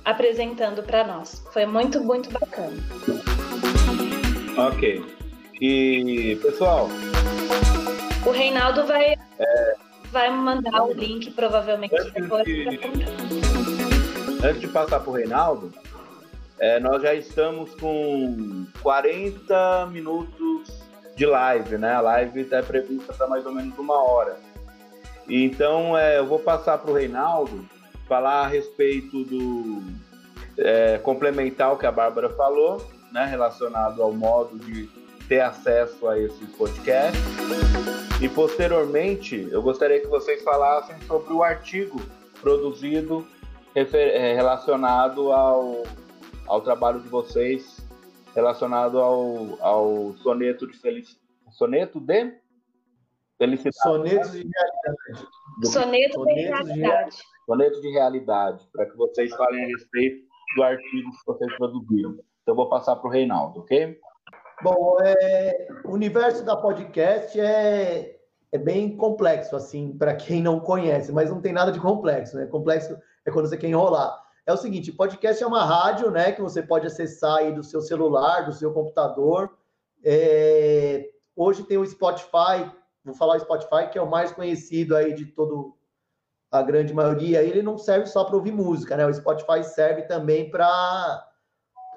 apresentando 0.05 0.85
para 0.85 1.03
nós. 1.03 1.43
Foi 1.53 1.67
muito, 1.67 2.01
muito 2.05 2.31
bacana. 2.31 2.77
Ok. 4.57 5.05
E, 5.61 6.39
pessoal, 6.43 6.89
o 8.27 8.31
Reinaldo 8.31 8.87
vai, 8.87 9.15
é... 9.39 9.75
vai 10.11 10.31
mandar 10.31 10.83
o 10.83 10.93
link, 10.93 11.31
provavelmente, 11.31 11.95
antes 11.95 12.13
depois. 12.13 12.45
De... 12.45 12.81
Antes 14.45 14.61
de 14.61 14.69
passar 14.69 15.01
para 15.01 15.11
o 15.11 15.13
Reinaldo, 15.13 15.73
é, 16.59 16.81
nós 16.81 17.03
já 17.03 17.15
estamos 17.15 17.75
com 17.75 18.67
40 18.83 19.87
minutos 19.93 20.69
de 21.17 21.27
live, 21.27 21.79
né? 21.79 21.93
A 21.93 22.01
live 22.01 22.41
está 22.41 22.63
prevista 22.63 23.13
para 23.13 23.27
mais 23.27 23.45
ou 23.45 23.53
menos 23.53 23.79
uma 23.79 24.03
hora. 24.03 24.37
Então, 25.29 25.97
é, 25.97 26.19
eu 26.19 26.27
vou 26.27 26.39
passar 26.39 26.79
para 26.79 26.91
o 26.91 26.95
Reinaldo 26.95 27.65
falar 28.09 28.45
a 28.45 28.47
respeito 28.47 29.25
do 29.25 29.83
é, 30.59 30.99
complementar 30.99 31.73
o 31.73 31.77
que 31.77 31.87
a 31.87 31.93
Bárbara 31.93 32.31
falou, 32.31 32.96
né, 33.17 33.25
relacionado 33.25 34.03
ao 34.03 34.13
modo 34.13 34.59
de 34.59 34.91
ter 35.27 35.41
acesso 35.41 36.07
a 36.07 36.19
esse 36.21 36.45
podcast. 36.49 37.19
E 38.21 38.29
posteriormente, 38.29 39.49
eu 39.51 39.63
gostaria 39.63 39.99
que 40.01 40.07
vocês 40.07 40.43
falassem 40.45 41.01
sobre 41.07 41.33
o 41.33 41.43
artigo 41.43 41.99
produzido 42.43 43.27
é, 43.75 44.35
relacionado 44.35 45.33
ao, 45.33 45.85
ao 46.47 46.61
trabalho 46.61 47.01
de 47.01 47.09
vocês, 47.09 47.83
relacionado 48.35 48.99
ao, 48.99 49.57
ao 49.63 50.15
soneto 50.19 50.67
de 50.67 50.77
felicidade. 50.77 51.27
Soneto 51.53 51.99
de 51.99 52.35
felicidade. 53.39 53.77
Sonetos 53.83 54.33
de 54.33 54.47
realidade. 54.47 55.29
Do... 55.59 55.67
Soneto 55.69 56.25
de 56.27 56.35
realidade. 56.35 57.17
Soneto 57.47 57.81
de 57.81 57.91
realidade, 57.93 58.69
para 58.75 58.85
que 58.85 58.97
vocês 58.99 59.35
falem 59.35 59.65
a 59.65 59.69
respeito 59.69 60.27
do 60.55 60.63
artigo 60.63 61.11
que 61.11 61.27
vocês 61.27 61.57
produziram. 61.57 62.15
Então, 62.47 62.55
vou 62.55 62.69
passar 62.69 62.95
para 62.95 63.09
o 63.09 63.11
Reinaldo, 63.11 63.59
ok? 63.59 63.99
Bom, 64.63 64.99
é, 65.03 65.67
o 65.85 65.91
universo 65.91 66.45
da 66.45 66.57
podcast 66.57 67.41
é, 67.41 68.21
é 68.53 68.57
bem 68.57 68.97
complexo, 68.97 69.57
assim, 69.57 69.99
para 69.99 70.15
quem 70.15 70.41
não 70.41 70.61
conhece, 70.61 71.11
mas 71.11 71.29
não 71.29 71.41
tem 71.41 71.53
nada 71.53 71.73
de 71.73 71.81
complexo, 71.81 72.37
né? 72.37 72.47
Complexo 72.47 72.97
é 73.25 73.33
quando 73.33 73.49
você 73.49 73.57
quer 73.57 73.67
enrolar. 73.67 74.17
É 74.47 74.53
o 74.53 74.57
seguinte, 74.57 74.93
podcast 74.93 75.43
é 75.43 75.47
uma 75.47 75.65
rádio, 75.65 76.09
né, 76.13 76.31
que 76.31 76.41
você 76.41 76.63
pode 76.63 76.87
acessar 76.87 77.39
aí 77.39 77.53
do 77.53 77.65
seu 77.65 77.81
celular, 77.81 78.43
do 78.43 78.53
seu 78.53 78.73
computador. 78.73 79.51
É, 80.05 81.11
hoje 81.35 81.65
tem 81.65 81.79
o 81.79 81.85
Spotify, 81.85 82.71
vou 83.05 83.17
falar 83.17 83.39
o 83.39 83.41
Spotify, 83.41 83.91
que 83.91 83.99
é 83.99 84.03
o 84.03 84.09
mais 84.09 84.31
conhecido 84.31 84.95
aí 84.95 85.15
de 85.15 85.27
todo 85.27 85.77
a 86.53 86.63
grande 86.63 86.95
maioria. 86.95 87.43
Ele 87.43 87.61
não 87.61 87.77
serve 87.77 88.07
só 88.07 88.23
para 88.23 88.37
ouvir 88.37 88.53
música, 88.53 88.97
né? 88.97 89.05
O 89.05 89.13
Spotify 89.13 89.65
serve 89.65 90.03
também 90.03 90.49
para 90.49 91.27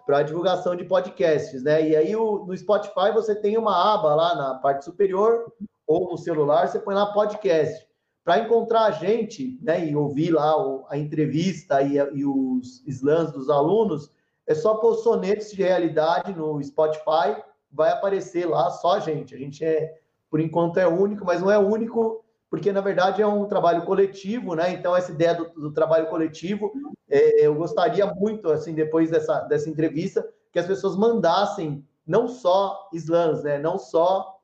para 0.10 0.24
divulgação 0.24 0.76
de 0.76 0.84
podcasts, 0.86 1.62
né? 1.62 1.88
E 1.88 1.96
aí 1.96 2.16
o, 2.16 2.44
no 2.44 2.58
Spotify 2.58 3.12
você 3.14 3.36
tem 3.36 3.60
uma 3.60 3.94
aba 3.94 4.16
lá 4.16 4.34
na 4.34 4.56
parte 4.56 4.84
superior 4.84 5.54
ou 5.86 6.10
no 6.10 6.18
celular, 6.18 6.68
você 6.68 6.80
põe 6.80 6.96
lá 6.96 7.14
podcast. 7.14 7.88
Para 8.24 8.40
encontrar 8.40 8.86
a 8.86 8.92
gente, 8.92 9.60
né, 9.62 9.88
e 9.88 9.96
ouvir 9.96 10.32
lá 10.32 10.56
a 10.90 10.98
entrevista 10.98 11.84
e, 11.84 11.98
e 11.98 12.26
os 12.26 12.84
slams 12.88 13.32
dos 13.34 13.52
alunos, 13.52 14.10
é 14.48 14.56
só 14.56 14.78
pôr 14.78 14.96
sonetos 14.96 15.52
de 15.52 15.62
realidade 15.62 16.34
no 16.34 16.60
Spotify, 16.64 17.44
vai 17.72 17.92
aparecer 17.92 18.50
lá 18.50 18.72
só 18.72 18.96
a 18.96 19.00
gente. 19.00 19.36
A 19.36 19.38
gente 19.38 19.64
é, 19.64 19.94
por 20.28 20.40
enquanto, 20.40 20.78
é 20.78 20.88
único, 20.88 21.24
mas 21.24 21.40
não 21.40 21.52
é 21.52 21.60
único 21.60 22.26
porque 22.50 22.72
na 22.72 22.82
verdade 22.82 23.22
é 23.22 23.28
um 23.28 23.46
trabalho 23.46 23.84
coletivo, 23.84 24.56
né? 24.56 24.72
Então 24.72 24.96
essa 24.96 25.12
ideia 25.12 25.36
do, 25.36 25.50
do 25.50 25.72
trabalho 25.72 26.08
coletivo, 26.08 26.72
é, 27.08 27.46
eu 27.46 27.54
gostaria 27.56 28.06
muito, 28.08 28.50
assim, 28.50 28.74
depois 28.74 29.12
dessa, 29.12 29.42
dessa 29.42 29.70
entrevista, 29.70 30.28
que 30.52 30.60
as 30.60 30.66
pessoas 30.66 30.96
mandassem 30.96 31.86
não 32.06 32.28
só 32.28 32.90
slams, 32.94 33.44
né? 33.44 33.60
Não 33.60 33.78
só 33.78 34.40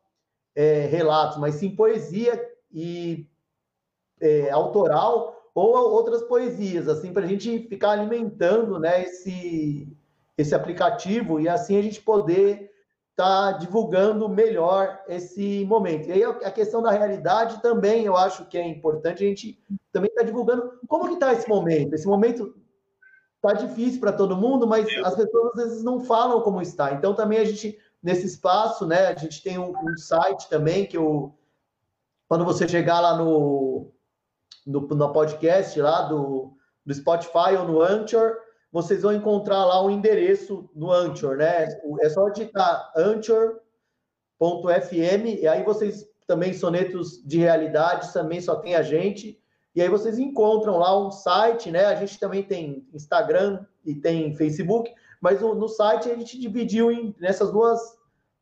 é, 0.53 0.85
relatos, 0.85 1.37
mas 1.37 1.55
sim 1.55 1.75
poesia 1.75 2.39
e 2.71 3.27
é, 4.21 4.51
autoral 4.51 5.33
ou 5.53 5.73
outras 5.73 6.21
poesias, 6.23 6.87
assim, 6.87 7.11
para 7.11 7.23
a 7.23 7.27
gente 7.27 7.67
ficar 7.67 7.91
alimentando, 7.91 8.79
né? 8.79 9.03
Esse 9.03 9.87
esse 10.37 10.53
aplicativo 10.53 11.39
e 11.39 11.47
assim 11.47 11.77
a 11.77 11.81
gente 11.81 12.01
poder 12.01 12.69
está 13.15 13.53
divulgando 13.53 14.27
melhor 14.27 15.01
esse 15.07 15.63
momento. 15.65 16.09
E 16.09 16.11
aí 16.11 16.23
a 16.23 16.51
questão 16.51 16.81
da 16.81 16.91
realidade 16.91 17.61
também 17.61 18.03
eu 18.03 18.17
acho 18.17 18.45
que 18.45 18.57
é 18.57 18.67
importante 18.67 19.23
a 19.23 19.27
gente 19.27 19.57
também 19.91 20.09
está 20.09 20.21
divulgando 20.21 20.77
como 20.85 21.07
que 21.07 21.13
está 21.13 21.31
esse 21.31 21.47
momento. 21.47 21.93
Esse 21.93 22.05
momento 22.05 22.53
está 23.37 23.53
difícil 23.53 24.01
para 24.01 24.11
todo 24.11 24.35
mundo, 24.35 24.67
mas 24.67 24.85
as 25.05 25.15
pessoas 25.15 25.51
às 25.53 25.63
vezes 25.63 25.83
não 25.83 26.01
falam 26.01 26.41
como 26.41 26.61
está. 26.61 26.93
Então 26.93 27.15
também 27.15 27.39
a 27.39 27.45
gente 27.45 27.79
nesse 28.03 28.27
espaço, 28.27 28.85
né? 28.85 29.07
A 29.07 29.15
gente 29.15 29.41
tem 29.41 29.57
um, 29.57 29.71
um 29.71 29.97
site 29.97 30.49
também 30.49 30.85
que 30.85 30.97
eu 30.97 31.33
quando 32.27 32.43
você 32.43 32.67
chegar 32.67 32.99
lá 32.99 33.15
no 33.15 33.93
no, 34.67 34.81
no 34.81 35.13
podcast 35.13 35.79
lá 35.79 36.01
do, 36.01 36.51
do 36.85 36.93
Spotify 36.93 37.55
ou 37.57 37.65
no 37.65 37.81
Anchor, 37.81 38.35
vocês 38.75 39.03
vão 39.03 39.13
encontrar 39.13 39.63
lá 39.63 39.81
o 39.81 39.89
endereço 39.89 40.69
no 40.75 40.91
Anchor, 40.91 41.37
né? 41.37 41.65
É 42.01 42.09
só 42.09 42.27
digitar 42.27 42.91
anchor.fm 42.93 43.61
e 45.41 45.47
aí 45.47 45.63
vocês 45.63 46.05
também 46.27 46.53
sonetos 46.53 47.23
de 47.25 47.37
realidade 47.37 48.11
também 48.11 48.41
só 48.41 48.57
tem 48.57 48.75
a 48.75 48.81
gente 48.81 49.41
e 49.73 49.81
aí 49.81 49.87
vocês 49.87 50.19
encontram 50.19 50.77
lá 50.77 50.99
um 50.99 51.09
site, 51.09 51.71
né? 51.71 51.85
A 51.85 51.95
gente 51.95 52.19
também 52.19 52.43
tem 52.43 52.85
Instagram 52.93 53.65
e 53.85 53.95
tem 53.95 54.35
Facebook, 54.35 54.93
mas 55.21 55.39
no, 55.39 55.55
no 55.55 55.69
site 55.69 56.11
a 56.11 56.15
gente 56.15 56.37
dividiu 56.37 56.91
em, 56.91 57.15
nessas 57.17 57.53
duas 57.53 57.79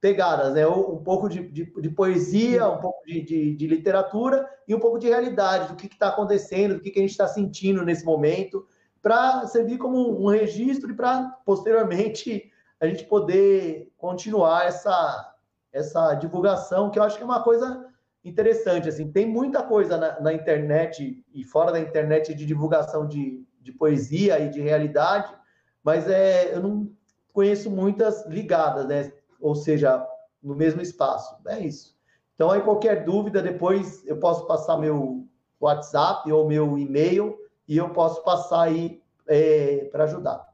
pegadas, 0.02 0.56
né? 0.56 0.66
Um, 0.66 0.98
pouco 0.98 1.30
de, 1.30 1.48
de, 1.48 1.66
de, 1.80 1.90
poesia, 1.92 2.68
um 2.68 2.80
pouco 2.80 3.06
de, 3.06 3.22
de, 3.22 3.56
de, 3.56 3.68
literatura 3.68 4.50
e 4.68 4.74
um 4.74 4.80
pouco 4.80 4.98
de 4.98 5.10
realidade, 5.10 5.68
do 5.68 5.76
que 5.76 5.86
está 5.86 6.08
acontecendo, 6.08 6.74
do 6.74 6.82
que, 6.82 6.90
que 6.90 6.98
a 6.98 7.04
gente 7.04 7.12
está 7.12 7.28
sentindo 7.28 7.86
nesse 7.86 8.04
momento 8.04 8.66
para 9.04 9.46
servir 9.48 9.78
como 9.78 10.24
um 10.24 10.28
registro 10.28 10.90
e 10.90 10.96
para 10.96 11.38
posteriormente 11.46 12.50
a 12.80 12.88
gente 12.88 13.04
poder 13.04 13.92
continuar 13.98 14.66
essa, 14.66 15.36
essa 15.74 16.16
divulgação, 16.16 16.90
que 16.90 16.98
eu 16.98 17.04
acho 17.04 17.18
que 17.18 17.22
é 17.22 17.26
uma 17.26 17.44
coisa 17.44 17.86
interessante. 18.24 18.88
Assim, 18.88 19.12
tem 19.12 19.28
muita 19.28 19.62
coisa 19.62 19.98
na, 19.98 20.20
na 20.22 20.34
internet 20.34 21.22
e 21.34 21.44
fora 21.44 21.74
da 21.74 21.82
internet 21.82 22.34
de 22.34 22.46
divulgação 22.46 23.06
de, 23.06 23.46
de 23.62 23.74
poesia 23.74 24.40
e 24.40 24.50
de 24.50 24.62
realidade, 24.62 25.36
mas 25.84 26.10
é, 26.10 26.56
eu 26.56 26.62
não 26.62 26.90
conheço 27.34 27.70
muitas 27.70 28.26
ligadas, 28.28 28.88
né? 28.88 29.12
ou 29.38 29.54
seja, 29.54 30.08
no 30.42 30.56
mesmo 30.56 30.82
espaço. 30.82 31.36
É 31.46 31.60
isso. 31.60 31.94
Então, 32.36 32.52
aí 32.52 32.62
qualquer 32.62 33.04
dúvida, 33.04 33.42
depois 33.42 34.06
eu 34.08 34.18
posso 34.18 34.48
passar 34.48 34.78
meu 34.78 35.28
WhatsApp 35.60 36.32
ou 36.32 36.48
meu 36.48 36.78
e-mail 36.78 37.38
e 37.68 37.78
eu 37.78 37.90
posso 37.90 38.24
passar 38.24 38.64
aí 38.64 39.02
é, 39.28 39.86
para 39.92 40.06
ajudar. 40.06 40.46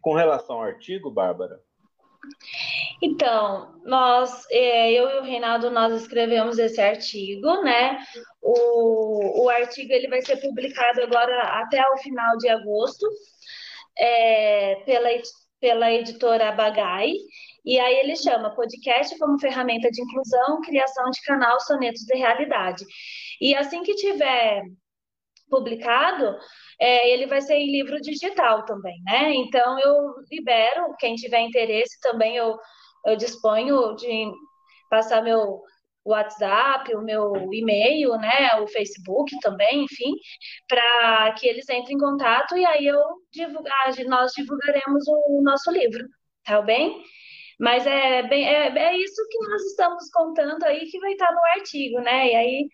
Com 0.00 0.14
relação 0.14 0.56
ao 0.56 0.62
artigo, 0.62 1.10
Bárbara? 1.10 1.60
Então, 3.00 3.80
nós, 3.84 4.46
é, 4.50 4.92
eu 4.92 5.08
e 5.10 5.18
o 5.18 5.22
Reinaldo, 5.22 5.70
nós 5.70 5.92
escrevemos 6.00 6.58
esse 6.58 6.80
artigo, 6.80 7.62
né? 7.62 7.98
O, 8.40 9.44
o 9.44 9.48
artigo 9.50 9.92
ele 9.92 10.08
vai 10.08 10.22
ser 10.22 10.36
publicado 10.36 11.02
agora 11.02 11.60
até 11.60 11.82
o 11.90 11.96
final 11.98 12.36
de 12.38 12.48
agosto 12.48 13.06
é, 13.98 14.76
pela, 14.86 15.08
pela 15.60 15.92
editora 15.92 16.52
Bagai. 16.52 17.12
E 17.64 17.78
aí 17.78 17.94
ele 18.00 18.16
chama 18.16 18.54
Podcast 18.54 19.16
como 19.18 19.38
ferramenta 19.38 19.90
de 19.90 20.02
inclusão, 20.02 20.60
criação 20.62 21.10
de 21.10 21.22
canal 21.22 21.60
Sonetos 21.60 22.02
de 22.02 22.16
Realidade. 22.16 22.84
E 23.40 23.54
assim 23.54 23.82
que 23.82 23.94
tiver 23.94 24.62
publicado, 25.52 26.34
é, 26.80 27.10
ele 27.10 27.26
vai 27.26 27.42
ser 27.42 27.54
em 27.56 27.70
livro 27.70 28.00
digital 28.00 28.64
também, 28.64 29.00
né? 29.04 29.34
Então 29.34 29.78
eu 29.78 30.14
libero, 30.30 30.94
quem 30.98 31.14
tiver 31.14 31.40
interesse 31.40 32.00
também 32.00 32.36
eu, 32.36 32.56
eu 33.06 33.16
disponho 33.16 33.94
de 33.96 34.30
passar 34.88 35.22
meu 35.22 35.60
WhatsApp, 36.04 36.94
o 36.96 37.02
meu 37.02 37.32
e-mail, 37.52 38.16
né, 38.16 38.60
o 38.60 38.66
Facebook 38.66 39.38
também, 39.40 39.84
enfim, 39.84 40.12
para 40.68 41.32
que 41.34 41.46
eles 41.46 41.68
entrem 41.68 41.96
em 41.96 42.00
contato 42.00 42.56
e 42.56 42.64
aí 42.66 42.86
eu 42.86 43.00
divulgar, 43.32 43.92
nós 44.06 44.32
divulgaremos 44.32 45.04
o 45.06 45.42
nosso 45.42 45.70
livro, 45.70 46.04
tá 46.44 46.60
bem? 46.62 47.02
Mas 47.60 47.86
é, 47.86 48.22
bem, 48.24 48.44
é, 48.48 48.66
é 48.76 48.96
isso 48.96 49.22
que 49.30 49.38
nós 49.48 49.62
estamos 49.62 50.10
contando 50.10 50.64
aí 50.64 50.86
que 50.90 50.98
vai 50.98 51.12
estar 51.12 51.30
no 51.32 51.40
artigo, 51.56 52.00
né? 52.00 52.28
E 52.32 52.34
aí 52.34 52.68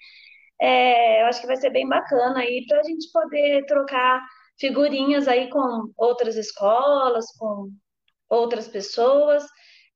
é, 0.61 1.23
eu 1.23 1.27
acho 1.27 1.41
que 1.41 1.47
vai 1.47 1.57
ser 1.57 1.71
bem 1.71 1.89
bacana 1.89 2.41
aí 2.41 2.65
para 2.67 2.81
a 2.81 2.83
gente 2.83 3.11
poder 3.13 3.65
trocar 3.67 4.21
figurinhas 4.59 5.29
aí 5.29 5.49
com 5.49 5.91
outras 5.97 6.37
escolas, 6.37 7.27
com 7.39 7.71
outras 8.29 8.67
pessoas 8.69 9.45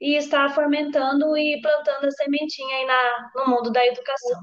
e 0.01 0.17
estar 0.17 0.55
fomentando 0.55 1.37
e 1.37 1.61
plantando 1.61 2.07
a 2.07 2.11
sementinha 2.11 2.77
aí 2.77 2.87
na, 2.87 3.31
no 3.37 3.51
mundo 3.51 3.71
da 3.71 3.85
educação. 3.87 4.41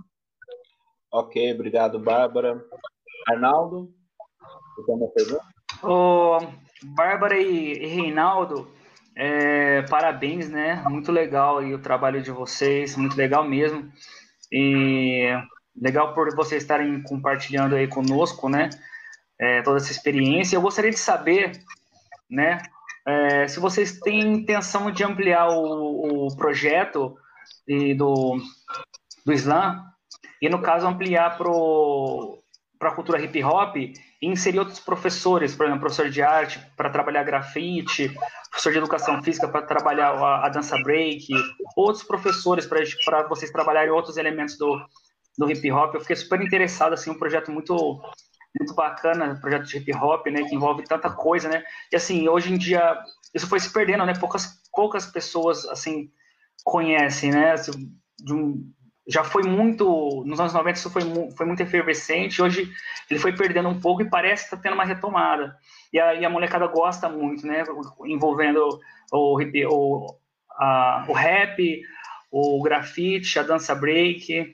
Ok, 1.11 1.53
obrigado, 1.53 1.99
Bárbara. 1.99 2.63
Arnaldo, 3.27 3.93
você 4.75 4.85
tem 4.85 4.95
uma 4.95 5.07
pergunta? 5.09 5.43
Ô, 5.83 6.37
Bárbara 6.95 7.37
e, 7.37 7.73
e 7.73 7.87
Reinaldo, 7.87 8.71
é, 9.15 9.81
parabéns, 9.83 10.49
né? 10.49 10.83
Muito 10.87 11.11
legal 11.11 11.57
aí 11.57 11.73
o 11.73 11.81
trabalho 11.81 12.21
de 12.21 12.31
vocês, 12.31 12.95
muito 12.95 13.17
legal 13.17 13.43
mesmo. 13.43 13.91
E 14.51 15.29
legal 15.79 16.13
por 16.13 16.35
vocês 16.35 16.61
estarem 16.61 17.01
compartilhando 17.03 17.75
aí 17.75 17.87
conosco, 17.87 18.49
né? 18.49 18.69
É, 19.39 19.61
toda 19.61 19.77
essa 19.77 19.91
experiência. 19.91 20.55
Eu 20.55 20.61
gostaria 20.61 20.91
de 20.91 20.99
saber, 20.99 21.63
né? 22.29 22.61
É, 23.07 23.47
se 23.47 23.59
vocês 23.59 23.99
têm 23.99 24.19
intenção 24.19 24.91
de 24.91 25.03
ampliar 25.03 25.47
o, 25.49 26.27
o 26.27 26.35
projeto 26.35 27.17
e 27.67 27.93
do, 27.93 28.37
do 29.25 29.33
Slam, 29.33 29.83
e 30.41 30.49
no 30.49 30.61
caso 30.61 30.87
ampliar 30.87 31.37
para 31.37 32.89
a 32.89 32.95
cultura 32.95 33.21
hip 33.21 33.43
hop 33.43 33.77
e 33.77 33.93
inserir 34.21 34.59
outros 34.59 34.79
professores, 34.79 35.55
por 35.55 35.65
exemplo, 35.65 35.81
professor 35.81 36.09
de 36.09 36.21
arte 36.21 36.59
para 36.75 36.89
trabalhar 36.89 37.23
grafite, 37.23 38.13
professor 38.49 38.71
de 38.71 38.77
educação 38.77 39.23
física 39.23 39.47
para 39.47 39.61
trabalhar 39.61 40.09
a, 40.11 40.45
a, 40.45 40.49
dança 40.49 40.77
break, 40.83 41.27
outros 41.75 42.03
professores 42.03 42.65
para 42.65 43.27
vocês 43.27 43.51
trabalharem 43.51 43.91
outros 43.91 44.17
elementos 44.17 44.57
do, 44.57 44.77
do 45.39 45.49
hip 45.49 45.71
hop. 45.71 45.95
Eu 45.95 46.01
fiquei 46.01 46.17
super 46.17 46.41
interessado, 46.41 46.93
assim, 46.93 47.09
um 47.09 47.17
projeto 47.17 47.49
muito 47.51 48.01
muito 48.59 48.73
bacana, 48.73 49.39
projeto 49.39 49.67
de 49.67 49.77
hip 49.77 49.93
hop, 49.93 50.25
né, 50.25 50.41
que 50.43 50.55
envolve 50.55 50.83
tanta 50.83 51.07
coisa, 51.11 51.47
né? 51.47 51.63
E 51.91 51.95
assim, 51.95 52.27
hoje 52.27 52.51
em 52.51 52.57
dia 52.57 52.97
isso 53.33 53.47
foi 53.47 53.59
se 53.59 53.71
perdendo, 53.71 54.05
né? 54.05 54.13
Poucas 54.19 54.59
poucas 54.73 55.05
pessoas 55.05 55.65
assim 55.65 56.09
conhecem, 56.63 57.31
né? 57.31 57.51
Assim, 57.51 57.71
um, 58.29 58.71
já 59.07 59.23
foi 59.23 59.43
muito 59.43 60.23
nos 60.25 60.39
anos 60.39 60.53
90 60.53 60.77
isso 60.77 60.89
foi, 60.89 61.03
foi 61.37 61.45
muito 61.45 61.61
efervescente, 61.61 62.41
hoje 62.41 62.69
ele 63.09 63.19
foi 63.19 63.35
perdendo 63.35 63.69
um 63.69 63.79
pouco 63.79 64.01
e 64.01 64.09
parece 64.09 64.43
que 64.43 64.55
está 64.55 64.57
tendo 64.57 64.73
uma 64.73 64.85
retomada. 64.85 65.55
E 65.93 65.99
a, 65.99 66.15
e 66.15 66.25
a 66.25 66.29
molecada 66.29 66.67
gosta 66.67 67.07
muito, 67.07 67.45
né? 67.45 67.63
Envolvendo 68.05 68.79
o, 69.11 69.41
hip, 69.41 69.65
o, 69.67 70.17
a, 70.59 71.05
o 71.07 71.13
rap, 71.13 71.81
o 72.31 72.61
grafite, 72.61 73.39
a 73.39 73.43
dança 73.43 73.73
break, 73.75 74.51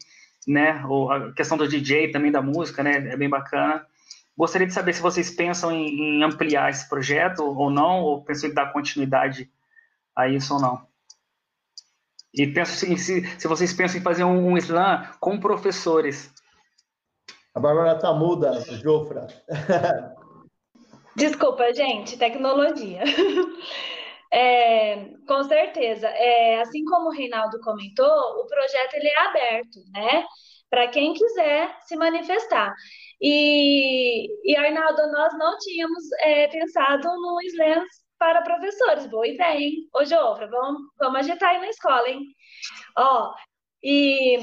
né? 0.48 0.84
a 1.12 1.32
questão 1.34 1.58
do 1.58 1.68
DJ 1.68 2.12
também 2.12 2.32
da 2.32 2.41
música, 2.41 2.84
né? 2.84 2.96
É 3.12 3.18
bem 3.18 3.30
bacana. 3.30 3.86
Gostaria 4.38 4.68
de 4.68 4.74
saber 4.74 4.93
se 4.93 5.02
vocês 5.02 5.32
pensam 5.32 5.72
em, 5.72 6.18
em 6.20 6.24
ampliar 6.24 6.70
esse 6.70 6.88
projeto 6.89 7.43
ou 7.43 7.70
não, 7.70 8.02
ou 8.02 8.24
pensam 8.24 8.50
em 8.50 8.54
dar 8.54 8.74
continuidade 8.74 9.50
a 10.16 10.28
isso 10.28 10.54
ou 10.54 10.62
não. 10.62 10.86
E 12.34 12.46
penso 12.46 12.74
se, 12.74 12.98
se 13.39 13.48
vocês 13.48 13.74
pensam 13.74 14.00
em 14.00 14.04
fazer 14.04 14.26
um, 14.26 14.52
um 14.52 14.58
slam 14.58 15.08
com 15.20 15.39
professores. 15.39 16.34
A 17.54 17.60
Bárbara 17.60 17.98
tá 17.98 18.14
muda, 18.14 18.60
Jofra. 18.84 19.28
Desculpa, 21.16 21.74
gente, 21.74 22.18
tecnologia. 22.18 23.02
É, 24.32 25.05
com 25.28 25.43
certeza. 25.43 26.07
É, 26.07 26.59
assim 26.61 26.84
como 26.86 27.07
o 27.09 27.11
Reinaldo 27.11 27.59
comentou, 27.61 28.05
o 28.07 28.47
projeto 28.47 28.93
ele 28.95 29.07
é 29.07 29.19
aberto, 29.28 29.80
né? 29.93 30.26
Para 30.69 30.88
quem 30.88 31.13
quiser 31.13 31.76
se 31.82 31.95
manifestar. 31.95 32.73
E, 33.21 34.28
e 34.43 34.55
Arnaldo, 34.57 35.11
nós 35.11 35.38
não 35.38 35.57
tínhamos 35.59 36.03
é, 36.19 36.47
pensado 36.47 37.07
no 37.07 37.39
slams 37.43 37.88
para 38.17 38.41
professores. 38.41 39.05
Boa 39.07 39.28
ideia, 39.28 39.59
hein? 39.59 39.88
Ô, 39.93 40.03
Jofra, 40.03 40.47
vamos, 40.47 40.82
vamos 40.99 41.19
agitar 41.19 41.51
aí 41.51 41.59
na 41.59 41.69
escola, 41.69 42.09
hein? 42.09 42.21
Ó, 42.97 43.34
e, 43.84 44.38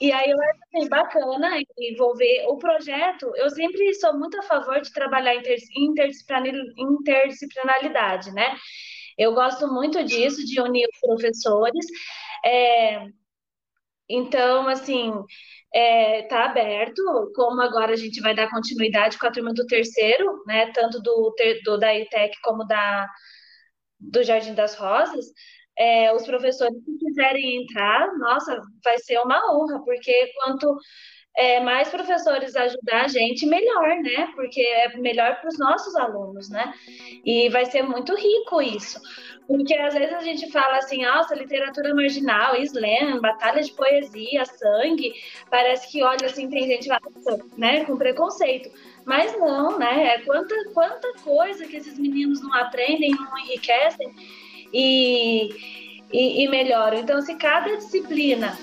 e 0.00 0.12
aí 0.12 0.30
eu 0.30 0.38
acho 0.40 0.58
assim, 0.74 0.88
bacana 0.88 1.60
envolver 1.78 2.46
o 2.48 2.56
projeto. 2.58 3.30
Eu 3.36 3.50
sempre 3.50 3.92
sou 3.94 4.18
muito 4.18 4.38
a 4.38 4.42
favor 4.42 4.80
de 4.80 4.92
trabalhar 4.92 5.34
interdisciplinaridade, 5.36 8.32
né? 8.32 8.56
Eu 9.18 9.34
gosto 9.34 9.66
muito 9.68 10.04
disso, 10.04 10.44
de 10.44 10.60
unir 10.60 10.86
os 10.92 11.00
professores. 11.00 11.86
É, 12.44 13.06
então, 14.08 14.68
assim, 14.68 15.12
é, 15.74 16.22
tá 16.22 16.44
aberto, 16.46 17.02
como 17.34 17.60
agora 17.62 17.92
a 17.92 17.96
gente 17.96 18.20
vai 18.20 18.34
dar 18.34 18.50
continuidade 18.50 19.18
com 19.18 19.26
a 19.26 19.32
turma 19.32 19.52
do 19.52 19.66
terceiro, 19.66 20.42
né? 20.46 20.70
Tanto 20.72 21.00
do, 21.02 21.34
do 21.64 21.78
da 21.78 21.94
ITEC 21.94 22.36
como 22.42 22.64
da, 22.64 23.08
do 24.00 24.22
Jardim 24.22 24.54
das 24.54 24.74
Rosas. 24.76 25.26
É, 25.78 26.12
os 26.14 26.24
professores 26.24 26.76
que 26.84 26.98
quiserem 26.98 27.62
entrar, 27.62 28.16
nossa, 28.18 28.60
vai 28.84 28.98
ser 28.98 29.18
uma 29.20 29.38
honra, 29.54 29.82
porque 29.84 30.32
quanto 30.36 30.74
é, 31.36 31.60
mais 31.60 31.88
professores 31.88 32.56
ajudar 32.56 33.04
a 33.04 33.08
gente, 33.08 33.44
melhor, 33.44 33.96
né? 34.02 34.32
Porque 34.34 34.60
é 34.60 34.96
melhor 34.96 35.36
para 35.36 35.48
os 35.48 35.58
nossos 35.58 35.94
alunos, 35.94 36.48
né? 36.48 36.72
E 37.24 37.50
vai 37.50 37.66
ser 37.66 37.82
muito 37.82 38.14
rico 38.14 38.62
isso. 38.62 38.98
Porque 39.46 39.74
às 39.74 39.94
vezes 39.94 40.14
a 40.14 40.22
gente 40.22 40.50
fala 40.50 40.78
assim, 40.78 41.04
nossa, 41.04 41.34
literatura 41.34 41.94
marginal, 41.94 42.56
slam, 42.56 43.20
batalha 43.20 43.62
de 43.62 43.72
poesia, 43.72 44.44
sangue, 44.46 45.12
parece 45.50 45.92
que 45.92 46.02
olha 46.02 46.26
assim, 46.26 46.48
tem 46.48 46.66
gente 46.66 46.88
né, 47.56 47.84
com 47.84 47.96
preconceito. 47.96 48.70
Mas 49.04 49.38
não, 49.38 49.78
né? 49.78 50.14
É 50.14 50.18
quanta, 50.22 50.54
quanta 50.72 51.12
coisa 51.22 51.66
que 51.66 51.76
esses 51.76 51.98
meninos 51.98 52.42
não 52.42 52.52
aprendem, 52.54 53.10
não 53.10 53.38
enriquecem 53.38 54.10
e, 54.72 55.50
e, 56.10 56.44
e 56.44 56.48
melhoram. 56.48 56.98
Então, 56.98 57.20
se 57.20 57.36
cada 57.36 57.76
disciplina 57.76 58.58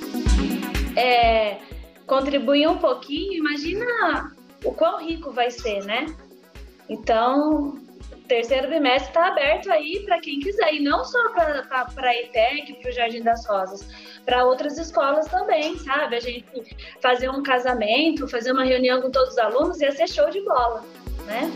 é, 0.97 1.57
contribuir 2.05 2.67
um 2.67 2.77
pouquinho, 2.77 3.33
imagina 3.33 4.35
o 4.63 4.71
quão 4.71 5.05
rico 5.05 5.31
vai 5.31 5.49
ser, 5.51 5.83
né? 5.85 6.05
Então, 6.89 7.77
terceiro 8.27 8.69
bimestre 8.69 9.09
está 9.09 9.27
aberto 9.27 9.71
aí 9.71 10.01
para 10.05 10.19
quem 10.19 10.39
quiser, 10.39 10.73
e 10.73 10.79
não 10.79 11.03
só 11.03 11.29
para 11.29 11.87
a 11.97 12.15
ETEC, 12.15 12.81
para 12.81 12.89
o 12.89 12.93
Jardim 12.93 13.21
das 13.21 13.45
Rosas, 13.45 13.87
para 14.25 14.45
outras 14.45 14.77
escolas 14.77 15.27
também, 15.27 15.77
sabe? 15.77 16.15
A 16.15 16.19
gente 16.19 16.45
fazer 17.01 17.29
um 17.29 17.43
casamento, 17.43 18.27
fazer 18.27 18.51
uma 18.51 18.63
reunião 18.63 19.01
com 19.01 19.11
todos 19.11 19.33
os 19.33 19.37
alunos 19.37 19.81
ia 19.81 19.91
ser 19.91 20.07
show 20.07 20.29
de 20.29 20.41
bola, 20.41 20.83
né? 21.25 21.51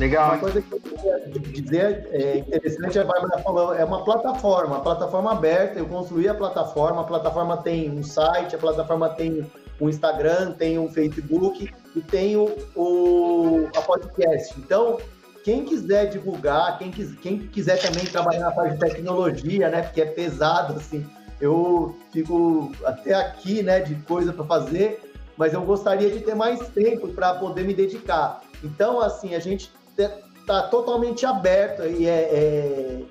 Legal. 0.00 0.30
Uma 0.30 0.38
coisa 0.38 0.62
que 0.62 0.72
eu 0.72 0.80
queria 0.80 1.18
dizer 1.28 2.08
é 2.10 2.38
interessante, 2.38 2.98
a 2.98 3.04
Bárbara 3.04 3.38
falou, 3.42 3.74
é 3.74 3.84
uma 3.84 4.02
plataforma, 4.02 4.76
uma 4.76 4.80
plataforma 4.80 5.32
aberta, 5.32 5.78
eu 5.78 5.86
construí 5.86 6.26
a 6.26 6.34
plataforma, 6.34 7.02
a 7.02 7.04
plataforma 7.04 7.58
tem 7.58 7.90
um 7.90 8.02
site, 8.02 8.56
a 8.56 8.58
plataforma 8.58 9.10
tem 9.10 9.46
um 9.78 9.90
Instagram, 9.90 10.52
tem 10.52 10.78
um 10.78 10.88
Facebook 10.88 11.70
e 11.94 12.00
tem 12.00 12.34
o, 12.34 12.46
o 12.74 13.68
a 13.76 13.82
podcast. 13.82 14.58
Então, 14.58 14.98
quem 15.44 15.66
quiser 15.66 16.06
divulgar, 16.06 16.78
quem, 16.78 16.90
quis, 16.90 17.14
quem 17.16 17.38
quiser 17.38 17.78
também 17.78 18.06
trabalhar 18.06 18.40
na 18.40 18.52
parte 18.52 18.78
de 18.78 18.80
tecnologia, 18.80 19.68
né, 19.68 19.82
porque 19.82 20.00
é 20.00 20.06
pesado, 20.06 20.74
assim, 20.76 21.06
eu 21.38 21.94
fico 22.10 22.72
até 22.86 23.12
aqui, 23.12 23.62
né, 23.62 23.80
de 23.80 23.96
coisa 23.96 24.32
para 24.32 24.46
fazer, 24.46 25.02
mas 25.36 25.52
eu 25.52 25.60
gostaria 25.60 26.10
de 26.10 26.20
ter 26.20 26.34
mais 26.34 26.68
tempo 26.68 27.08
para 27.08 27.34
poder 27.34 27.64
me 27.64 27.74
dedicar. 27.74 28.40
Então, 28.62 29.00
assim, 29.00 29.34
a 29.34 29.38
gente 29.38 29.70
está 30.02 30.62
totalmente 30.64 31.24
aberto 31.24 31.84
e 31.84 32.06
é, 32.06 32.20
é, 32.22 33.02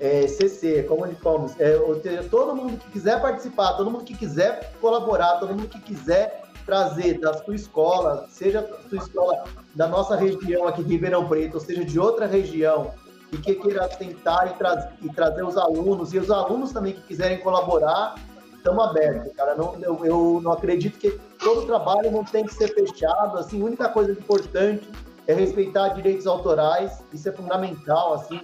é, 0.00 0.26
CC, 0.26 0.82
Common 0.84 1.14
Commerce, 1.22 1.62
é, 1.62 1.76
ou 1.76 2.00
seja, 2.00 2.24
todo 2.30 2.54
mundo 2.54 2.78
que 2.78 2.90
quiser 2.90 3.20
participar, 3.20 3.74
todo 3.74 3.90
mundo 3.90 4.04
que 4.04 4.16
quiser 4.16 4.72
colaborar, 4.80 5.38
todo 5.38 5.50
mundo 5.50 5.68
que 5.68 5.80
quiser 5.80 6.42
trazer 6.64 7.18
da 7.18 7.34
sua 7.34 7.54
escola, 7.54 8.26
seja 8.28 8.60
a 8.60 8.88
sua 8.88 8.98
escola 8.98 9.44
da 9.74 9.88
nossa 9.88 10.16
região 10.16 10.66
aqui 10.66 10.82
de 10.82 10.92
Ribeirão 10.92 11.28
Preto, 11.28 11.54
ou 11.54 11.60
seja, 11.60 11.84
de 11.84 11.98
outra 11.98 12.26
região, 12.26 12.92
e 13.32 13.36
que 13.36 13.54
queira 13.54 13.88
tentar 13.88 14.50
e, 14.50 14.54
tra 14.58 14.92
e 15.02 15.08
trazer 15.10 15.44
os 15.44 15.56
alunos, 15.56 16.12
e 16.12 16.18
os 16.18 16.30
alunos 16.30 16.72
também 16.72 16.94
que 16.94 17.02
quiserem 17.02 17.38
colaborar, 17.38 18.16
estamos 18.56 18.84
abertos, 18.84 19.32
cara. 19.34 19.54
Não, 19.54 19.74
eu, 19.80 20.04
eu, 20.04 20.40
não 20.42 20.52
acredito 20.52 20.98
que 20.98 21.18
todo 21.38 21.66
trabalho 21.66 22.10
não 22.10 22.24
tem 22.24 22.44
que 22.44 22.54
ser 22.54 22.68
fechado. 22.74 23.38
Assim, 23.38 23.60
a 23.60 23.64
única 23.64 23.88
coisa 23.88 24.12
importante 24.12 24.88
é 25.30 25.34
respeitar 25.34 25.90
direitos 25.90 26.26
autorais. 26.26 27.04
Isso 27.12 27.28
é 27.28 27.32
fundamental, 27.32 28.14
assim, 28.14 28.40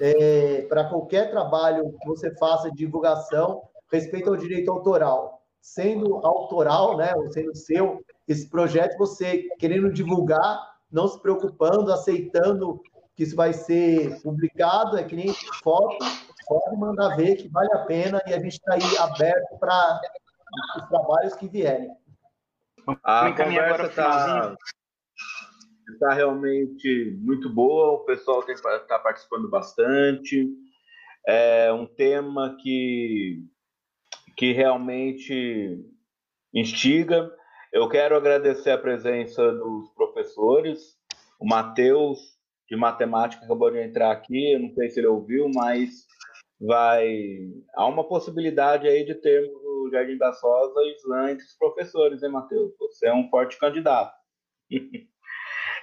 é, 0.00 0.62
para 0.62 0.84
qualquer 0.84 1.30
trabalho 1.30 1.94
que 2.00 2.08
você 2.08 2.34
faça 2.36 2.70
de 2.70 2.78
divulgação, 2.78 3.62
respeito 3.92 4.30
ao 4.30 4.36
direito 4.36 4.70
autoral. 4.70 5.42
Sendo 5.60 6.16
autoral, 6.26 6.96
né, 6.96 7.12
sendo 7.32 7.54
seu, 7.54 8.02
esse 8.26 8.48
projeto 8.48 8.96
você 8.96 9.48
querendo 9.58 9.92
divulgar, 9.92 10.58
não 10.90 11.06
se 11.06 11.20
preocupando, 11.20 11.92
aceitando 11.92 12.80
que 13.14 13.24
isso 13.24 13.36
vai 13.36 13.52
ser 13.52 14.20
publicado, 14.22 14.96
é 14.96 15.04
que 15.04 15.14
nem 15.14 15.34
foto, 15.62 15.98
pode 16.48 16.76
mandar 16.78 17.16
ver 17.16 17.36
que 17.36 17.48
vale 17.48 17.70
a 17.74 17.80
pena 17.80 18.22
e 18.26 18.32
a 18.32 18.40
gente 18.40 18.54
está 18.54 18.74
aí 18.74 18.96
aberto 18.98 19.58
para 19.58 20.00
os 20.78 20.88
trabalhos 20.88 21.34
que 21.34 21.46
vierem. 21.46 21.90
A 23.04 23.30
conversa 23.32 23.86
está 23.86 24.56
tá 25.98 26.12
realmente 26.12 27.16
muito 27.20 27.48
boa, 27.48 27.92
o 27.92 28.04
pessoal 28.04 28.44
está 28.48 28.98
participando 28.98 29.48
bastante. 29.48 30.48
É 31.26 31.72
um 31.72 31.86
tema 31.86 32.56
que, 32.60 33.44
que 34.36 34.52
realmente 34.52 35.78
instiga. 36.54 37.30
Eu 37.72 37.88
quero 37.88 38.16
agradecer 38.16 38.70
a 38.70 38.78
presença 38.78 39.52
dos 39.52 39.90
professores, 39.90 40.96
o 41.38 41.46
Matheus, 41.46 42.18
de 42.68 42.76
matemática, 42.76 43.44
acabou 43.44 43.70
de 43.70 43.82
entrar 43.82 44.12
aqui, 44.12 44.52
eu 44.52 44.60
não 44.60 44.72
sei 44.74 44.88
se 44.88 45.00
ele 45.00 45.08
ouviu, 45.08 45.50
mas 45.54 46.06
vai. 46.60 47.08
Há 47.74 47.86
uma 47.86 48.06
possibilidade 48.06 48.88
aí 48.88 49.04
de 49.04 49.14
termos 49.14 49.60
o 49.80 49.90
Jardim 49.90 50.16
da 50.16 50.32
Sosa 50.32 50.80
e 50.82 50.94
Islã 50.94 51.32
entre 51.32 51.44
os 51.44 51.54
professores, 51.54 52.22
hein, 52.22 52.30
Matheus? 52.30 52.72
Você 52.78 53.08
é 53.08 53.14
um 53.14 53.28
forte 53.28 53.58
candidato. 53.58 54.14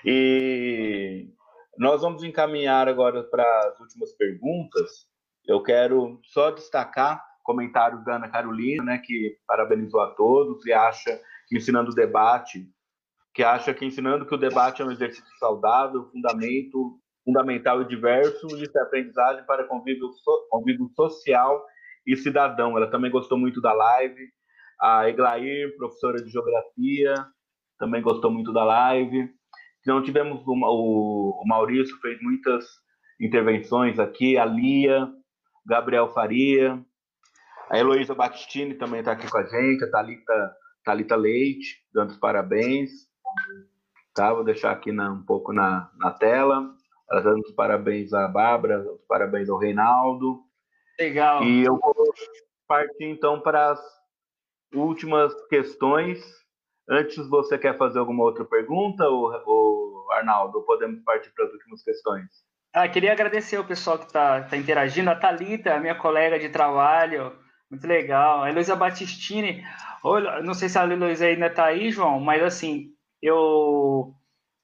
e 0.06 1.30
nós 1.78 2.02
vamos 2.02 2.24
encaminhar 2.24 2.88
agora 2.88 3.24
para 3.24 3.44
as 3.68 3.80
últimas 3.80 4.12
perguntas. 4.14 5.06
Eu 5.46 5.62
quero 5.62 6.20
só 6.24 6.52
destacar 6.52 7.24
comentário 7.44 8.04
da 8.04 8.18
Ana 8.18 8.30
Carolina, 8.30 8.84
né, 8.84 9.02
que 9.04 9.38
parabenizou 9.48 10.02
a 10.02 10.14
todos 10.16 10.66
e 10.66 10.74
acha 10.74 11.22
que 11.48 11.56
ensinando 11.58 11.92
o 11.92 11.96
debate, 11.96 12.70
que 13.34 13.42
acha 13.42 13.74
que 13.74 13.86
ensinando 13.86 14.26
que 14.26 14.36
o 14.36 14.38
debate 14.38 14.82
é 14.82 14.86
um 14.86 14.92
exercício 14.92 15.38
saudável, 15.40 16.10
fundamento 16.12 17.00
fundamental 17.28 17.82
e 17.82 17.88
diverso 17.88 18.48
de 18.48 18.80
aprendizagem 18.80 19.46
para 19.46 19.66
convívio, 19.66 20.14
so, 20.14 20.48
convívio 20.50 20.90
social 20.96 21.62
e 22.06 22.16
cidadão. 22.16 22.78
Ela 22.78 22.90
também 22.90 23.12
gostou 23.12 23.38
muito 23.38 23.60
da 23.60 23.74
live. 23.74 24.30
A 24.80 25.10
Eglair, 25.10 25.76
professora 25.76 26.24
de 26.24 26.30
geografia, 26.30 27.14
também 27.78 28.02
gostou 28.02 28.32
muito 28.32 28.54
da 28.54 28.64
live. 28.64 29.30
Então 29.88 30.04
tivemos 30.04 30.46
o, 30.46 30.52
o, 30.52 31.42
o 31.42 31.48
Maurício 31.48 31.98
fez 32.02 32.22
muitas 32.22 32.66
intervenções 33.22 33.98
aqui, 33.98 34.38
a 34.38 34.44
Lia, 34.44 35.08
Gabriel 35.66 36.10
Faria, 36.10 36.78
a 37.70 37.80
Heloísa 37.80 38.14
Battistini 38.14 38.74
também 38.74 39.00
está 39.00 39.14
aqui 39.14 39.32
com 39.32 39.38
a 39.38 39.46
gente, 39.46 39.86
a 39.86 39.90
Thalita, 39.90 40.56
Thalita 40.84 41.16
Leite, 41.16 41.86
dando 41.94 42.10
os 42.10 42.18
parabéns. 42.18 42.92
Tá, 44.14 44.34
vou 44.34 44.44
deixar 44.44 44.72
aqui 44.72 44.92
na, 44.92 45.10
um 45.10 45.24
pouco 45.24 45.54
na, 45.54 45.90
na 45.98 46.12
tela 46.12 46.70
dando 47.10 47.40
os 47.40 47.52
parabéns 47.52 48.12
à 48.12 48.28
Bárbara, 48.28 48.82
os 48.82 49.06
parabéns 49.08 49.48
ao 49.48 49.58
Reinaldo. 49.58 50.42
Legal. 51.00 51.42
E 51.46 51.64
eu 51.64 51.78
vou 51.78 52.14
partir 52.68 53.06
então 53.06 53.40
para 53.40 53.72
as 53.72 53.80
últimas 54.74 55.34
questões. 55.48 56.20
Antes, 56.90 57.28
você 57.28 57.58
quer 57.58 57.78
fazer 57.78 58.00
alguma 58.00 58.24
outra 58.24 58.46
pergunta, 58.46 59.04
ou, 59.08 60.08
Arnaldo? 60.12 60.62
Podemos 60.62 61.02
partir 61.04 61.32
para 61.36 61.46
as 61.46 61.52
últimas 61.52 61.84
questões? 61.84 62.26
Ah, 62.74 62.88
queria 62.88 63.12
agradecer 63.12 63.58
o 63.58 63.66
pessoal 63.66 63.98
que 63.98 64.06
está 64.06 64.42
tá 64.44 64.56
interagindo. 64.56 65.10
A 65.10 65.16
Thalita, 65.16 65.80
minha 65.80 65.96
colega 65.96 66.40
de 66.40 66.50
trabalho, 66.50 67.34
muito 67.70 67.86
legal. 67.86 68.44
A 68.44 68.50
Heloísa 68.50 68.76
Battistini, 68.76 69.64
não 70.44 70.54
sei 70.54 70.70
se 70.70 70.78
a 70.78 70.84
Heloísa 70.84 71.26
ainda 71.26 71.48
está 71.48 71.66
aí, 71.66 71.92
João, 71.92 72.20
mas 72.20 72.42
assim, 72.44 72.94
eu 73.22 74.14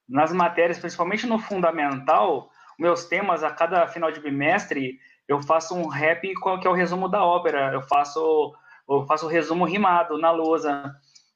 nas 0.07 0.31
matérias, 0.31 0.79
principalmente 0.79 1.25
no 1.25 1.39
fundamental, 1.39 2.49
meus 2.77 3.05
temas 3.05 3.43
a 3.43 3.49
cada 3.49 3.87
final 3.87 4.11
de 4.11 4.19
bimestre 4.19 4.99
eu 5.27 5.41
faço 5.41 5.75
um 5.75 5.87
rap 5.87 6.21
que 6.21 6.67
é 6.67 6.69
o 6.69 6.73
resumo 6.73 7.07
da 7.07 7.23
ópera. 7.23 7.71
Eu 7.73 7.81
faço 7.81 8.53
eu 8.89 9.05
faço 9.05 9.25
o 9.25 9.29
resumo 9.29 9.65
rimado 9.65 10.17
na 10.17 10.31
lousa. 10.31 10.93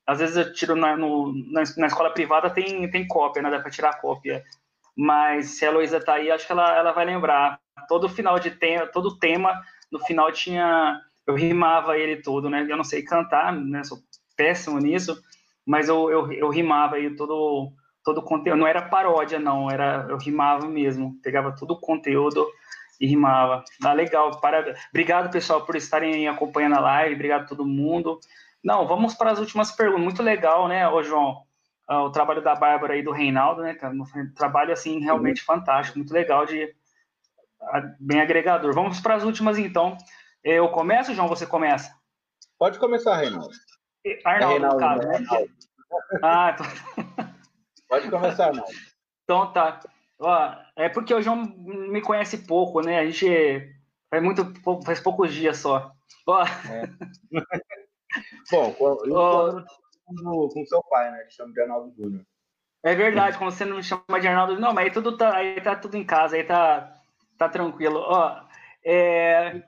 Às 0.07 0.19
vezes 0.19 0.37
eu 0.37 0.53
tiro 0.53 0.75
na, 0.75 0.95
no, 0.95 1.33
na, 1.51 1.63
na, 1.75 1.87
escola 1.87 2.09
privada 2.09 2.49
tem, 2.49 2.89
tem 2.89 3.05
cópia, 3.05 3.41
né? 3.41 3.51
Dá 3.51 3.59
para 3.59 3.69
tirar 3.69 3.99
cópia. 3.99 4.41
Mas 4.95 5.57
se 5.57 5.65
a 5.65 5.71
Luísa 5.71 5.99
tá 5.99 6.13
aí, 6.13 6.31
acho 6.31 6.45
que 6.45 6.51
ela, 6.51 6.75
ela 6.75 6.93
vai 6.93 7.05
lembrar. 7.05 7.59
Todo 7.89 8.07
final 8.09 8.39
de 8.39 8.51
tema, 8.51 8.87
todo 8.87 9.19
tema, 9.19 9.61
no 9.91 9.99
final 9.99 10.31
tinha. 10.31 10.99
Eu 11.25 11.35
rimava 11.35 11.97
ele 11.97 12.21
todo, 12.21 12.49
né? 12.49 12.65
Eu 12.69 12.77
não 12.77 12.85
sei 12.85 13.03
cantar, 13.03 13.53
né? 13.53 13.83
Sou 13.83 13.97
péssimo 14.37 14.79
nisso, 14.79 15.21
mas 15.65 15.89
eu, 15.89 16.09
eu, 16.09 16.31
eu 16.31 16.49
rimava 16.49 16.95
aí 16.95 17.13
todo 17.15 17.73
todo 18.07 18.19
o 18.19 18.23
conteúdo, 18.23 18.57
não 18.57 18.67
era 18.67 18.81
paródia, 18.83 19.37
não, 19.37 19.69
era 19.69 20.07
eu 20.09 20.17
rimava 20.17 20.65
mesmo, 20.65 21.19
pegava 21.21 21.53
todo 21.53 21.71
o 21.71 21.79
conteúdo 21.79 22.47
e 23.01 23.05
rimava. 23.05 23.65
Ah, 23.83 23.91
legal, 23.91 24.39
para... 24.39 24.73
obrigado 24.89 25.29
pessoal 25.29 25.65
por 25.65 25.75
estarem 25.75 26.25
acompanhando 26.25 26.77
a 26.77 26.79
live, 26.79 27.15
obrigado 27.15 27.41
a 27.41 27.47
todo 27.47 27.65
mundo. 27.65 28.17
Não, 28.63 28.87
vamos 28.87 29.13
para 29.13 29.31
as 29.31 29.39
últimas 29.39 29.71
perguntas. 29.71 30.03
Muito 30.03 30.23
legal, 30.23 30.67
né, 30.67 30.87
ô 30.87 31.01
João? 31.01 31.43
Ah, 31.87 32.03
o 32.03 32.11
trabalho 32.11 32.41
da 32.41 32.53
Bárbara 32.53 32.97
e 32.97 33.03
do 33.03 33.11
Reinaldo, 33.11 33.61
né, 33.61 33.73
cara? 33.73 33.93
Um 33.93 34.33
trabalho 34.35 34.73
assim 34.73 34.99
realmente 34.99 35.41
fantástico, 35.41 35.97
muito 35.97 36.13
legal 36.13 36.45
de 36.45 36.75
bem 37.99 38.19
agregador. 38.19 38.73
Vamos 38.73 38.99
para 38.99 39.15
as 39.15 39.23
últimas 39.23 39.57
então. 39.57 39.97
Eu 40.43 40.69
começo, 40.69 41.13
João? 41.13 41.27
Você 41.27 41.45
começa? 41.45 41.93
Pode 42.59 42.77
começar, 42.79 43.17
Reinaldo. 43.17 43.49
Arnaldo, 44.25 44.45
é 44.45 44.53
Reinaldo, 44.53 44.79
caso, 44.79 45.07
né? 45.07 45.19
né? 45.19 45.47
Ah, 46.21 46.53
tô... 46.53 46.63
Pode 47.87 48.09
começar, 48.09 48.53
não. 48.53 48.65
Então 49.23 49.51
tá. 49.53 49.79
Ó, 50.19 50.55
é 50.75 50.89
porque 50.89 51.13
o 51.13 51.21
João 51.21 51.43
me 51.57 52.01
conhece 52.01 52.39
pouco, 52.39 52.81
né? 52.81 52.99
A 52.99 53.05
gente 53.05 53.73
faz 54.09 54.23
muito 54.23 54.53
faz 54.83 54.99
poucos 54.99 55.33
dias 55.33 55.57
só. 55.57 55.91
Ó. 56.25 56.43
É. 56.43 56.89
Bom, 58.51 58.75
eu 58.79 59.13
Ó, 59.13 59.63
com, 60.05 60.49
com 60.49 60.65
seu 60.65 60.81
pai, 60.83 61.11
né? 61.11 61.23
Que 61.23 61.33
chama 61.33 61.53
de 61.53 61.61
Arnaldo 61.61 61.93
Júnior. 61.95 62.25
É 62.83 62.95
verdade, 62.95 63.37
como 63.37 63.51
você 63.51 63.65
não 63.65 63.77
me 63.77 63.83
chama 63.83 64.19
de 64.19 64.27
Arnaldo, 64.27 64.59
não, 64.59 64.73
mas 64.73 64.85
aí 64.85 64.91
tudo 64.91 65.17
tá, 65.17 65.35
aí 65.35 65.59
tá 65.59 65.75
tudo 65.75 65.97
em 65.97 66.05
casa, 66.05 66.35
aí 66.35 66.43
tá, 66.43 66.93
tá 67.37 67.49
tranquilo. 67.49 67.99
Ó, 67.99 68.41
é, 68.85 69.61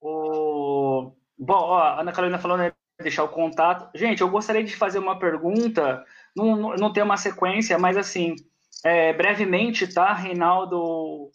o, 0.00 1.12
bom, 1.36 1.54
ó, 1.54 1.78
a 1.78 2.00
Ana 2.00 2.12
Carolina 2.12 2.38
falou, 2.38 2.56
né, 2.56 2.72
deixar 3.00 3.24
o 3.24 3.28
contato. 3.28 3.90
Gente, 3.96 4.20
eu 4.20 4.28
gostaria 4.28 4.62
de 4.62 4.76
fazer 4.76 4.98
uma 4.98 5.18
pergunta 5.18 6.04
não, 6.36 6.76
não 6.76 6.92
tem 6.92 7.02
uma 7.02 7.16
sequência, 7.16 7.78
mas 7.78 7.96
assim, 7.96 8.34
é, 8.84 9.12
brevemente, 9.12 9.92
tá, 9.92 10.12
Reinaldo 10.12 11.30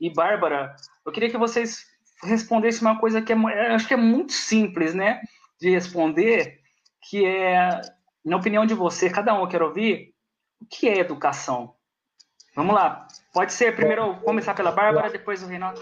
e 0.00 0.12
Bárbara, 0.12 0.74
eu 1.04 1.12
queria 1.12 1.30
que 1.30 1.36
vocês 1.36 1.84
respondessem 2.22 2.82
uma 2.82 2.98
coisa 2.98 3.20
que 3.20 3.32
é, 3.32 3.36
é, 3.36 3.74
acho 3.74 3.86
que 3.86 3.94
é 3.94 3.98
muito 3.98 4.32
simples, 4.32 4.94
né, 4.94 5.20
de 5.60 5.70
responder, 5.70 6.60
que 7.02 7.24
é, 7.24 7.80
na 8.24 8.36
opinião 8.36 8.64
de 8.64 8.74
você, 8.74 9.10
cada 9.10 9.34
um 9.34 9.42
eu 9.42 9.48
quero 9.48 9.66
ouvir, 9.66 10.14
o 10.60 10.66
que 10.66 10.88
é 10.88 10.98
educação? 10.98 11.74
Vamos 12.54 12.74
lá, 12.74 13.06
pode 13.32 13.52
ser 13.52 13.76
primeiro 13.76 14.20
começar 14.22 14.54
pela 14.54 14.72
Bárbara, 14.72 15.10
depois 15.10 15.42
o 15.42 15.46
Reinaldo. 15.46 15.80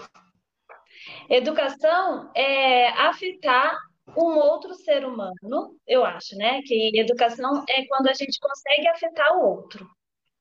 Educação 1.29 2.31
é 2.35 2.89
afetar 2.89 3.77
um 4.17 4.37
outro 4.37 4.73
ser 4.73 5.05
humano, 5.05 5.75
eu 5.87 6.03
acho, 6.03 6.35
né? 6.35 6.61
Que 6.63 6.99
educação 6.99 7.63
é 7.69 7.85
quando 7.85 8.07
a 8.07 8.13
gente 8.13 8.39
consegue 8.39 8.87
afetar 8.87 9.37
o 9.37 9.41
outro, 9.41 9.87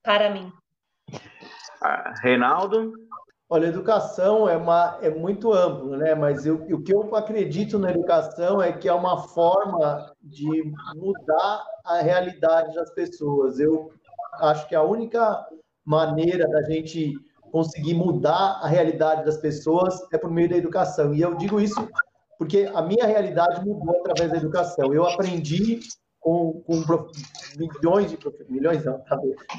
para 0.02 0.30
mim. 0.30 0.52
Ah, 1.80 2.14
Reinaldo? 2.22 2.92
Olha, 3.50 3.66
educação 3.66 4.46
é, 4.46 4.58
uma, 4.58 4.98
é 5.00 5.08
muito 5.08 5.54
amplo, 5.54 5.96
né? 5.96 6.14
Mas 6.14 6.44
eu, 6.44 6.56
o 6.70 6.82
que 6.82 6.94
eu 6.94 7.16
acredito 7.16 7.78
na 7.78 7.90
educação 7.90 8.60
é 8.60 8.72
que 8.72 8.86
é 8.86 8.92
uma 8.92 9.26
forma 9.28 10.12
de 10.20 10.70
mudar 10.94 11.64
a 11.82 12.02
realidade 12.02 12.74
das 12.74 12.90
pessoas. 12.90 13.58
Eu 13.58 13.90
acho 14.34 14.68
que 14.68 14.74
a 14.74 14.82
única 14.82 15.46
maneira 15.82 16.46
da 16.46 16.62
gente 16.64 17.14
conseguir 17.50 17.94
mudar 17.94 18.60
a 18.62 18.68
realidade 18.68 19.24
das 19.24 19.38
pessoas 19.38 19.98
é 20.12 20.18
por 20.18 20.30
meio 20.30 20.50
da 20.50 20.56
educação. 20.56 21.14
E 21.14 21.22
eu 21.22 21.34
digo 21.34 21.58
isso 21.58 21.88
porque 22.38 22.70
a 22.74 22.82
minha 22.82 23.06
realidade 23.06 23.66
mudou 23.66 23.98
através 24.00 24.30
da 24.30 24.36
educação. 24.36 24.92
Eu 24.92 25.06
aprendi 25.06 25.80
com, 26.20 26.62
com 26.66 26.84
milhões 27.56 28.10
de 28.10 28.18
milhões 28.48 28.84
não, 28.84 28.98
tá 29.00 29.18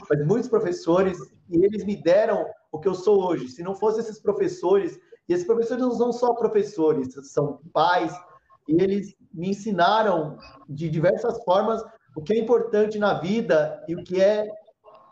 mas 0.09 0.25
muitos 0.27 0.47
professores 0.47 1.17
e 1.49 1.65
eles 1.65 1.83
me 1.83 1.95
deram 1.95 2.45
o 2.71 2.79
que 2.79 2.87
eu 2.87 2.95
sou 2.95 3.23
hoje. 3.23 3.47
Se 3.49 3.63
não 3.63 3.75
fossem 3.75 4.01
esses 4.01 4.19
professores, 4.19 4.99
e 5.27 5.33
esses 5.33 5.45
professores 5.45 5.81
não 5.81 5.91
são 5.91 6.11
só 6.11 6.33
professores, 6.33 7.13
são 7.31 7.59
pais, 7.73 8.13
e 8.67 8.81
eles 8.81 9.15
me 9.33 9.49
ensinaram 9.49 10.37
de 10.67 10.89
diversas 10.89 11.43
formas 11.43 11.83
o 12.15 12.21
que 12.21 12.33
é 12.33 12.39
importante 12.39 12.97
na 12.97 13.13
vida 13.13 13.83
e 13.87 13.95
o 13.95 14.03
que 14.03 14.21
é 14.21 14.47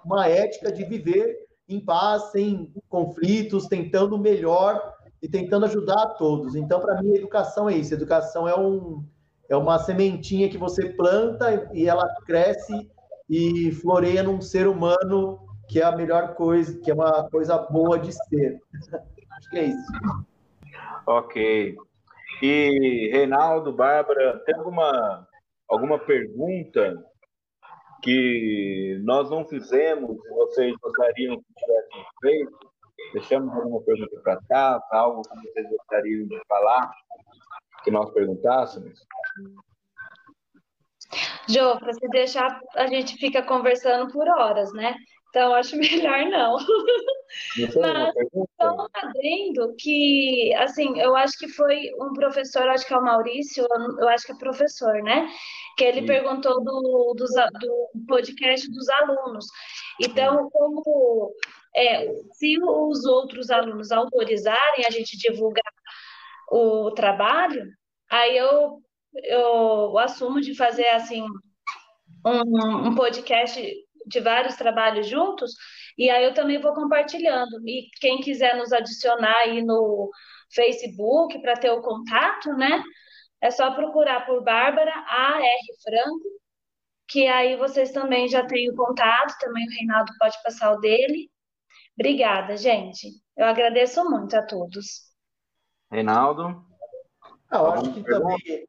uma 0.04 0.28
ética 0.28 0.72
de 0.72 0.84
viver 0.84 1.48
em 1.68 1.80
paz, 1.80 2.32
sem 2.32 2.74
conflitos, 2.90 3.68
tentando 3.68 4.16
o 4.16 4.20
melhor 4.20 4.94
e 5.22 5.28
tentando 5.28 5.66
ajudar 5.66 6.02
a 6.02 6.10
todos. 6.10 6.56
Então, 6.56 6.80
para 6.80 7.02
mim, 7.02 7.12
a 7.12 7.18
educação 7.18 7.70
é 7.70 7.76
isso. 7.76 7.94
A 7.94 7.98
educação 7.98 8.48
é, 8.48 8.58
um, 8.58 9.04
é 9.50 9.56
uma 9.56 9.78
sementinha 9.80 10.50
que 10.50 10.58
você 10.58 10.90
planta 10.90 11.70
e 11.74 11.88
ela 11.88 12.08
cresce 12.26 12.90
e 13.30 13.72
floreia 13.72 14.24
num 14.24 14.40
ser 14.42 14.68
humano 14.68 15.40
que 15.68 15.82
é 15.82 15.84
a 15.84 15.96
melhor 15.96 16.36
coisa, 16.36 16.80
que 16.80 16.92
é 16.92 16.94
uma 16.94 17.30
coisa 17.30 17.58
boa 17.58 18.00
de 18.00 18.12
ser. 18.12 18.60
Acho 19.38 19.50
que 19.50 19.58
é 19.58 19.66
isso. 19.66 19.92
Ok. 21.06 21.78
E 22.42 23.10
Reinaldo, 23.12 23.74
Bárbara, 23.74 24.40
tem 24.46 24.56
alguma, 24.56 25.28
alguma 25.68 26.00
pergunta 26.00 27.04
que 28.04 29.02
nós 29.04 29.30
não 29.30 29.46
fizemos 29.46 30.18
e 30.26 30.30
vocês 30.30 30.76
gostariam 30.82 31.38
que 31.38 31.54
tivessem 31.56 32.06
feito? 32.22 32.72
Deixamos 33.14 33.54
alguma 33.56 33.82
pergunta 33.82 34.20
para 34.22 34.40
cá, 34.48 34.82
algo 34.92 35.22
que 35.22 35.52
vocês 35.52 35.70
gostariam 35.70 36.28
de 36.28 36.40
falar, 36.48 36.92
que 37.84 37.92
nós 37.92 38.12
perguntássemos? 38.12 39.00
Jô, 41.48 41.78
para 41.80 41.94
se 41.94 42.08
deixar, 42.10 42.60
a 42.76 42.88
gente 42.88 43.16
fica 43.16 43.42
conversando 43.42 44.12
por 44.12 44.28
horas, 44.28 44.74
né? 44.74 44.96
Então, 45.38 45.54
acho 45.54 45.78
melhor 45.78 46.26
não. 46.30 46.58
Mas, 47.58 48.14
só 48.60 48.88
adendo 48.92 49.76
que, 49.78 50.52
assim, 50.56 51.00
eu 51.00 51.16
acho 51.16 51.38
que 51.38 51.48
foi 51.48 51.92
um 52.00 52.12
professor, 52.14 52.68
acho 52.68 52.88
que 52.88 52.94
é 52.94 52.98
o 52.98 53.04
Maurício, 53.04 53.68
eu 54.00 54.08
acho 54.10 54.26
que 54.26 54.32
é 54.32 54.38
professor, 54.38 55.04
né? 55.04 55.30
Que 55.78 55.84
ele 55.84 56.02
Sim. 56.02 56.08
perguntou 56.08 56.64
do, 56.64 57.14
do, 57.16 57.26
do 57.26 58.06
podcast 58.08 58.68
dos 58.72 58.90
alunos. 58.90 59.46
Então, 60.02 60.50
como 60.50 61.32
é, 61.76 62.12
se 62.34 62.58
os 62.60 63.06
outros 63.06 63.52
alunos 63.52 63.92
autorizarem 63.92 64.86
a 64.88 64.90
gente 64.90 65.18
divulgar 65.18 65.72
o 66.52 66.90
trabalho, 66.92 67.64
aí 68.10 68.36
eu, 68.38 68.82
eu 69.24 69.98
assumo 70.00 70.42
de 70.42 70.56
fazer, 70.56 70.88
assim, 70.88 71.24
um, 72.26 72.88
um 72.88 72.96
podcast 72.96 73.62
de 74.08 74.20
vários 74.20 74.56
trabalhos 74.56 75.08
juntos, 75.08 75.52
e 75.98 76.10
aí 76.10 76.24
eu 76.24 76.34
também 76.34 76.60
vou 76.62 76.74
compartilhando. 76.74 77.60
E 77.68 77.90
quem 78.00 78.20
quiser 78.22 78.56
nos 78.56 78.72
adicionar 78.72 79.36
aí 79.40 79.62
no 79.62 80.10
Facebook 80.54 81.40
para 81.42 81.58
ter 81.58 81.72
o 81.72 81.82
contato, 81.82 82.54
né? 82.54 82.84
É 83.42 83.52
só 83.52 83.72
procurar 83.72 84.26
por 84.26 84.44
Bárbara 84.44 84.92
A.R. 84.92 85.60
Franco, 85.84 86.28
que 87.08 87.28
aí 87.28 87.56
vocês 87.56 87.92
também 87.92 88.28
já 88.28 88.46
têm 88.46 88.70
o 88.70 88.76
contato, 88.76 89.38
também 89.40 89.66
o 89.66 89.72
Reinaldo 89.72 90.12
pode 90.20 90.42
passar 90.44 90.74
o 90.74 90.80
dele. 90.80 91.30
Obrigada, 92.00 92.56
gente. 92.58 93.08
Eu 93.36 93.46
agradeço 93.46 94.04
muito 94.10 94.36
a 94.36 94.44
todos. 94.44 95.08
Reinaldo? 95.92 96.66
Ah, 97.50 97.58
eu 97.58 97.72
acho 97.72 97.94
que 97.94 98.04
também. 98.04 98.68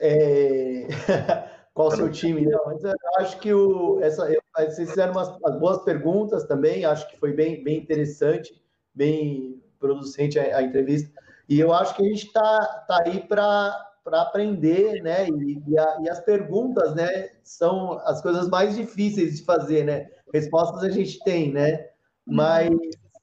É... 0.00 0.86
qual 1.80 1.88
o 1.88 1.96
seu 1.96 2.10
time. 2.10 2.44
Não, 2.44 2.60
mas 2.66 2.84
eu 2.84 2.94
acho 3.18 3.38
que 3.38 3.52
o, 3.52 4.00
essa, 4.02 4.28
vocês 4.54 4.90
fizeram 4.90 5.12
umas, 5.12 5.28
umas 5.38 5.58
boas 5.58 5.82
perguntas 5.82 6.44
também, 6.44 6.84
acho 6.84 7.08
que 7.08 7.18
foi 7.18 7.32
bem, 7.32 7.64
bem 7.64 7.78
interessante, 7.78 8.62
bem 8.94 9.62
producente 9.78 10.38
a, 10.38 10.58
a 10.58 10.62
entrevista. 10.62 11.10
E 11.48 11.58
eu 11.58 11.72
acho 11.72 11.96
que 11.96 12.02
a 12.02 12.06
gente 12.06 12.26
está 12.26 12.84
tá 12.86 13.02
aí 13.06 13.20
para 13.20 13.86
aprender, 14.12 15.02
né? 15.02 15.26
E, 15.28 15.62
e, 15.66 15.78
a, 15.78 15.98
e, 16.02 16.10
as 16.10 16.20
perguntas, 16.20 16.94
né, 16.94 17.30
são 17.42 17.98
as 18.04 18.20
coisas 18.20 18.48
mais 18.48 18.76
difíceis 18.76 19.38
de 19.38 19.44
fazer, 19.44 19.84
né? 19.84 20.10
Respostas 20.32 20.84
a 20.84 20.90
gente 20.90 21.18
tem, 21.24 21.50
né? 21.50 21.88
Mas 22.26 22.70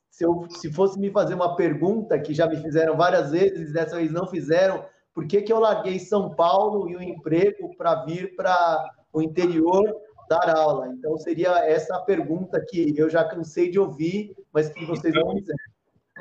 se, 0.09 0.25
eu, 0.25 0.47
se 0.49 0.73
fosse 0.73 0.99
me 0.99 1.11
fazer 1.11 1.35
uma 1.35 1.55
pergunta, 1.55 2.19
que 2.19 2.33
já 2.33 2.47
me 2.47 2.57
fizeram 2.57 2.97
várias 2.97 3.31
vezes, 3.31 3.71
dessa 3.71 3.95
vez 3.95 4.11
não 4.11 4.27
fizeram, 4.27 4.83
por 5.17 5.25
que, 5.25 5.41
que 5.41 5.51
eu 5.51 5.59
larguei 5.59 5.97
São 5.97 6.35
Paulo 6.35 6.87
e 6.87 6.95
o 6.95 7.01
emprego 7.01 7.75
para 7.75 8.05
vir 8.05 8.35
para 8.35 8.87
o 9.11 9.19
interior 9.19 9.83
dar 10.29 10.55
aula? 10.55 10.89
Então, 10.89 11.17
seria 11.17 11.57
essa 11.65 11.95
a 11.95 12.03
pergunta 12.03 12.63
que 12.69 12.93
eu 12.95 13.09
já 13.09 13.27
cansei 13.27 13.67
de 13.67 13.79
ouvir, 13.79 14.37
mas 14.53 14.69
que 14.69 14.85
vocês 14.85 15.15
então, 15.15 15.27
não 15.27 15.35
fizeram. 15.35 15.59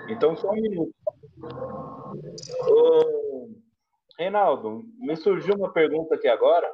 Então, 0.09 0.35
só 0.35 0.51
um 0.51 0.55
minuto. 0.55 0.95
Ô, 2.71 3.51
Reinaldo, 4.19 4.87
me 4.99 5.15
surgiu 5.15 5.57
uma 5.57 5.75
pergunta 5.75 6.15
aqui 6.15 6.29
agora. 6.29 6.73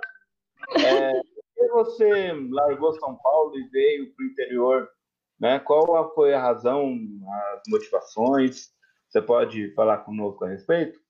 É, 0.79 1.11
por 1.15 1.25
que 1.57 1.69
você 1.73 2.33
largou 2.53 2.93
São 3.01 3.17
Paulo 3.17 3.59
e 3.59 3.69
veio 3.71 4.15
para 4.15 4.25
o 4.25 4.29
interior? 4.29 4.89
Né? 5.41 5.59
Qual 5.59 6.15
foi 6.15 6.35
a 6.35 6.41
razão, 6.41 6.97
as 7.53 7.63
motivações? 7.67 8.71
Você 9.09 9.21
pode 9.21 9.75
falar 9.75 9.99
conosco 10.05 10.45
a 10.45 10.49
respeito? 10.51 11.02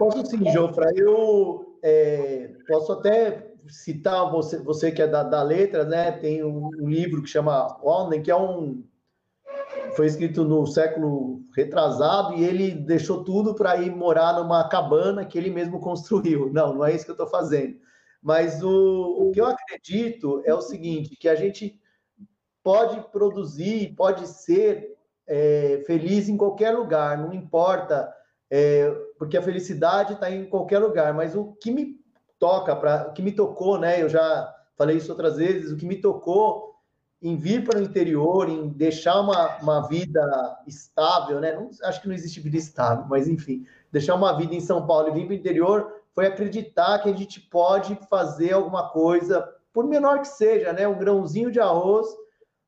Posso 0.00 0.24
sim, 0.24 0.50
Jofra. 0.50 0.90
Eu 0.96 1.76
é, 1.82 2.54
posso 2.66 2.90
até 2.92 3.52
citar 3.68 4.30
você, 4.30 4.58
você 4.58 4.90
que 4.90 5.02
é 5.02 5.06
da, 5.06 5.22
da 5.22 5.42
letra, 5.42 5.84
né? 5.84 6.10
Tem 6.10 6.42
um, 6.42 6.68
um 6.68 6.88
livro 6.88 7.22
que 7.22 7.28
chama 7.28 7.78
Walden, 7.82 8.22
que 8.22 8.30
é 8.30 8.36
um 8.36 8.82
foi 9.94 10.06
escrito 10.06 10.42
no 10.42 10.66
século 10.66 11.42
retrasado 11.54 12.34
e 12.34 12.42
ele 12.42 12.70
deixou 12.70 13.22
tudo 13.24 13.54
para 13.54 13.76
ir 13.76 13.94
morar 13.94 14.32
numa 14.32 14.66
cabana 14.70 15.26
que 15.26 15.36
ele 15.36 15.50
mesmo 15.50 15.80
construiu. 15.80 16.48
Não, 16.54 16.72
não 16.72 16.84
é 16.84 16.94
isso 16.94 17.04
que 17.04 17.10
eu 17.10 17.14
estou 17.14 17.28
fazendo. 17.28 17.78
Mas 18.22 18.62
o, 18.62 19.28
o 19.28 19.32
que 19.32 19.40
eu 19.40 19.46
acredito 19.46 20.40
é 20.46 20.54
o 20.54 20.62
seguinte, 20.62 21.14
que 21.14 21.28
a 21.28 21.34
gente 21.34 21.78
pode 22.62 23.02
produzir, 23.10 23.94
pode 23.94 24.26
ser 24.26 24.96
é, 25.26 25.82
feliz 25.86 26.26
em 26.26 26.38
qualquer 26.38 26.70
lugar, 26.70 27.18
não 27.18 27.34
importa 27.34 28.10
é, 28.50 28.92
porque 29.20 29.36
a 29.36 29.42
felicidade 29.42 30.14
está 30.14 30.30
em 30.30 30.46
qualquer 30.46 30.78
lugar, 30.78 31.12
mas 31.12 31.36
o 31.36 31.52
que 31.60 31.70
me 31.70 32.00
toca, 32.38 32.74
pra, 32.74 33.08
o 33.10 33.12
que 33.12 33.20
me 33.20 33.30
tocou, 33.30 33.78
né? 33.78 34.02
Eu 34.02 34.08
já 34.08 34.50
falei 34.78 34.96
isso 34.96 35.12
outras 35.12 35.36
vezes, 35.36 35.70
o 35.70 35.76
que 35.76 35.84
me 35.84 36.00
tocou 36.00 36.74
em 37.20 37.36
vir 37.36 37.62
para 37.62 37.78
o 37.78 37.82
interior, 37.82 38.48
em 38.48 38.70
deixar 38.70 39.20
uma, 39.20 39.58
uma 39.58 39.86
vida 39.86 40.22
estável, 40.66 41.38
né? 41.38 41.52
Não, 41.52 41.68
acho 41.82 42.00
que 42.00 42.08
não 42.08 42.14
existe 42.14 42.40
vida 42.40 42.56
estável, 42.56 43.04
mas 43.10 43.28
enfim, 43.28 43.66
deixar 43.92 44.14
uma 44.14 44.32
vida 44.38 44.54
em 44.54 44.60
São 44.60 44.86
Paulo 44.86 45.08
e 45.08 45.12
vir 45.12 45.26
para 45.26 45.34
o 45.34 45.36
interior 45.36 45.92
foi 46.14 46.26
acreditar 46.26 47.00
que 47.00 47.10
a 47.10 47.14
gente 47.14 47.40
pode 47.40 47.94
fazer 48.08 48.54
alguma 48.54 48.88
coisa, 48.88 49.46
por 49.70 49.86
menor 49.86 50.20
que 50.20 50.28
seja, 50.28 50.72
né? 50.72 50.88
Um 50.88 50.98
grãozinho 50.98 51.50
de 51.50 51.60
arroz 51.60 52.06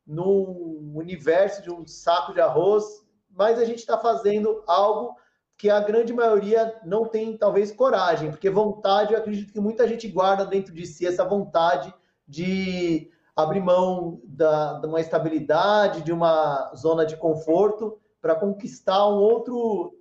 num 0.07 0.93
universo 0.97 1.63
de 1.63 1.71
um 1.71 1.87
saco 1.87 2.35
de 2.35 2.43
arroz, 2.43 2.85
mas 3.31 3.59
a 3.59 3.65
gente 3.65 3.79
está 3.79 3.97
fazendo 3.97 4.63
algo 4.67 5.17
que 5.57 5.71
a 5.71 5.81
grande 5.81 6.13
maioria 6.13 6.81
não 6.85 7.07
tem, 7.07 7.37
talvez, 7.37 7.71
coragem, 7.71 8.31
porque 8.31 8.51
vontade, 8.51 9.13
eu 9.13 9.19
acredito 9.19 9.53
que 9.53 9.61
muita 9.61 9.87
gente 9.87 10.09
guarda 10.09 10.45
dentro 10.45 10.75
de 10.75 10.87
si 10.87 11.07
essa 11.07 11.25
vontade 11.25 11.93
de 12.27 13.11
abrir 13.35 13.61
mão 13.61 14.21
da, 14.25 14.79
de 14.81 14.87
uma 14.87 15.01
estabilidade, 15.01 16.03
de 16.03 16.13
uma 16.13 16.73
zona 16.75 17.07
de 17.07 17.17
conforto, 17.17 17.99
para 18.21 18.35
conquistar 18.35 19.09
um 19.09 19.19
outro 19.19 19.95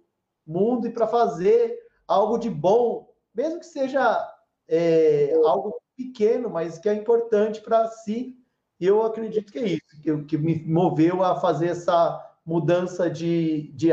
mundo 0.45 0.88
e 0.88 0.91
para 0.91 1.08
fazer 1.08 1.78
algo 2.08 2.38
de 2.38 2.49
bom, 2.49 3.10
mesmo 3.34 3.60
que 3.60 3.66
seja 3.66 4.28
é, 4.68 5.34
algo 5.45 5.74
pequeno, 5.95 6.49
mas 6.49 6.78
que 6.78 6.89
é 6.89 6.93
importante 6.93 7.62
para 7.62 7.88
si. 7.88 8.38
E 8.80 8.86
eu 8.86 9.04
acredito 9.04 9.52
que 9.52 9.60
é 9.60 9.66
isso, 9.66 10.02
que, 10.02 10.24
que 10.24 10.38
me 10.38 10.64
moveu 10.66 11.24
a 11.24 11.39
fazer 11.39 11.68
essa 11.68 12.20
mudança 12.45 13.10
de, 13.10 13.72
de. 13.74 13.91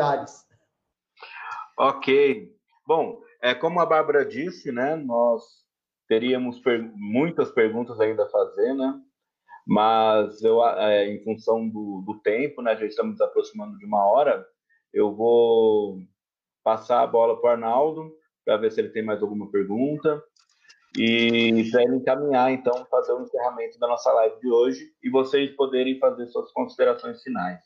Ok. 1.79 2.53
Bom, 2.87 3.21
é, 3.41 3.55
como 3.55 3.81
a 3.81 3.87
Bárbara 3.87 4.25
disse, 4.25 4.73
né, 4.73 4.97
nós 4.97 5.43
teríamos 6.09 6.59
per 6.59 6.91
muitas 6.97 7.53
perguntas 7.53 8.01
ainda 8.01 8.25
a 8.25 8.29
fazer, 8.29 8.75
né? 8.75 8.95
Mas 9.65 10.43
eu, 10.43 10.65
é, 10.67 11.07
em 11.07 11.23
função 11.23 11.69
do, 11.69 12.03
do 12.05 12.19
tempo, 12.21 12.63
né, 12.63 12.77
já 12.77 12.87
estamos 12.87 13.21
aproximando 13.21 13.79
de 13.79 13.85
uma 13.85 14.05
hora, 14.11 14.45
eu 14.93 15.15
vou 15.15 15.99
passar 16.65 17.03
a 17.03 17.07
bola 17.07 17.41
para 17.41 17.51
o 17.51 17.53
Arnaldo 17.53 18.13
para 18.45 18.57
ver 18.57 18.73
se 18.73 18.81
ele 18.81 18.89
tem 18.89 19.05
mais 19.05 19.23
alguma 19.23 19.51
pergunta 19.51 20.23
e 20.97 21.69
para 21.71 21.83
ele 21.83 21.97
encaminhar, 21.97 22.51
então, 22.51 22.87
fazer 22.87 23.13
o 23.13 23.23
encerramento 23.23 23.79
da 23.79 23.87
nossa 23.87 24.11
live 24.15 24.41
de 24.41 24.51
hoje 24.51 24.91
e 25.03 25.11
vocês 25.11 25.55
poderem 25.55 25.99
fazer 25.99 26.27
suas 26.27 26.51
considerações 26.51 27.23
finais. 27.23 27.61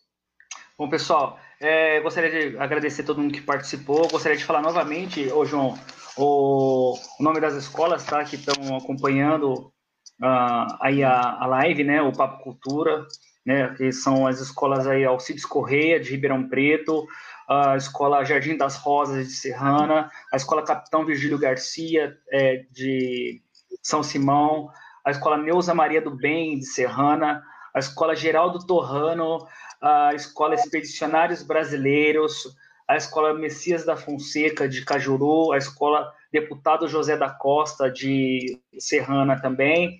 Bom, 0.76 0.88
pessoal, 0.88 1.38
é, 1.62 2.00
gostaria 2.00 2.50
de 2.50 2.58
agradecer 2.58 3.04
todo 3.04 3.20
mundo 3.20 3.32
que 3.32 3.40
participou. 3.40 4.08
Gostaria 4.08 4.36
de 4.36 4.44
falar 4.44 4.60
novamente, 4.60 5.30
ô 5.32 5.44
João, 5.44 5.78
o, 6.16 6.94
o 7.18 7.22
nome 7.22 7.40
das 7.40 7.54
escolas, 7.54 8.04
tá? 8.04 8.24
Que 8.24 8.36
estão 8.36 8.76
acompanhando 8.76 9.72
uh, 10.20 10.76
aí 10.80 11.04
a, 11.04 11.38
a 11.38 11.46
live, 11.46 11.84
né? 11.84 12.02
O 12.02 12.12
Papo 12.12 12.42
Cultura, 12.42 13.06
né? 13.46 13.72
Que 13.76 13.92
são 13.92 14.26
as 14.26 14.40
escolas 14.40 14.86
aí 14.86 15.04
Alcides 15.04 15.46
Correia, 15.46 16.00
de 16.00 16.10
Ribeirão 16.10 16.48
Preto, 16.48 17.06
a 17.48 17.76
Escola 17.76 18.24
Jardim 18.24 18.56
das 18.56 18.76
Rosas, 18.76 19.28
de 19.28 19.34
Serrana, 19.34 20.10
a 20.32 20.36
Escola 20.36 20.64
Capitão 20.64 21.06
Virgílio 21.06 21.38
Garcia, 21.38 22.16
é, 22.32 22.64
de 22.72 23.40
São 23.80 24.02
Simão, 24.02 24.68
a 25.04 25.12
Escola 25.12 25.38
Neuza 25.38 25.74
Maria 25.74 26.02
do 26.02 26.10
Bem, 26.10 26.58
de 26.58 26.66
Serrana, 26.66 27.42
a 27.74 27.78
Escola 27.78 28.14
Geraldo 28.14 28.66
Torrano, 28.66 29.46
a 29.80 30.14
Escola 30.14 30.54
Expedicionários 30.54 31.42
Brasileiros, 31.42 32.56
a 32.86 32.96
Escola 32.96 33.34
Messias 33.34 33.84
da 33.84 33.96
Fonseca, 33.96 34.68
de 34.68 34.84
Cajuru, 34.84 35.52
a 35.52 35.58
Escola 35.58 36.12
Deputado 36.30 36.88
José 36.88 37.16
da 37.16 37.30
Costa, 37.30 37.90
de 37.90 38.60
Serrana 38.78 39.40
também, 39.40 39.98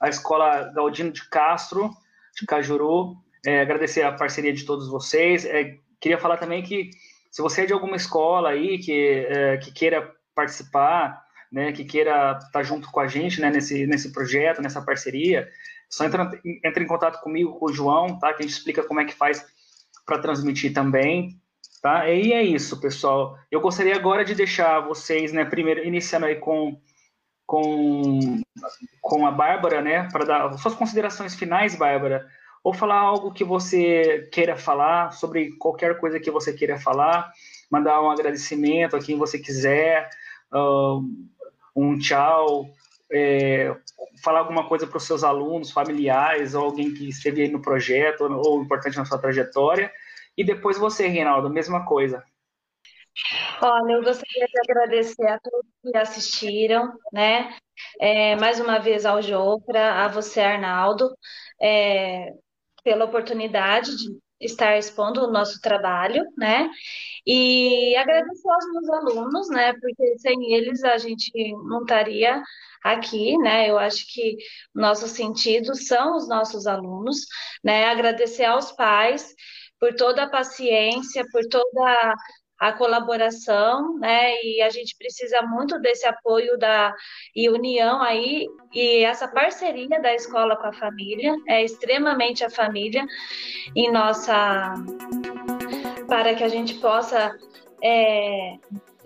a 0.00 0.08
Escola 0.08 0.72
Galdino 0.74 1.12
de 1.12 1.28
Castro, 1.28 1.90
de 2.38 2.46
Cajuru. 2.46 3.16
É, 3.44 3.60
agradecer 3.60 4.02
a 4.02 4.12
parceria 4.12 4.52
de 4.52 4.64
todos 4.64 4.88
vocês. 4.88 5.44
É, 5.44 5.78
queria 6.00 6.18
falar 6.18 6.36
também 6.36 6.62
que 6.62 6.90
se 7.30 7.40
você 7.42 7.62
é 7.62 7.66
de 7.66 7.72
alguma 7.72 7.96
escola 7.96 8.50
aí 8.50 8.78
que, 8.78 9.26
é, 9.28 9.56
que 9.58 9.72
queira 9.72 10.12
participar, 10.34 11.22
né, 11.50 11.72
que 11.72 11.84
queira 11.84 12.38
estar 12.42 12.62
junto 12.62 12.90
com 12.90 13.00
a 13.00 13.06
gente 13.06 13.40
né, 13.40 13.50
nesse, 13.50 13.86
nesse 13.86 14.12
projeto, 14.12 14.62
nessa 14.62 14.82
parceria, 14.82 15.48
só 15.90 16.04
entra, 16.04 16.30
entra 16.64 16.82
em 16.82 16.86
contato 16.86 17.20
comigo, 17.20 17.58
com 17.58 17.66
o 17.66 17.72
João, 17.72 18.16
tá? 18.18 18.32
Que 18.32 18.42
a 18.42 18.46
gente 18.46 18.56
explica 18.56 18.84
como 18.84 19.00
é 19.00 19.04
que 19.04 19.14
faz 19.14 19.44
para 20.06 20.20
transmitir 20.20 20.72
também, 20.72 21.36
tá? 21.82 22.08
E 22.08 22.32
é 22.32 22.42
isso, 22.42 22.80
pessoal. 22.80 23.36
Eu 23.50 23.60
gostaria 23.60 23.96
agora 23.96 24.24
de 24.24 24.34
deixar 24.34 24.80
vocês, 24.80 25.32
né, 25.32 25.44
primeiro, 25.44 25.84
iniciando 25.84 26.26
aí 26.26 26.36
com, 26.36 26.80
com, 27.44 28.40
com 29.00 29.26
a 29.26 29.32
Bárbara, 29.32 29.82
né, 29.82 30.08
para 30.12 30.24
dar 30.24 30.52
suas 30.58 30.74
considerações 30.74 31.34
finais, 31.34 31.74
Bárbara, 31.74 32.26
ou 32.62 32.72
falar 32.72 32.98
algo 32.98 33.32
que 33.32 33.42
você 33.42 34.28
queira 34.32 34.56
falar, 34.56 35.12
sobre 35.12 35.56
qualquer 35.56 35.98
coisa 35.98 36.20
que 36.20 36.30
você 36.30 36.52
queira 36.52 36.78
falar, 36.78 37.32
mandar 37.70 38.00
um 38.00 38.10
agradecimento 38.10 38.94
a 38.94 39.00
quem 39.00 39.16
você 39.16 39.38
quiser, 39.38 40.08
um 41.74 41.98
tchau, 41.98 42.70
é, 43.12 43.74
falar 44.22 44.40
alguma 44.40 44.68
coisa 44.68 44.86
para 44.86 44.96
os 44.96 45.04
seus 45.04 45.24
alunos, 45.24 45.70
familiares, 45.70 46.54
ou 46.54 46.64
alguém 46.64 46.92
que 46.92 47.08
esteve 47.08 47.42
aí 47.42 47.48
no 47.48 47.62
projeto, 47.62 48.22
ou 48.22 48.62
importante 48.62 48.96
na 48.96 49.04
sua 49.04 49.18
trajetória. 49.18 49.92
E 50.36 50.44
depois 50.44 50.78
você, 50.78 51.06
Reinaldo, 51.06 51.50
mesma 51.50 51.84
coisa. 51.84 52.24
Olha, 53.60 53.92
eu 53.92 54.02
gostaria 54.02 54.46
de 54.46 54.60
agradecer 54.70 55.26
a 55.26 55.38
todos 55.38 55.70
que 55.82 55.96
assistiram, 55.96 56.92
né? 57.12 57.56
É, 58.00 58.36
mais 58.36 58.60
uma 58.60 58.78
vez 58.78 59.04
ao 59.04 59.20
Jofra, 59.20 60.04
a 60.04 60.08
você, 60.08 60.40
Arnaldo, 60.40 61.10
é, 61.60 62.32
pela 62.82 63.04
oportunidade 63.04 63.96
de 63.96 64.18
estar 64.40 64.76
expondo 64.78 65.22
o 65.24 65.30
nosso 65.32 65.60
trabalho, 65.60 66.24
né? 66.36 66.68
E 67.26 67.94
agradecer 67.96 68.48
aos 68.50 68.64
meus 68.72 68.88
alunos, 68.90 69.48
né? 69.50 69.72
Porque 69.74 70.18
sem 70.18 70.54
eles 70.54 70.82
a 70.84 70.98
gente 70.98 71.30
não 71.68 71.82
estaria 71.82 72.42
aqui, 72.82 73.36
né? 73.38 73.68
Eu 73.70 73.78
acho 73.78 74.04
que 74.12 74.36
o 74.74 74.80
nosso 74.80 75.06
sentido 75.08 75.74
são 75.74 76.16
os 76.16 76.28
nossos 76.28 76.66
alunos, 76.66 77.18
né? 77.64 77.86
Agradecer 77.86 78.44
aos 78.44 78.72
pais 78.72 79.34
por 79.78 79.94
toda 79.94 80.24
a 80.24 80.30
paciência, 80.30 81.24
por 81.32 81.42
toda 81.48 82.14
a 82.60 82.72
colaboração, 82.72 83.98
né? 83.98 84.34
E 84.44 84.60
a 84.60 84.68
gente 84.68 84.94
precisa 84.94 85.40
muito 85.40 85.80
desse 85.80 86.06
apoio 86.06 86.58
da 86.58 86.94
e 87.34 87.48
união 87.48 88.02
aí 88.02 88.46
e 88.74 89.02
essa 89.02 89.26
parceria 89.26 89.98
da 90.00 90.14
escola 90.14 90.54
com 90.56 90.66
a 90.66 90.72
família 90.74 91.34
é 91.48 91.64
extremamente 91.64 92.44
a 92.44 92.50
família 92.50 93.06
em 93.74 93.90
nossa 93.90 94.74
para 96.06 96.34
que 96.34 96.44
a 96.44 96.48
gente 96.48 96.74
possa 96.74 97.34
é, 97.82 98.56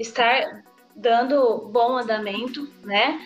estar 0.01 0.65
dando 0.97 1.69
bom 1.71 1.97
andamento, 1.97 2.69
né? 2.83 3.21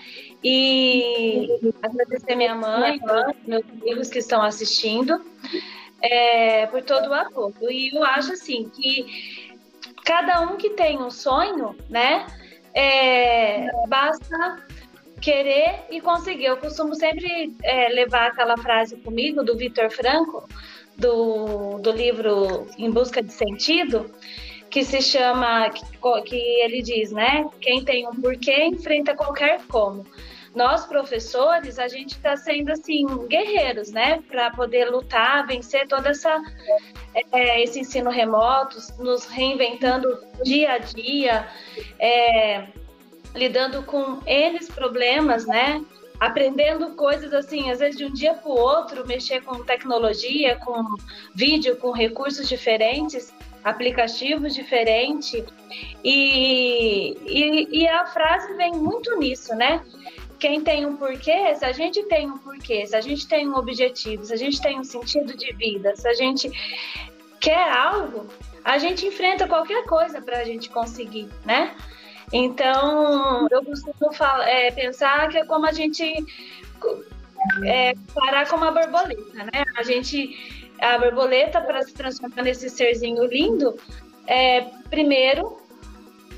E 0.45 1.72
agradecer 1.83 2.35
minha 2.35 2.55
mãe, 2.55 3.01
meus 3.47 3.64
amigos 3.70 4.09
que 4.11 4.18
estão 4.18 4.43
assistindo, 4.43 5.24
é, 6.03 6.66
por 6.66 6.83
todo 6.83 7.09
o 7.09 7.14
apoio. 7.14 7.70
E 7.70 7.95
eu 7.95 8.05
acho 8.05 8.33
assim 8.33 8.68
que 8.68 9.38
cada 10.09 10.41
um 10.41 10.57
que 10.57 10.71
tem 10.71 10.99
um 10.99 11.11
sonho, 11.11 11.77
né? 11.91 12.27
É, 12.73 13.67
basta 13.89 14.57
querer 15.21 15.85
e 15.91 16.01
conseguir. 16.01 16.47
Eu 16.47 16.57
costumo 16.57 16.95
sempre 16.95 17.55
é, 17.63 17.91
levar 17.91 18.29
aquela 18.29 18.57
frase 18.57 18.97
comigo 18.97 19.45
do 19.45 19.55
Vitor 19.55 19.91
Franco, 19.91 20.49
do, 20.97 21.79
do 21.81 21.91
livro 21.93 22.67
Em 22.79 22.91
Busca 22.91 23.23
de 23.23 23.31
Sentido, 23.35 24.11
que 24.71 24.83
se 24.83 25.03
chama, 25.03 25.69
que, 25.69 25.85
que 26.25 26.37
ele 26.63 26.81
diz, 26.81 27.13
né? 27.13 27.45
Quem 27.61 27.85
tem 27.85 28.09
um 28.09 28.19
porquê 28.19 28.65
enfrenta 28.65 29.15
qualquer 29.15 29.61
como. 29.69 30.07
Nós, 30.59 30.85
professores, 30.85 31.79
a 31.79 31.87
gente 31.87 32.17
está 32.17 32.37
sendo 32.37 32.73
assim, 32.73 33.07
guerreiros, 33.29 33.93
né? 33.93 34.21
Para 34.29 34.51
poder 34.51 34.91
lutar, 34.91 35.47
vencer 35.47 35.87
toda 35.87 36.09
essa 36.09 36.37
é, 37.31 37.63
esse 37.63 37.79
ensino 37.79 38.11
remoto, 38.11 38.77
nos 38.99 39.25
reinventando 39.27 40.09
dia 40.43 40.73
a 40.73 40.79
dia, 40.79 41.49
é, 41.97 42.67
lidando 43.37 43.85
com 43.85 44.21
eles 44.27 44.69
problemas, 44.69 45.47
né? 45.47 45.81
Aprendendo 46.19 46.97
coisas 46.97 47.33
assim, 47.33 47.71
às 47.71 47.79
vezes 47.79 47.97
de 47.97 48.05
um 48.07 48.13
dia 48.13 48.35
para 48.35 48.51
o 48.51 48.59
outro, 48.59 49.07
mexer 49.07 49.41
com 49.45 49.63
tecnologia, 49.63 50.57
com 50.57 50.83
vídeo, 51.37 51.77
com 51.77 51.93
recursos 51.93 52.49
diferentes 52.49 53.33
aplicativos 53.63 54.55
diferentes. 54.55 55.45
E, 56.03 57.17
e, 57.27 57.81
e, 57.83 57.89
a 57.89 58.07
frase 58.07 58.55
vem 58.55 58.73
muito 58.73 59.17
nisso, 59.19 59.55
né? 59.55 59.85
Quem 60.39 60.62
tem 60.62 60.86
um 60.86 60.97
porquê, 60.97 61.55
se 61.57 61.64
a 61.64 61.72
gente 61.72 62.03
tem 62.05 62.30
um 62.30 62.39
porquê, 62.39 62.86
se 62.86 62.95
a 62.95 63.01
gente 63.01 63.26
tem 63.26 63.49
um 63.49 63.57
objetivo, 63.57 64.24
se 64.24 64.32
a 64.32 64.36
gente 64.36 64.61
tem 64.61 64.78
um 64.78 64.84
sentido 64.84 65.36
de 65.36 65.53
vida, 65.55 65.97
se 65.97 66.07
a 66.09 66.14
gente 66.14 66.51
quer 67.41 67.70
algo, 67.72 68.26
a 68.64 68.78
gente 68.78 69.07
enfrenta 69.07 69.49
qualquer 69.49 69.84
coisa 69.84 70.20
para 70.20 70.39
a 70.39 70.45
gente 70.45 70.70
conseguir, 70.70 71.28
né? 71.45 71.74
Então, 72.32 73.49
eu 73.51 73.64
costumo 73.64 74.12
falar, 74.12 74.49
é, 74.49 74.70
pensar 74.70 75.28
que 75.28 75.39
é 75.39 75.45
como 75.45 75.66
a 75.66 75.72
gente 75.72 76.05
é, 77.64 77.95
parar 78.14 78.49
com 78.49 78.57
uma 78.57 78.70
borboleta, 78.70 79.45
né? 79.45 79.64
A 79.76 79.82
gente 79.82 80.59
a 80.80 80.99
borboleta, 80.99 81.61
para 81.61 81.82
se 81.82 81.93
transformar 81.93 82.43
nesse 82.43 82.70
serzinho 82.70 83.24
lindo, 83.24 83.76
é, 84.26 84.61
primeiro 84.89 85.59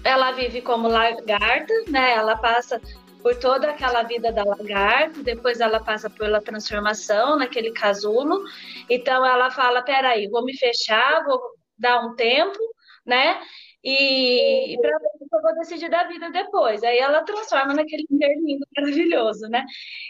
ela 0.02 0.32
vive 0.32 0.62
como 0.62 0.88
lagarta, 0.88 1.74
né? 1.88 2.12
Ela 2.12 2.36
passa 2.36 2.80
por 3.22 3.36
toda 3.36 3.70
aquela 3.70 4.02
vida 4.02 4.32
da 4.32 4.44
lagarta, 4.44 5.22
depois 5.22 5.60
ela 5.60 5.80
passa 5.82 6.08
pela 6.10 6.40
transformação 6.40 7.36
naquele 7.36 7.72
casulo. 7.72 8.44
Então 8.88 9.24
ela 9.24 9.50
fala: 9.50 9.82
peraí, 9.82 10.28
vou 10.28 10.44
me 10.44 10.56
fechar, 10.56 11.24
vou 11.24 11.40
dar 11.78 12.00
um 12.04 12.14
tempo, 12.14 12.58
né? 13.04 13.40
E, 13.82 14.74
e 14.74 14.80
para 14.80 14.98
ver 14.98 15.08
se 15.18 15.24
eu 15.32 15.42
vou 15.42 15.54
decidir 15.54 15.88
da 15.88 16.04
vida 16.04 16.30
depois. 16.30 16.82
Aí 16.82 16.98
ela 16.98 17.22
transforma 17.24 17.72
naquele 17.74 18.06
ser 18.06 18.34
lindo, 18.36 18.66
maravilhoso, 18.76 19.48
né? 19.48 19.64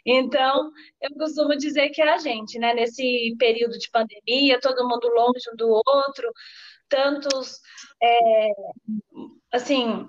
Então, 0.04 0.70
eu 1.00 1.10
costumo 1.16 1.56
dizer 1.56 1.90
que 1.90 2.02
é 2.02 2.12
a 2.12 2.18
gente, 2.18 2.58
né? 2.58 2.74
Nesse 2.74 3.34
período 3.38 3.78
de 3.78 3.88
pandemia, 3.90 4.60
todo 4.60 4.88
mundo 4.88 5.08
longe 5.08 5.48
um 5.52 5.56
do 5.56 5.68
outro, 5.68 6.32
tantos, 6.88 7.60
é, 8.02 8.48
assim, 9.52 10.06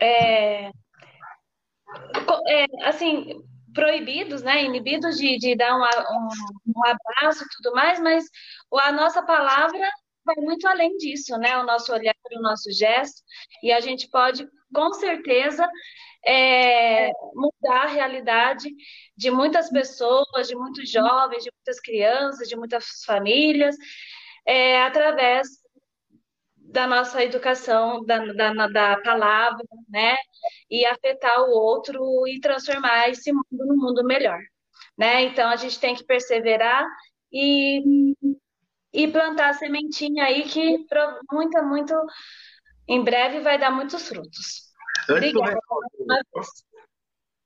é, 0.00 0.70
é, 2.48 2.66
assim, 2.84 3.42
proibidos, 3.74 4.42
né, 4.42 4.64
inibidos 4.64 5.16
de, 5.16 5.36
de 5.38 5.54
dar 5.54 5.76
um, 5.76 5.82
um, 5.82 6.28
um 6.76 6.84
abraço 6.84 7.44
e 7.44 7.48
tudo 7.56 7.74
mais, 7.74 8.00
mas 8.00 8.24
a 8.72 8.92
nossa 8.92 9.22
palavra 9.22 9.88
vai 10.24 10.36
muito 10.36 10.66
além 10.66 10.96
disso, 10.96 11.36
né? 11.38 11.56
O 11.56 11.64
nosso 11.64 11.92
olhar, 11.92 12.14
o 12.32 12.42
nosso 12.42 12.70
gesto, 12.72 13.22
e 13.62 13.70
a 13.72 13.80
gente 13.80 14.08
pode, 14.10 14.46
com 14.74 14.92
certeza, 14.92 15.68
é, 16.26 17.10
mudar 17.34 17.84
a 17.84 17.86
realidade 17.86 18.68
de 19.16 19.30
muitas 19.30 19.70
pessoas, 19.70 20.48
de 20.48 20.56
muitos 20.56 20.90
jovens, 20.90 21.44
de 21.44 21.52
muitas 21.54 21.80
crianças, 21.80 22.48
de 22.48 22.56
muitas 22.56 23.04
famílias, 23.04 23.76
é, 24.44 24.82
através 24.82 25.48
da 26.76 26.86
nossa 26.86 27.24
educação, 27.24 28.04
da, 28.04 28.18
da, 28.34 28.66
da, 28.68 29.00
palavra, 29.00 29.64
né? 29.88 30.14
E 30.70 30.84
afetar 30.84 31.40
o 31.40 31.50
outro 31.50 31.98
e 32.28 32.38
transformar 32.38 33.08
esse 33.08 33.32
mundo 33.32 33.46
num 33.50 33.76
mundo 33.78 34.04
melhor, 34.04 34.38
né? 34.96 35.22
Então 35.22 35.48
a 35.48 35.56
gente 35.56 35.80
tem 35.80 35.94
que 35.94 36.04
perseverar 36.04 36.86
e 37.32 38.12
e 38.92 39.08
plantar 39.08 39.50
a 39.50 39.54
sementinha 39.54 40.24
aí 40.24 40.42
que 40.44 40.86
muito, 41.32 41.62
muito 41.64 41.94
em 42.86 43.02
breve 43.02 43.40
vai 43.40 43.58
dar 43.58 43.70
muitos 43.70 44.06
frutos. 44.06 44.70
Obrigada. 45.08 45.58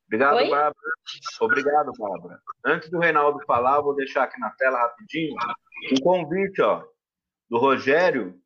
Obrigado, 0.07 0.37
Oi? 0.37 0.51
Bárbara. 0.51 0.75
Obrigado, 1.41 1.93
Bárbara. 1.97 2.41
Antes 2.67 2.91
do 2.91 2.99
Reinaldo 2.99 3.39
falar, 3.47 3.81
vou 3.81 3.95
deixar 3.95 4.25
aqui 4.25 4.41
na 4.41 4.51
tela 4.51 4.79
rapidinho 4.79 5.37
um 5.93 6.03
convite, 6.03 6.61
ó, 6.63 6.85
do 7.49 7.59
Rogério, 7.59 8.41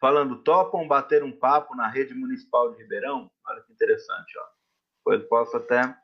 falando: 0.00 0.42
topam 0.42 0.88
bater 0.88 1.22
um 1.22 1.30
papo 1.30 1.76
na 1.76 1.88
rede 1.88 2.14
municipal 2.14 2.72
de 2.72 2.82
Ribeirão? 2.82 3.30
Olha 3.46 3.60
que 3.62 3.72
interessante, 3.72 4.38
ó. 4.38 4.44
Depois 4.98 5.28
posso 5.28 5.56
até 5.56 5.94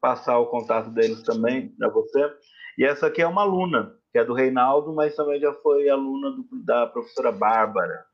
passar 0.00 0.38
o 0.38 0.46
contato 0.46 0.90
deles 0.90 1.22
também 1.22 1.68
para 1.76 1.88
você. 1.88 2.32
E 2.78 2.84
essa 2.84 3.08
aqui 3.08 3.20
é 3.20 3.26
uma 3.26 3.42
aluna, 3.42 3.94
que 4.12 4.18
é 4.18 4.24
do 4.24 4.32
Reinaldo, 4.32 4.94
mas 4.94 5.14
também 5.14 5.40
já 5.40 5.52
foi 5.54 5.88
aluna 5.88 6.30
do, 6.30 6.46
da 6.64 6.86
professora 6.86 7.30
Bárbara. 7.30 8.04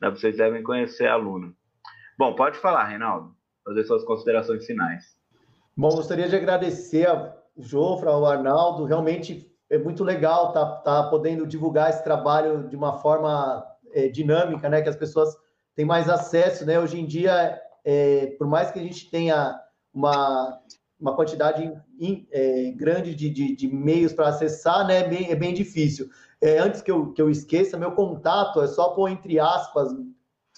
Né? 0.00 0.10
Vocês 0.10 0.36
devem 0.36 0.62
conhecer 0.62 1.06
a 1.06 1.14
aluna. 1.14 1.52
Bom, 2.18 2.34
pode 2.34 2.58
falar, 2.58 2.84
Reinaldo, 2.84 3.34
fazer 3.64 3.84
suas 3.84 4.04
considerações 4.04 4.64
finais. 4.64 5.04
Bom, 5.76 5.90
gostaria 5.90 6.28
de 6.28 6.36
agradecer 6.36 7.06
ao 7.06 7.36
Jofra, 7.56 8.10
ao 8.10 8.24
Arnaldo. 8.24 8.84
Realmente 8.84 9.50
é 9.68 9.76
muito 9.76 10.04
legal 10.04 10.48
estar 10.48 10.66
tá, 10.66 11.02
tá 11.02 11.10
podendo 11.10 11.46
divulgar 11.46 11.90
esse 11.90 12.02
trabalho 12.02 12.68
de 12.68 12.76
uma 12.76 13.00
forma 13.00 13.64
é, 13.94 14.08
dinâmica, 14.08 14.68
né? 14.68 14.82
Que 14.82 14.88
as 14.88 14.96
pessoas 14.96 15.34
têm 15.74 15.84
mais 15.84 16.08
acesso, 16.08 16.66
né? 16.66 16.78
Hoje 16.78 17.00
em 17.00 17.06
dia, 17.06 17.60
é, 17.84 18.34
por 18.38 18.46
mais 18.46 18.70
que 18.70 18.78
a 18.78 18.82
gente 18.82 19.10
tenha 19.10 19.58
uma, 19.92 20.60
uma 21.00 21.14
quantidade 21.14 21.72
in, 21.98 22.26
é, 22.30 22.70
grande 22.72 23.14
de, 23.14 23.30
de, 23.30 23.54
de 23.54 23.68
meios 23.68 24.12
para 24.12 24.28
acessar, 24.28 24.86
né? 24.86 25.00
É 25.00 25.08
bem, 25.08 25.30
é 25.30 25.36
bem 25.36 25.54
difícil. 25.54 26.08
É, 26.40 26.58
antes 26.58 26.82
que 26.82 26.90
eu, 26.90 27.12
que 27.12 27.22
eu 27.22 27.30
esqueça, 27.30 27.78
meu 27.78 27.92
contato 27.92 28.60
é 28.60 28.66
só 28.66 28.90
pôr 28.90 29.08
entre 29.08 29.40
aspas, 29.40 29.90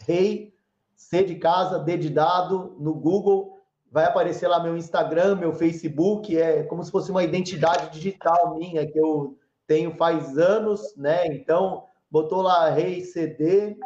rei, 0.01 0.53
C 0.95 1.22
de 1.22 1.37
casa, 1.37 1.78
D 1.78 1.97
de 1.97 2.11
dado, 2.11 2.74
no 2.80 2.95
Google 2.95 3.57
vai 3.91 4.05
aparecer 4.05 4.49
lá 4.49 4.62
meu 4.62 4.76
Instagram, 4.76 5.37
meu 5.37 5.55
Facebook, 5.55 6.37
é 6.37 6.64
como 6.64 6.82
se 6.84 6.91
fosse 6.91 7.11
uma 7.11 7.24
identidade 7.24 7.91
digital 7.93 8.55
minha 8.59 8.87
que 8.87 8.99
eu 8.99 9.39
tenho 9.66 9.97
faz 9.97 10.37
anos, 10.37 10.95
né? 10.97 11.26
Então, 11.28 11.84
botou 12.11 12.42
lá 12.42 12.70
Rei 12.70 13.02
CD, 13.02 13.76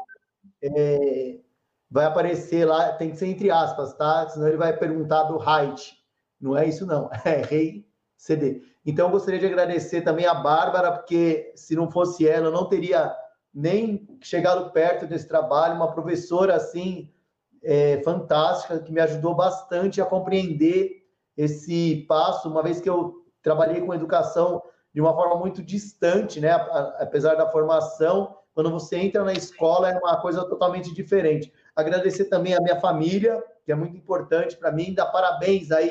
é, 0.62 1.40
vai 1.90 2.04
aparecer 2.04 2.64
lá, 2.64 2.92
tem 2.92 3.10
que 3.10 3.16
ser 3.16 3.26
entre 3.26 3.50
aspas, 3.50 3.94
tá? 3.94 4.28
Senão 4.28 4.48
ele 4.48 4.56
vai 4.56 4.76
perguntar 4.76 5.24
do 5.24 5.38
height. 5.38 5.98
Não 6.40 6.56
é 6.56 6.66
isso, 6.66 6.86
não. 6.86 7.10
É 7.24 7.42
Rei 7.42 7.86
CD. 8.16 8.62
Então, 8.84 9.06
eu 9.06 9.12
gostaria 9.12 9.40
de 9.40 9.46
agradecer 9.46 10.02
também 10.02 10.26
a 10.26 10.34
Bárbara, 10.34 10.92
porque 10.92 11.52
se 11.54 11.74
não 11.74 11.90
fosse 11.90 12.26
ela, 12.28 12.46
eu 12.46 12.52
não 12.52 12.68
teria 12.68 13.14
nem 13.52 14.06
chegado 14.22 14.70
perto 14.72 15.06
desse 15.06 15.26
trabalho. 15.26 15.74
Uma 15.74 15.92
professora 15.92 16.54
assim 16.54 17.10
é, 17.62 18.02
fantástica, 18.02 18.78
que 18.78 18.92
me 18.92 19.00
ajudou 19.00 19.34
bastante 19.34 20.00
a 20.00 20.06
compreender 20.06 21.00
esse 21.36 22.04
passo, 22.08 22.48
uma 22.48 22.62
vez 22.62 22.80
que 22.80 22.88
eu 22.88 23.24
trabalhei 23.42 23.80
com 23.80 23.94
educação 23.94 24.62
de 24.92 25.00
uma 25.00 25.14
forma 25.14 25.36
muito 25.36 25.62
distante, 25.62 26.40
né? 26.40 26.50
Apesar 26.98 27.34
da 27.34 27.48
formação, 27.48 28.36
quando 28.54 28.70
você 28.70 28.96
entra 28.96 29.24
na 29.24 29.32
escola 29.32 29.90
é 29.90 29.98
uma 29.98 30.20
coisa 30.20 30.44
totalmente 30.44 30.92
diferente. 30.92 31.52
Agradecer 31.74 32.24
também 32.26 32.54
a 32.54 32.60
minha 32.60 32.80
família, 32.80 33.42
que 33.64 33.72
é 33.72 33.74
muito 33.74 33.96
importante 33.96 34.56
para 34.56 34.72
mim, 34.72 34.94
dar 34.94 35.06
parabéns 35.06 35.70
aí 35.70 35.90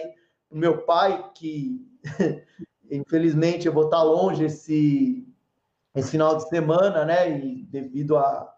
pro 0.50 0.58
meu 0.58 0.80
pai, 0.80 1.32
que 1.34 1.88
infelizmente 2.92 3.68
eu 3.68 3.74
vou 3.74 3.86
estar 3.86 4.04
longe 4.04 4.46
esse, 4.46 5.28
esse 5.96 6.12
final 6.12 6.36
de 6.36 6.50
semana, 6.50 7.06
né? 7.06 7.40
E 7.40 7.64
devido 7.64 8.18
a 8.18 8.54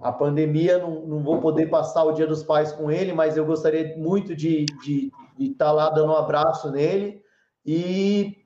a 0.00 0.12
pandemia, 0.12 0.78
não, 0.78 1.06
não 1.06 1.22
vou 1.22 1.40
poder 1.40 1.66
passar 1.68 2.04
o 2.04 2.12
Dia 2.12 2.26
dos 2.26 2.44
Pais 2.44 2.72
com 2.72 2.90
ele, 2.90 3.12
mas 3.12 3.36
eu 3.36 3.44
gostaria 3.44 3.96
muito 3.96 4.34
de 4.34 4.64
estar 5.38 5.66
tá 5.66 5.72
lá 5.72 5.90
dando 5.90 6.12
um 6.12 6.16
abraço 6.16 6.70
nele 6.70 7.20
e 7.66 8.37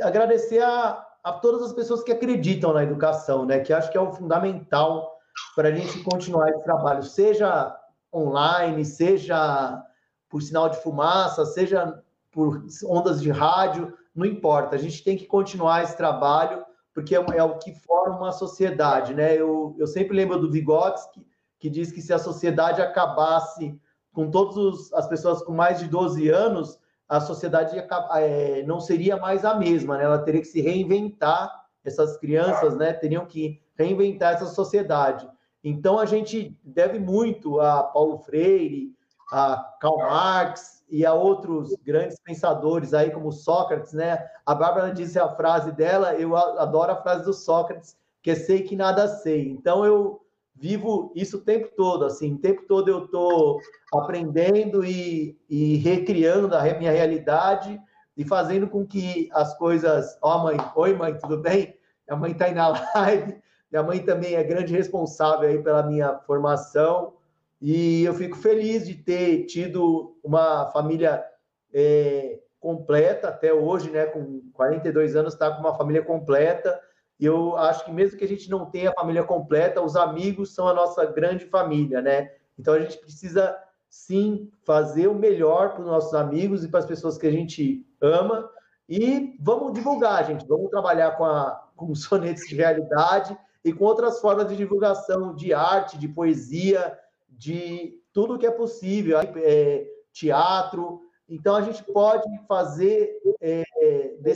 agradecer 0.00 0.62
a, 0.62 1.04
a 1.22 1.32
todas 1.32 1.62
as 1.62 1.72
pessoas 1.72 2.02
que 2.02 2.12
acreditam 2.12 2.72
na 2.72 2.82
educação, 2.82 3.44
né? 3.44 3.60
Que 3.60 3.72
acho 3.72 3.90
que 3.90 3.98
é 3.98 4.00
o 4.00 4.12
fundamental 4.12 5.16
para 5.54 5.68
a 5.68 5.72
gente 5.72 6.02
continuar 6.02 6.50
esse 6.50 6.62
trabalho, 6.62 7.02
seja 7.02 7.76
online, 8.12 8.84
seja 8.84 9.82
por 10.28 10.42
sinal 10.42 10.68
de 10.68 10.82
fumaça, 10.82 11.44
seja 11.44 12.02
por 12.30 12.64
ondas 12.84 13.20
de 13.20 13.30
rádio, 13.30 13.96
não 14.14 14.26
importa. 14.26 14.76
A 14.76 14.78
gente 14.78 15.02
tem 15.04 15.16
que 15.16 15.26
continuar 15.26 15.82
esse 15.82 15.96
trabalho 15.96 16.64
porque 16.96 17.14
é, 17.14 17.18
é, 17.18 17.42
o 17.42 17.58
que 17.58 17.74
forma 17.74 18.16
uma 18.16 18.32
sociedade, 18.32 19.12
né? 19.12 19.34
Eu, 19.38 19.76
eu 19.78 19.86
sempre 19.86 20.16
lembro 20.16 20.40
do 20.40 20.50
Vygotsky, 20.50 21.26
que 21.58 21.68
diz 21.68 21.92
que 21.92 22.00
se 22.00 22.10
a 22.10 22.18
sociedade 22.18 22.80
acabasse 22.80 23.78
com 24.14 24.30
todas 24.30 24.90
as 24.94 25.06
pessoas 25.06 25.42
com 25.42 25.52
mais 25.52 25.78
de 25.78 25.88
12 25.88 26.26
anos, 26.30 26.78
a 27.08 27.20
sociedade 27.20 27.76
é, 28.16 28.62
não 28.64 28.80
seria 28.80 29.16
mais 29.16 29.44
a 29.44 29.54
mesma, 29.54 29.96
né? 29.96 30.04
Ela 30.04 30.18
teria 30.18 30.40
que 30.40 30.46
se 30.46 30.60
reinventar, 30.60 31.64
essas 31.84 32.16
crianças, 32.16 32.76
né? 32.76 32.92
Teriam 32.92 33.24
que 33.24 33.62
reinventar 33.76 34.34
essa 34.34 34.46
sociedade. 34.46 35.28
Então, 35.62 35.98
a 35.98 36.06
gente 36.06 36.58
deve 36.64 36.98
muito 36.98 37.60
a 37.60 37.84
Paulo 37.84 38.18
Freire, 38.18 38.92
a 39.30 39.76
Karl 39.80 39.98
Marx, 39.98 40.76
e 40.88 41.04
a 41.04 41.12
outros 41.12 41.74
grandes 41.84 42.18
pensadores 42.20 42.94
aí, 42.94 43.10
como 43.10 43.32
Sócrates, 43.32 43.92
né? 43.92 44.24
A 44.44 44.54
Bárbara 44.54 44.92
disse 44.92 45.18
a 45.18 45.28
frase 45.28 45.72
dela, 45.72 46.14
eu 46.14 46.36
adoro 46.36 46.92
a 46.92 47.02
frase 47.02 47.24
do 47.24 47.32
Sócrates, 47.32 47.96
que 48.22 48.30
é 48.30 48.34
sei 48.34 48.62
que 48.62 48.76
nada 48.76 49.08
sei. 49.08 49.48
Então 49.48 49.84
eu 49.84 50.20
vivo 50.56 51.12
isso 51.14 51.38
o 51.38 51.42
tempo 51.42 51.68
todo, 51.76 52.04
assim, 52.04 52.34
o 52.34 52.38
tempo 52.38 52.62
todo 52.66 52.88
eu 52.88 53.04
estou 53.04 53.60
aprendendo 53.92 54.84
e, 54.84 55.38
e 55.48 55.76
recriando 55.76 56.54
a 56.54 56.62
minha 56.74 56.90
realidade 56.90 57.80
e 58.16 58.24
fazendo 58.24 58.66
com 58.66 58.86
que 58.86 59.28
as 59.32 59.56
coisas. 59.58 60.18
Ó, 60.22 60.36
oh, 60.36 60.42
mãe, 60.44 60.56
oi, 60.74 60.94
mãe, 60.94 61.14
tudo 61.18 61.38
bem? 61.38 61.76
Minha 62.08 62.18
mãe 62.18 62.32
está 62.32 62.46
aí 62.46 62.54
na 62.54 62.68
live. 62.96 63.36
Minha 63.70 63.82
mãe 63.82 63.98
também 64.00 64.34
é 64.34 64.42
grande 64.42 64.72
responsável 64.72 65.48
aí 65.48 65.62
pela 65.62 65.82
minha 65.82 66.18
formação. 66.20 67.14
E 67.60 68.04
eu 68.04 68.14
fico 68.14 68.36
feliz 68.36 68.86
de 68.86 68.94
ter 68.94 69.44
tido 69.44 70.16
uma 70.22 70.70
família 70.72 71.24
é, 71.72 72.38
completa 72.58 73.28
até 73.28 73.52
hoje, 73.52 73.90
né? 73.90 74.06
Com 74.06 74.42
42 74.52 75.16
anos, 75.16 75.34
está 75.34 75.50
com 75.50 75.60
uma 75.60 75.76
família 75.76 76.02
completa. 76.02 76.80
Eu 77.18 77.56
acho 77.56 77.84
que 77.84 77.90
mesmo 77.90 78.18
que 78.18 78.24
a 78.24 78.28
gente 78.28 78.50
não 78.50 78.66
tenha 78.66 78.90
a 78.90 78.94
família 78.94 79.24
completa, 79.24 79.80
os 79.80 79.96
amigos 79.96 80.54
são 80.54 80.68
a 80.68 80.74
nossa 80.74 81.04
grande 81.06 81.46
família, 81.46 82.02
né? 82.02 82.30
Então 82.58 82.74
a 82.74 82.78
gente 82.78 82.98
precisa 82.98 83.56
sim 83.88 84.50
fazer 84.64 85.06
o 85.08 85.14
melhor 85.14 85.72
para 85.72 85.80
os 85.80 85.86
nossos 85.86 86.14
amigos 86.14 86.62
e 86.62 86.68
para 86.68 86.80
as 86.80 86.86
pessoas 86.86 87.16
que 87.16 87.26
a 87.26 87.30
gente 87.30 87.86
ama. 88.00 88.48
E 88.88 89.36
vamos 89.40 89.72
divulgar, 89.72 90.26
gente. 90.26 90.46
Vamos 90.46 90.70
trabalhar 90.70 91.12
com, 91.12 91.24
a, 91.24 91.68
com 91.74 91.94
sonetos 91.94 92.46
de 92.46 92.54
realidade 92.54 93.36
e 93.64 93.72
com 93.72 93.84
outras 93.84 94.20
formas 94.20 94.48
de 94.48 94.56
divulgação 94.56 95.34
de 95.34 95.52
arte, 95.52 95.98
de 95.98 96.08
poesia, 96.08 96.96
de 97.28 97.98
tudo 98.12 98.38
que 98.38 98.46
é 98.46 98.50
possível, 98.50 99.18
é, 99.18 99.86
teatro. 100.12 101.00
Então 101.28 101.56
a 101.56 101.62
gente 101.62 101.82
pode 101.82 102.28
fazer 102.46 103.18
é, 103.40 103.64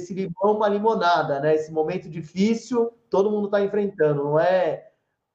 desse 0.00 0.14
limão 0.14 0.56
uma 0.56 0.68
limonada, 0.68 1.40
né? 1.40 1.54
Esse 1.54 1.70
momento 1.70 2.08
difícil, 2.08 2.92
todo 3.08 3.30
mundo 3.30 3.46
está 3.46 3.60
enfrentando, 3.60 4.24
não 4.24 4.40
é 4.40 4.88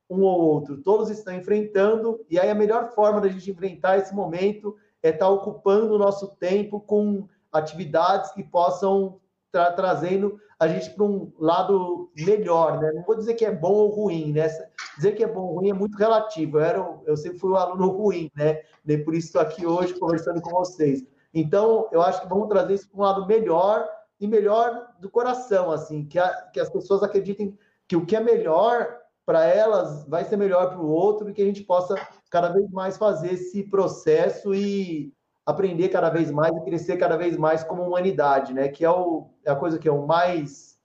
um 0.10 0.22
ou 0.22 0.40
outro, 0.40 0.82
todos 0.82 1.10
estão 1.10 1.34
enfrentando. 1.34 2.24
E 2.30 2.40
aí 2.40 2.50
a 2.50 2.56
melhor 2.56 2.92
forma 2.92 3.22
da 3.22 3.28
gente 3.28 3.50
enfrentar 3.50 3.98
esse 3.98 4.14
momento 4.14 4.76
é 5.02 5.10
estar 5.10 5.26
tá 5.26 5.32
ocupando 5.32 5.94
o 5.94 5.98
nosso 5.98 6.36
tempo 6.36 6.80
com 6.80 7.28
atividades 7.52 8.32
que 8.32 8.44
possam 8.44 9.20
tra 9.52 9.72
trazendo 9.72 10.38
a 10.60 10.68
gente 10.68 10.90
para 10.92 11.04
um 11.04 11.32
lado 11.38 12.12
melhor, 12.16 12.80
né? 12.80 12.92
Não 12.94 13.04
vou 13.04 13.16
dizer 13.16 13.34
que 13.34 13.46
é 13.46 13.52
bom 13.52 13.74
ou 13.74 13.90
ruim, 13.90 14.32
né? 14.32 14.48
Dizer 14.96 15.12
que 15.14 15.24
é 15.24 15.28
bom 15.28 15.42
ou 15.42 15.56
ruim 15.56 15.70
é 15.70 15.74
muito 15.74 15.98
relativo. 15.98 16.58
Eu, 16.58 16.64
era, 16.64 17.00
eu 17.06 17.18
sempre 17.18 17.40
fui 17.40 17.52
um 17.52 17.56
aluno 17.56 17.88
ruim, 17.90 18.32
né? 18.36 18.62
E 18.86 18.98
por 18.98 19.14
isso 19.14 19.28
estou 19.28 19.42
aqui 19.42 19.66
hoje 19.66 19.94
conversando 20.00 20.42
com 20.42 20.52
vocês. 20.52 21.04
Então, 21.34 21.90
eu 21.92 22.02
acho 22.02 22.22
que 22.22 22.30
vamos 22.30 22.48
trazer 22.48 22.76
isso 22.76 22.90
para 22.90 22.98
um 22.98 23.04
lado 23.04 23.26
melhor 23.26 23.86
e 24.20 24.28
melhor 24.28 24.96
do 25.00 25.10
coração, 25.10 25.72
assim, 25.72 26.06
que, 26.06 26.18
a, 26.18 26.30
que 26.54 26.60
as 26.60 26.70
pessoas 26.70 27.04
acreditem 27.04 27.58
que 27.88 27.96
o 27.96 28.06
que 28.06 28.16
é 28.16 28.20
melhor 28.20 28.98
para 29.26 29.46
elas 29.46 30.06
vai 30.08 30.24
ser 30.24 30.38
melhor 30.38 30.70
para 30.70 30.80
o 30.80 30.90
outro 30.90 31.30
e 31.30 31.34
que 31.34 31.42
a 31.42 31.46
gente 31.46 31.64
possa 31.64 31.96
cada 32.30 32.50
vez 32.50 32.70
mais 32.72 32.98
fazer 32.98 33.34
esse 33.34 33.64
processo 33.64 34.54
e 34.54 35.14
aprender 35.46 35.90
cada 35.90 36.10
vez 36.10 36.32
mais 36.32 36.56
e 36.56 36.64
crescer 36.64 36.98
cada 36.98 37.18
vez 37.18 37.38
mais 37.38 37.64
como 37.64 37.84
humanidade, 37.84 38.54
né? 38.54 38.68
Que 38.68 38.86
é, 38.86 38.90
o, 38.90 39.30
é 39.44 39.52
a 39.52 39.56
coisa 39.56 39.78
que 39.78 39.90
eu 39.90 40.06
mais 40.06 40.76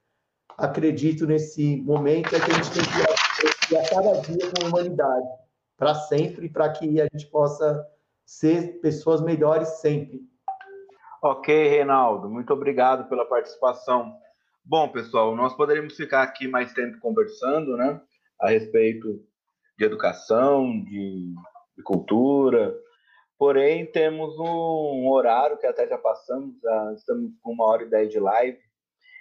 acredito 0.57 1.26
nesse 1.26 1.76
momento, 1.78 2.35
é 2.35 2.41
que 2.41 2.51
a 2.51 2.55
gente 2.55 2.70
tem 2.70 2.83
que 2.83 3.74
ir 3.74 3.78
a 3.78 3.89
cada 3.89 4.20
dia 4.20 4.53
com 4.53 4.66
humanidade, 4.68 5.26
para 5.76 5.95
sempre, 5.95 6.49
para 6.49 6.68
que 6.70 7.01
a 7.01 7.09
gente 7.11 7.26
possa 7.28 7.87
ser 8.26 8.81
pessoas 8.81 9.22
melhores 9.22 9.68
sempre. 9.81 10.22
Ok, 11.23 11.68
Reinaldo, 11.68 12.31
muito 12.31 12.51
obrigado 12.51 13.07
pela 13.07 13.27
participação. 13.27 14.16
Bom, 14.64 14.89
pessoal, 14.89 15.37
nós 15.37 15.53
poderíamos 15.55 15.95
ficar 15.95 16.23
aqui 16.23 16.49
mais 16.49 16.73
tempo 16.73 16.99
conversando, 16.99 17.77
né? 17.77 18.01
A 18.41 18.49
respeito 18.49 19.23
de 19.77 19.85
educação, 19.85 20.83
de, 20.83 21.35
de 21.77 21.83
cultura. 21.85 22.75
Porém, 23.39 23.85
temos 23.93 24.39
um 24.39 25.11
horário 25.11 25.59
que 25.59 25.66
até 25.66 25.87
já 25.87 25.99
passamos, 25.99 26.59
já 26.59 26.95
estamos 26.95 27.33
com 27.43 27.53
uma 27.53 27.66
hora 27.66 27.83
e 27.83 27.91
dez 27.91 28.09
de 28.09 28.18
live. 28.18 28.59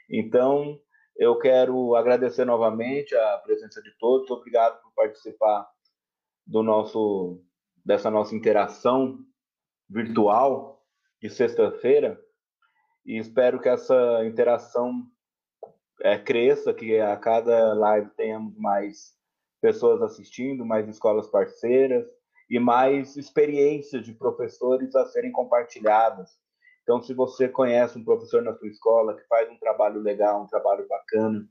Então, 0.10 0.80
eu 1.18 1.38
quero 1.38 1.97
agradecer 1.97 2.45
novamente 2.45 3.14
a 3.14 3.39
presença 3.39 3.82
de 3.82 3.91
todos. 3.97 4.32
Obrigado 4.32 4.82
por 4.82 4.93
participar 4.95 5.68
do 6.47 6.64
nosso 6.64 7.43
dessa 7.84 8.10
nossa 8.10 8.34
interação 8.34 9.20
virtual 9.89 10.79
de 11.22 11.30
sexta-feira 11.30 12.20
e 13.05 13.17
espero 13.17 13.59
que 13.59 13.67
essa 13.70 14.24
interação 14.26 15.03
é, 16.01 16.17
cresça, 16.17 16.74
que 16.74 16.99
a 16.99 17.17
cada 17.17 17.74
live 17.74 18.09
tenhamos 18.11 18.57
mais 18.57 19.17
pessoas 19.61 20.01
assistindo, 20.01 20.65
mais 20.65 20.88
escolas 20.88 21.28
parceiras 21.28 22.05
e 22.49 22.59
mais 22.59 23.17
experiências 23.17 24.05
de 24.05 24.13
professores 24.13 24.95
a 24.95 25.05
serem 25.07 25.32
compartilhadas. 25.32 26.30
Então, 26.84 27.01
se 27.01 27.13
você 27.13 27.47
conhece 27.47 27.97
um 27.97 28.03
professor 28.03 28.41
na 28.41 28.53
sua 28.55 28.67
escola 28.67 29.15
que 29.15 29.28
faz 29.28 29.49
um 29.49 29.57
trabalho 29.59 29.99
legal, 29.99 30.43
um 30.43 30.47
trabalho 30.47 30.88
bacana 30.88 31.45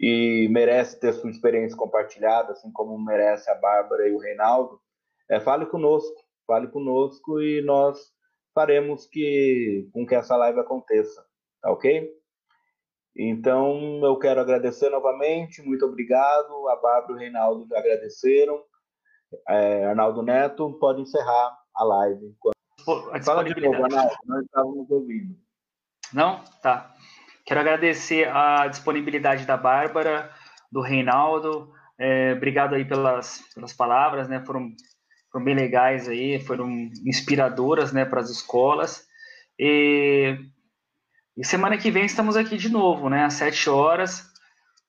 e 0.00 0.48
merece 0.50 0.98
ter 0.98 1.12
sua 1.12 1.30
experiência 1.30 1.76
compartilhada, 1.76 2.52
assim 2.52 2.72
como 2.72 2.98
merece 2.98 3.50
a 3.50 3.54
Bárbara 3.54 4.08
e 4.08 4.12
o 4.12 4.18
Reinaldo, 4.18 4.80
é, 5.28 5.40
fale 5.40 5.66
conosco, 5.66 6.22
fale 6.46 6.68
conosco 6.68 7.40
e 7.40 7.60
nós 7.62 8.12
faremos 8.54 9.06
que 9.06 9.88
com 9.92 10.06
que 10.06 10.14
essa 10.14 10.36
live 10.36 10.60
aconteça, 10.60 11.24
tá 11.60 11.70
ok? 11.70 12.10
Então 13.16 14.00
eu 14.02 14.18
quero 14.18 14.40
agradecer 14.40 14.88
novamente, 14.88 15.62
muito 15.62 15.84
obrigado. 15.84 16.68
A 16.68 16.76
Bárbara 16.76 17.12
e 17.12 17.14
o 17.14 17.18
Reinaldo 17.18 17.66
já 17.68 17.78
agradeceram. 17.78 18.62
É, 19.48 19.86
Arnaldo 19.86 20.22
Neto, 20.22 20.78
pode 20.78 21.02
encerrar 21.02 21.58
a 21.74 21.84
live. 21.84 22.34
Fala 23.24 23.44
de 23.44 23.60
novo, 23.60 23.84
Arnaldo, 23.84 24.14
nós 24.26 24.44
estávamos 24.44 24.90
ouvindo. 24.90 25.36
Não? 26.12 26.42
Tá. 26.62 26.94
Quero 27.44 27.60
agradecer 27.60 28.28
a 28.28 28.66
disponibilidade 28.68 29.44
da 29.44 29.56
Bárbara, 29.56 30.30
do 30.70 30.80
Reinaldo. 30.80 31.72
É, 31.98 32.32
obrigado 32.32 32.74
aí 32.74 32.84
pelas, 32.84 33.42
pelas 33.54 33.72
palavras, 33.72 34.28
né? 34.28 34.44
Foram 34.44 34.74
foram 35.32 35.44
bem 35.46 35.54
legais 35.54 36.08
aí, 36.08 36.38
foram 36.38 36.70
inspiradoras, 37.06 37.92
né, 37.92 38.04
para 38.04 38.20
as 38.20 38.28
escolas. 38.28 39.06
E, 39.58 40.38
e, 41.36 41.44
semana 41.44 41.78
que 41.78 41.90
vem 41.90 42.04
estamos 42.04 42.36
aqui 42.36 42.56
de 42.58 42.68
novo, 42.68 43.08
né, 43.08 43.24
às 43.24 43.34
sete 43.34 43.70
horas, 43.70 44.30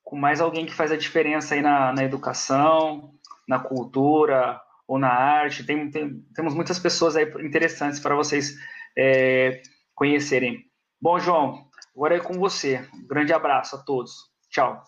com 0.04 0.18
mais 0.18 0.42
alguém 0.42 0.66
que 0.66 0.74
faz 0.74 0.92
a 0.92 0.98
diferença 0.98 1.56
aí 1.56 1.62
na, 1.62 1.94
na 1.94 2.04
educação, 2.04 3.14
na 3.48 3.58
cultura 3.58 4.60
ou 4.86 5.00
na 5.00 5.10
arte. 5.10 5.64
Tem, 5.64 5.90
tem, 5.90 6.22
temos 6.36 6.54
muitas 6.54 6.78
pessoas 6.78 7.16
aí 7.16 7.26
interessantes 7.40 8.02
para 8.02 8.16
vocês 8.16 8.54
é, 8.98 9.62
conhecerem. 9.96 10.66
Bom, 11.02 11.18
João, 11.20 11.66
agora 11.96 12.18
é 12.18 12.20
com 12.20 12.34
você. 12.34 12.86
Um 12.94 13.08
grande 13.08 13.34
abraço 13.34 13.78
a 13.78 13.80
todos. 13.80 14.12
Tchau. 14.50 14.84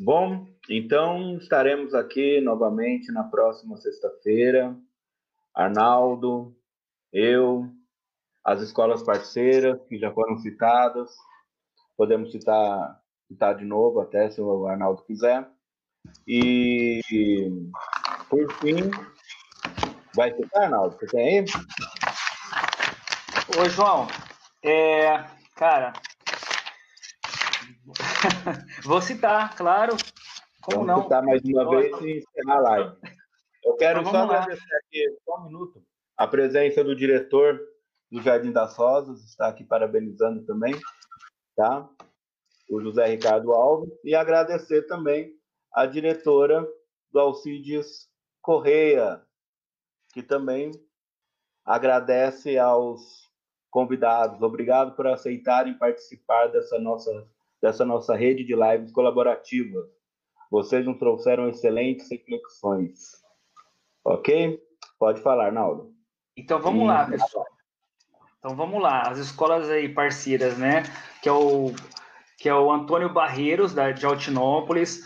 Bom, 0.00 0.46
então 0.70 1.36
estaremos 1.36 1.94
aqui 1.94 2.40
novamente 2.40 3.12
na 3.12 3.24
próxima 3.24 3.76
sexta-feira. 3.76 4.74
Arnaldo, 5.54 6.56
eu, 7.12 7.68
as 8.42 8.62
escolas 8.62 9.02
parceiras 9.02 9.78
que 9.88 9.98
já 9.98 10.10
foram 10.10 10.38
citadas. 10.38 11.10
Podemos 11.94 12.32
citar, 12.32 13.00
citar 13.28 13.54
de 13.54 13.66
novo 13.66 14.00
até 14.00 14.30
se 14.30 14.40
o 14.40 14.66
Arnaldo 14.66 15.04
quiser. 15.04 15.46
E 16.26 17.00
por 18.30 18.50
fim, 18.54 18.90
vai 20.16 20.34
citar, 20.34 20.64
Arnaldo? 20.64 20.96
Você 20.96 21.06
tem 21.06 21.40
aí? 21.40 21.44
Ô, 23.58 23.68
João, 23.68 24.08
é, 24.64 25.22
cara, 25.54 25.92
Vou 28.84 29.00
citar, 29.00 29.56
claro. 29.56 29.96
Como 30.62 30.86
Vamos 30.86 30.86
não? 30.86 31.02
citar 31.02 31.22
mais 31.22 31.42
uma 31.44 31.70
vez 31.70 32.00
e 32.00 32.18
encerrar 32.18 32.56
a 32.56 32.60
live. 32.60 32.96
Eu 33.64 33.76
quero 33.76 34.00
então, 34.00 34.12
só 34.12 34.22
agradecer 34.24 34.74
aqui, 34.76 35.16
só 35.24 35.38
um 35.38 35.44
minuto, 35.44 35.84
a 36.16 36.26
presença 36.26 36.82
do 36.82 36.96
diretor 36.96 37.60
do 38.10 38.20
Jardim 38.20 38.52
das 38.52 38.76
Rosas, 38.76 39.22
está 39.24 39.48
aqui 39.48 39.64
parabenizando 39.64 40.44
também, 40.44 40.74
tá? 41.56 41.88
O 42.68 42.80
José 42.80 43.06
Ricardo 43.06 43.52
Alves, 43.52 43.92
e 44.04 44.14
agradecer 44.14 44.82
também 44.82 45.34
a 45.72 45.86
diretora 45.86 46.66
do 47.10 47.18
Alcides 47.18 48.08
Correia, 48.40 49.22
que 50.12 50.22
também 50.22 50.72
agradece 51.64 52.58
aos 52.58 53.30
convidados. 53.70 54.42
Obrigado 54.42 54.94
por 54.94 55.06
aceitarem 55.06 55.78
participar 55.78 56.48
dessa 56.48 56.78
nossa 56.78 57.26
dessa 57.62 57.84
nossa 57.84 58.16
rede 58.16 58.44
de 58.44 58.54
lives 58.54 58.90
colaborativa. 58.92 59.78
Vocês 60.50 60.84
nos 60.84 60.98
trouxeram 60.98 61.48
excelentes 61.48 62.10
reflexões. 62.10 62.98
Ok? 64.04 64.60
Pode 64.98 65.22
falar, 65.22 65.46
Arnaldo. 65.46 65.92
Então 66.36 66.60
vamos 66.60 66.86
lá, 66.86 67.06
pessoal. 67.06 67.46
Então 68.38 68.56
vamos 68.56 68.82
lá, 68.82 69.02
as 69.02 69.18
escolas 69.18 69.70
aí 69.70 69.88
parceiras, 69.88 70.58
né? 70.58 70.82
Que 71.22 71.28
é 71.28 71.32
o, 71.32 71.72
que 72.38 72.48
é 72.48 72.54
o 72.54 72.72
Antônio 72.72 73.12
Barreiros, 73.12 73.72
da, 73.72 73.92
de 73.92 74.04
Altinópolis, 74.04 75.04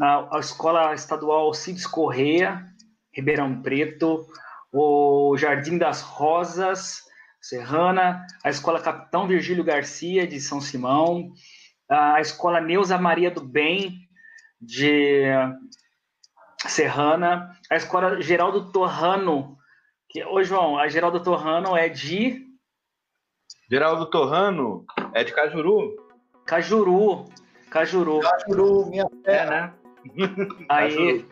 a, 0.00 0.36
a 0.36 0.40
Escola 0.40 0.92
Estadual 0.92 1.54
Cides 1.54 1.86
Correia, 1.86 2.66
Ribeirão 3.14 3.62
Preto, 3.62 4.26
o 4.72 5.36
Jardim 5.36 5.78
das 5.78 6.02
Rosas, 6.02 7.02
Serrana, 7.40 8.26
a 8.42 8.50
Escola 8.50 8.80
Capitão 8.80 9.28
Virgílio 9.28 9.62
Garcia, 9.62 10.26
de 10.26 10.40
São 10.40 10.60
Simão, 10.60 11.32
a 11.88 12.20
escola 12.20 12.60
Neuza 12.60 12.98
Maria 12.98 13.30
do 13.30 13.40
Bem, 13.40 14.08
de 14.60 15.24
Serrana, 16.66 17.56
a 17.70 17.76
escola 17.76 18.20
Geraldo 18.20 18.70
Torrano, 18.72 19.56
que, 20.08 20.24
ô 20.24 20.42
João, 20.42 20.78
a 20.78 20.88
Geraldo 20.88 21.22
Torrano 21.22 21.76
é 21.76 21.88
de... 21.88 22.46
Geraldo 23.70 24.06
Torrano 24.06 24.84
é 25.12 25.22
de 25.22 25.32
Cajuru. 25.32 25.96
Cajuru, 26.46 27.26
Cajuru. 27.70 28.20
Cajuru, 28.20 28.86
minha 28.86 29.06
terra. 29.22 29.74
É, 30.16 30.16
né? 30.16 30.48
Aí, 30.68 31.26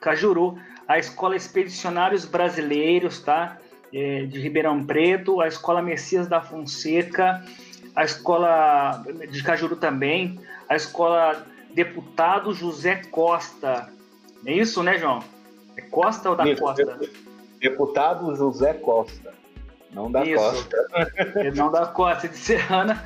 Cajuru. 0.00 0.56
A 0.86 0.98
Escola 0.98 1.34
Expedicionários 1.34 2.24
Brasileiros, 2.24 3.20
tá? 3.20 3.58
É, 3.92 4.26
de 4.26 4.38
Ribeirão 4.40 4.84
Preto, 4.84 5.40
a 5.40 5.48
Escola 5.48 5.80
Messias 5.80 6.28
da 6.28 6.40
Fonseca, 6.40 7.44
a 7.94 8.04
escola 8.04 9.04
de 9.30 9.42
Cajuru 9.42 9.76
também, 9.76 10.40
a 10.68 10.76
escola 10.76 11.46
Deputado 11.74 12.52
José 12.52 13.02
Costa. 13.10 13.88
É 14.46 14.52
isso, 14.52 14.82
né, 14.82 14.98
João? 14.98 15.22
É 15.76 15.80
Costa 15.80 16.30
ou 16.30 16.36
da 16.36 16.48
isso, 16.48 16.62
Costa? 16.62 17.00
Deputado 17.60 18.34
José 18.36 18.74
Costa. 18.74 19.32
Não 19.90 20.10
da 20.10 20.24
isso. 20.24 20.42
Costa. 20.42 20.76
Não 21.54 21.70
da 21.70 21.86
Costa, 21.86 22.28
de 22.28 22.36
Serrana. 22.36 23.04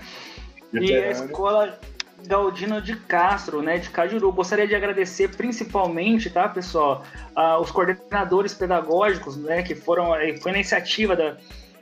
De 0.72 0.84
e 0.84 0.88
Serrana. 0.88 1.06
a 1.06 1.10
escola 1.10 1.80
Galdino 2.26 2.82
de 2.82 2.96
Castro, 2.96 3.62
né, 3.62 3.78
de 3.78 3.90
Cajuru. 3.90 4.32
Gostaria 4.32 4.66
de 4.66 4.74
agradecer 4.74 5.28
principalmente, 5.36 6.28
tá, 6.28 6.48
pessoal, 6.48 7.04
uh, 7.36 7.60
os 7.60 7.70
coordenadores 7.70 8.54
pedagógicos, 8.54 9.36
né, 9.36 9.62
que 9.62 9.74
foram, 9.74 10.12
foi 10.42 10.52
na 10.52 10.58
iniciativa 10.58 11.14
da, 11.14 11.36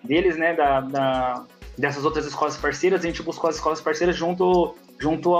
deles, 0.04 0.36
né, 0.36 0.54
da, 0.54 0.80
da 0.80 1.44
dessas 1.76 2.04
outras 2.04 2.26
escolas 2.26 2.56
parceiras, 2.56 3.00
a 3.00 3.06
gente 3.06 3.22
buscou 3.22 3.50
as 3.50 3.56
escolas 3.56 3.80
parceiras 3.80 4.16
junto, 4.16 4.74
junto 4.98 5.34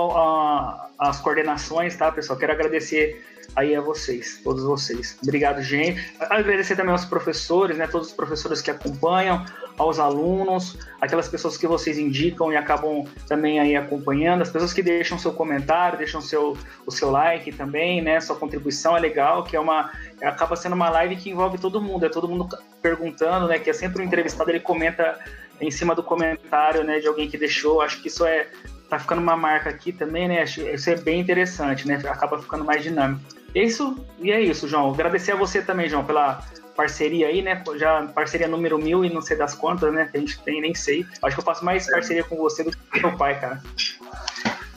às 0.99 1.19
coordenações, 1.19 1.95
tá, 1.95 2.11
pessoal? 2.11 2.37
Quero 2.37 2.53
agradecer 2.53 3.23
aí 3.55 3.75
a 3.75 3.81
vocês, 3.81 4.41
todos 4.43 4.63
vocês. 4.63 5.17
Obrigado, 5.23 5.61
gente. 5.61 6.13
Agradecer 6.19 6.75
também 6.75 6.91
aos 6.91 7.05
professores, 7.05 7.77
né, 7.77 7.87
todos 7.87 8.09
os 8.09 8.13
professores 8.13 8.61
que 8.61 8.69
acompanham, 8.69 9.45
aos 9.77 9.99
alunos, 9.99 10.77
aquelas 10.99 11.27
pessoas 11.27 11.55
que 11.55 11.67
vocês 11.67 11.99
indicam 11.99 12.51
e 12.51 12.57
acabam 12.57 13.05
também 13.27 13.59
aí 13.59 13.75
acompanhando, 13.75 14.41
as 14.41 14.49
pessoas 14.49 14.73
que 14.73 14.81
deixam 14.81 15.19
seu 15.19 15.31
comentário, 15.31 15.99
deixam 15.99 16.19
seu, 16.19 16.57
o 16.85 16.91
seu 16.91 17.11
like 17.11 17.51
também, 17.51 18.01
né, 18.01 18.19
sua 18.19 18.35
contribuição 18.35 18.97
é 18.97 18.99
legal, 18.99 19.43
que 19.43 19.55
é 19.55 19.59
uma, 19.59 19.91
acaba 20.21 20.55
sendo 20.55 20.73
uma 20.73 20.89
live 20.89 21.15
que 21.15 21.29
envolve 21.29 21.59
todo 21.59 21.79
mundo, 21.79 22.05
é 22.05 22.09
todo 22.09 22.27
mundo 22.27 22.49
perguntando, 22.81 23.47
né, 23.47 23.59
que 23.59 23.69
é 23.69 23.73
sempre 23.73 24.01
um 24.01 24.05
entrevistado, 24.05 24.49
ele 24.49 24.59
comenta 24.59 25.19
em 25.59 25.71
cima 25.71 25.95
do 25.95 26.03
comentário, 26.03 26.83
né, 26.83 26.99
de 26.99 27.07
alguém 27.07 27.29
que 27.29 27.37
deixou. 27.37 27.81
Acho 27.81 28.01
que 28.01 28.07
isso 28.07 28.25
é 28.25 28.47
tá 28.89 28.97
ficando 28.97 29.21
uma 29.21 29.35
marca 29.35 29.69
aqui 29.69 29.91
também, 29.91 30.27
né? 30.27 30.43
Isso 30.43 30.89
é 30.89 30.95
bem 30.95 31.19
interessante, 31.19 31.87
né? 31.87 31.95
Acaba 32.07 32.41
ficando 32.41 32.63
mais 32.63 32.81
dinâmico. 32.81 33.21
Isso, 33.53 33.97
e 34.19 34.31
é 34.31 34.39
isso, 34.39 34.67
João. 34.67 34.93
Agradecer 34.93 35.33
a 35.33 35.35
você 35.35 35.61
também, 35.61 35.89
João, 35.89 36.05
pela 36.05 36.41
parceria 36.75 37.27
aí, 37.27 37.41
né? 37.41 37.61
Já 37.75 38.03
parceria 38.07 38.47
número 38.47 38.77
mil 38.77 39.03
e 39.03 39.09
não 39.09 39.21
sei 39.21 39.35
das 39.35 39.55
quantas, 39.55 39.93
né? 39.93 40.07
Que 40.09 40.17
a 40.17 40.19
gente 40.19 40.41
tem, 40.43 40.61
nem 40.61 40.73
sei. 40.73 41.05
Acho 41.21 41.35
que 41.35 41.41
eu 41.41 41.45
faço 41.45 41.65
mais 41.65 41.89
parceria 41.89 42.23
com 42.23 42.37
você 42.37 42.63
do 42.63 42.71
que 42.71 42.77
com 42.77 43.07
meu 43.07 43.17
pai, 43.17 43.39
cara. 43.39 43.61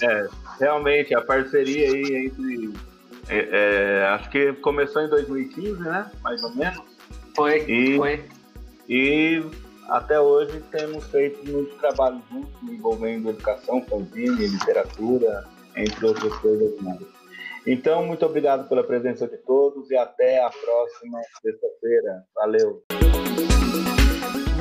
É, 0.03 0.29
realmente, 0.59 1.15
a 1.15 1.21
parceria 1.21 1.87
aí 1.87 2.27
entre. 2.27 2.75
É, 3.29 3.49
é, 3.53 4.07
acho 4.09 4.31
que 4.31 4.53
começou 4.55 5.03
em 5.03 5.09
2015, 5.09 5.83
né? 5.83 6.11
Mais 6.23 6.43
ou 6.43 6.55
menos. 6.55 6.83
Foi, 7.37 7.59
e, 7.69 7.97
foi. 7.97 8.25
E 8.89 9.45
até 9.91 10.21
hoje 10.21 10.63
temos 10.71 11.05
feito 11.07 11.45
muito 11.51 11.77
trabalho 11.79 12.23
juntos, 12.31 12.51
envolvendo 12.63 13.31
educação, 13.31 13.83
fanzine, 13.83 14.47
literatura, 14.47 15.45
entre 15.77 16.07
outras 16.07 16.33
coisas 16.37 16.81
mais. 16.81 17.01
Então, 17.67 18.07
muito 18.07 18.25
obrigado 18.25 18.69
pela 18.69 18.85
presença 18.85 19.27
de 19.27 19.37
todos 19.39 19.91
e 19.91 19.97
até 19.97 20.43
a 20.43 20.51
próxima 20.51 21.21
sexta-feira. 21.43 22.23
Valeu! 22.35 22.83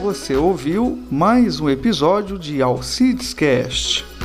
Você 0.02 0.36
ouviu 0.36 0.98
mais 1.12 1.60
um 1.60 1.70
episódio 1.70 2.38
de 2.38 2.62
Alcides 2.62 3.34
Cast. 3.34 4.19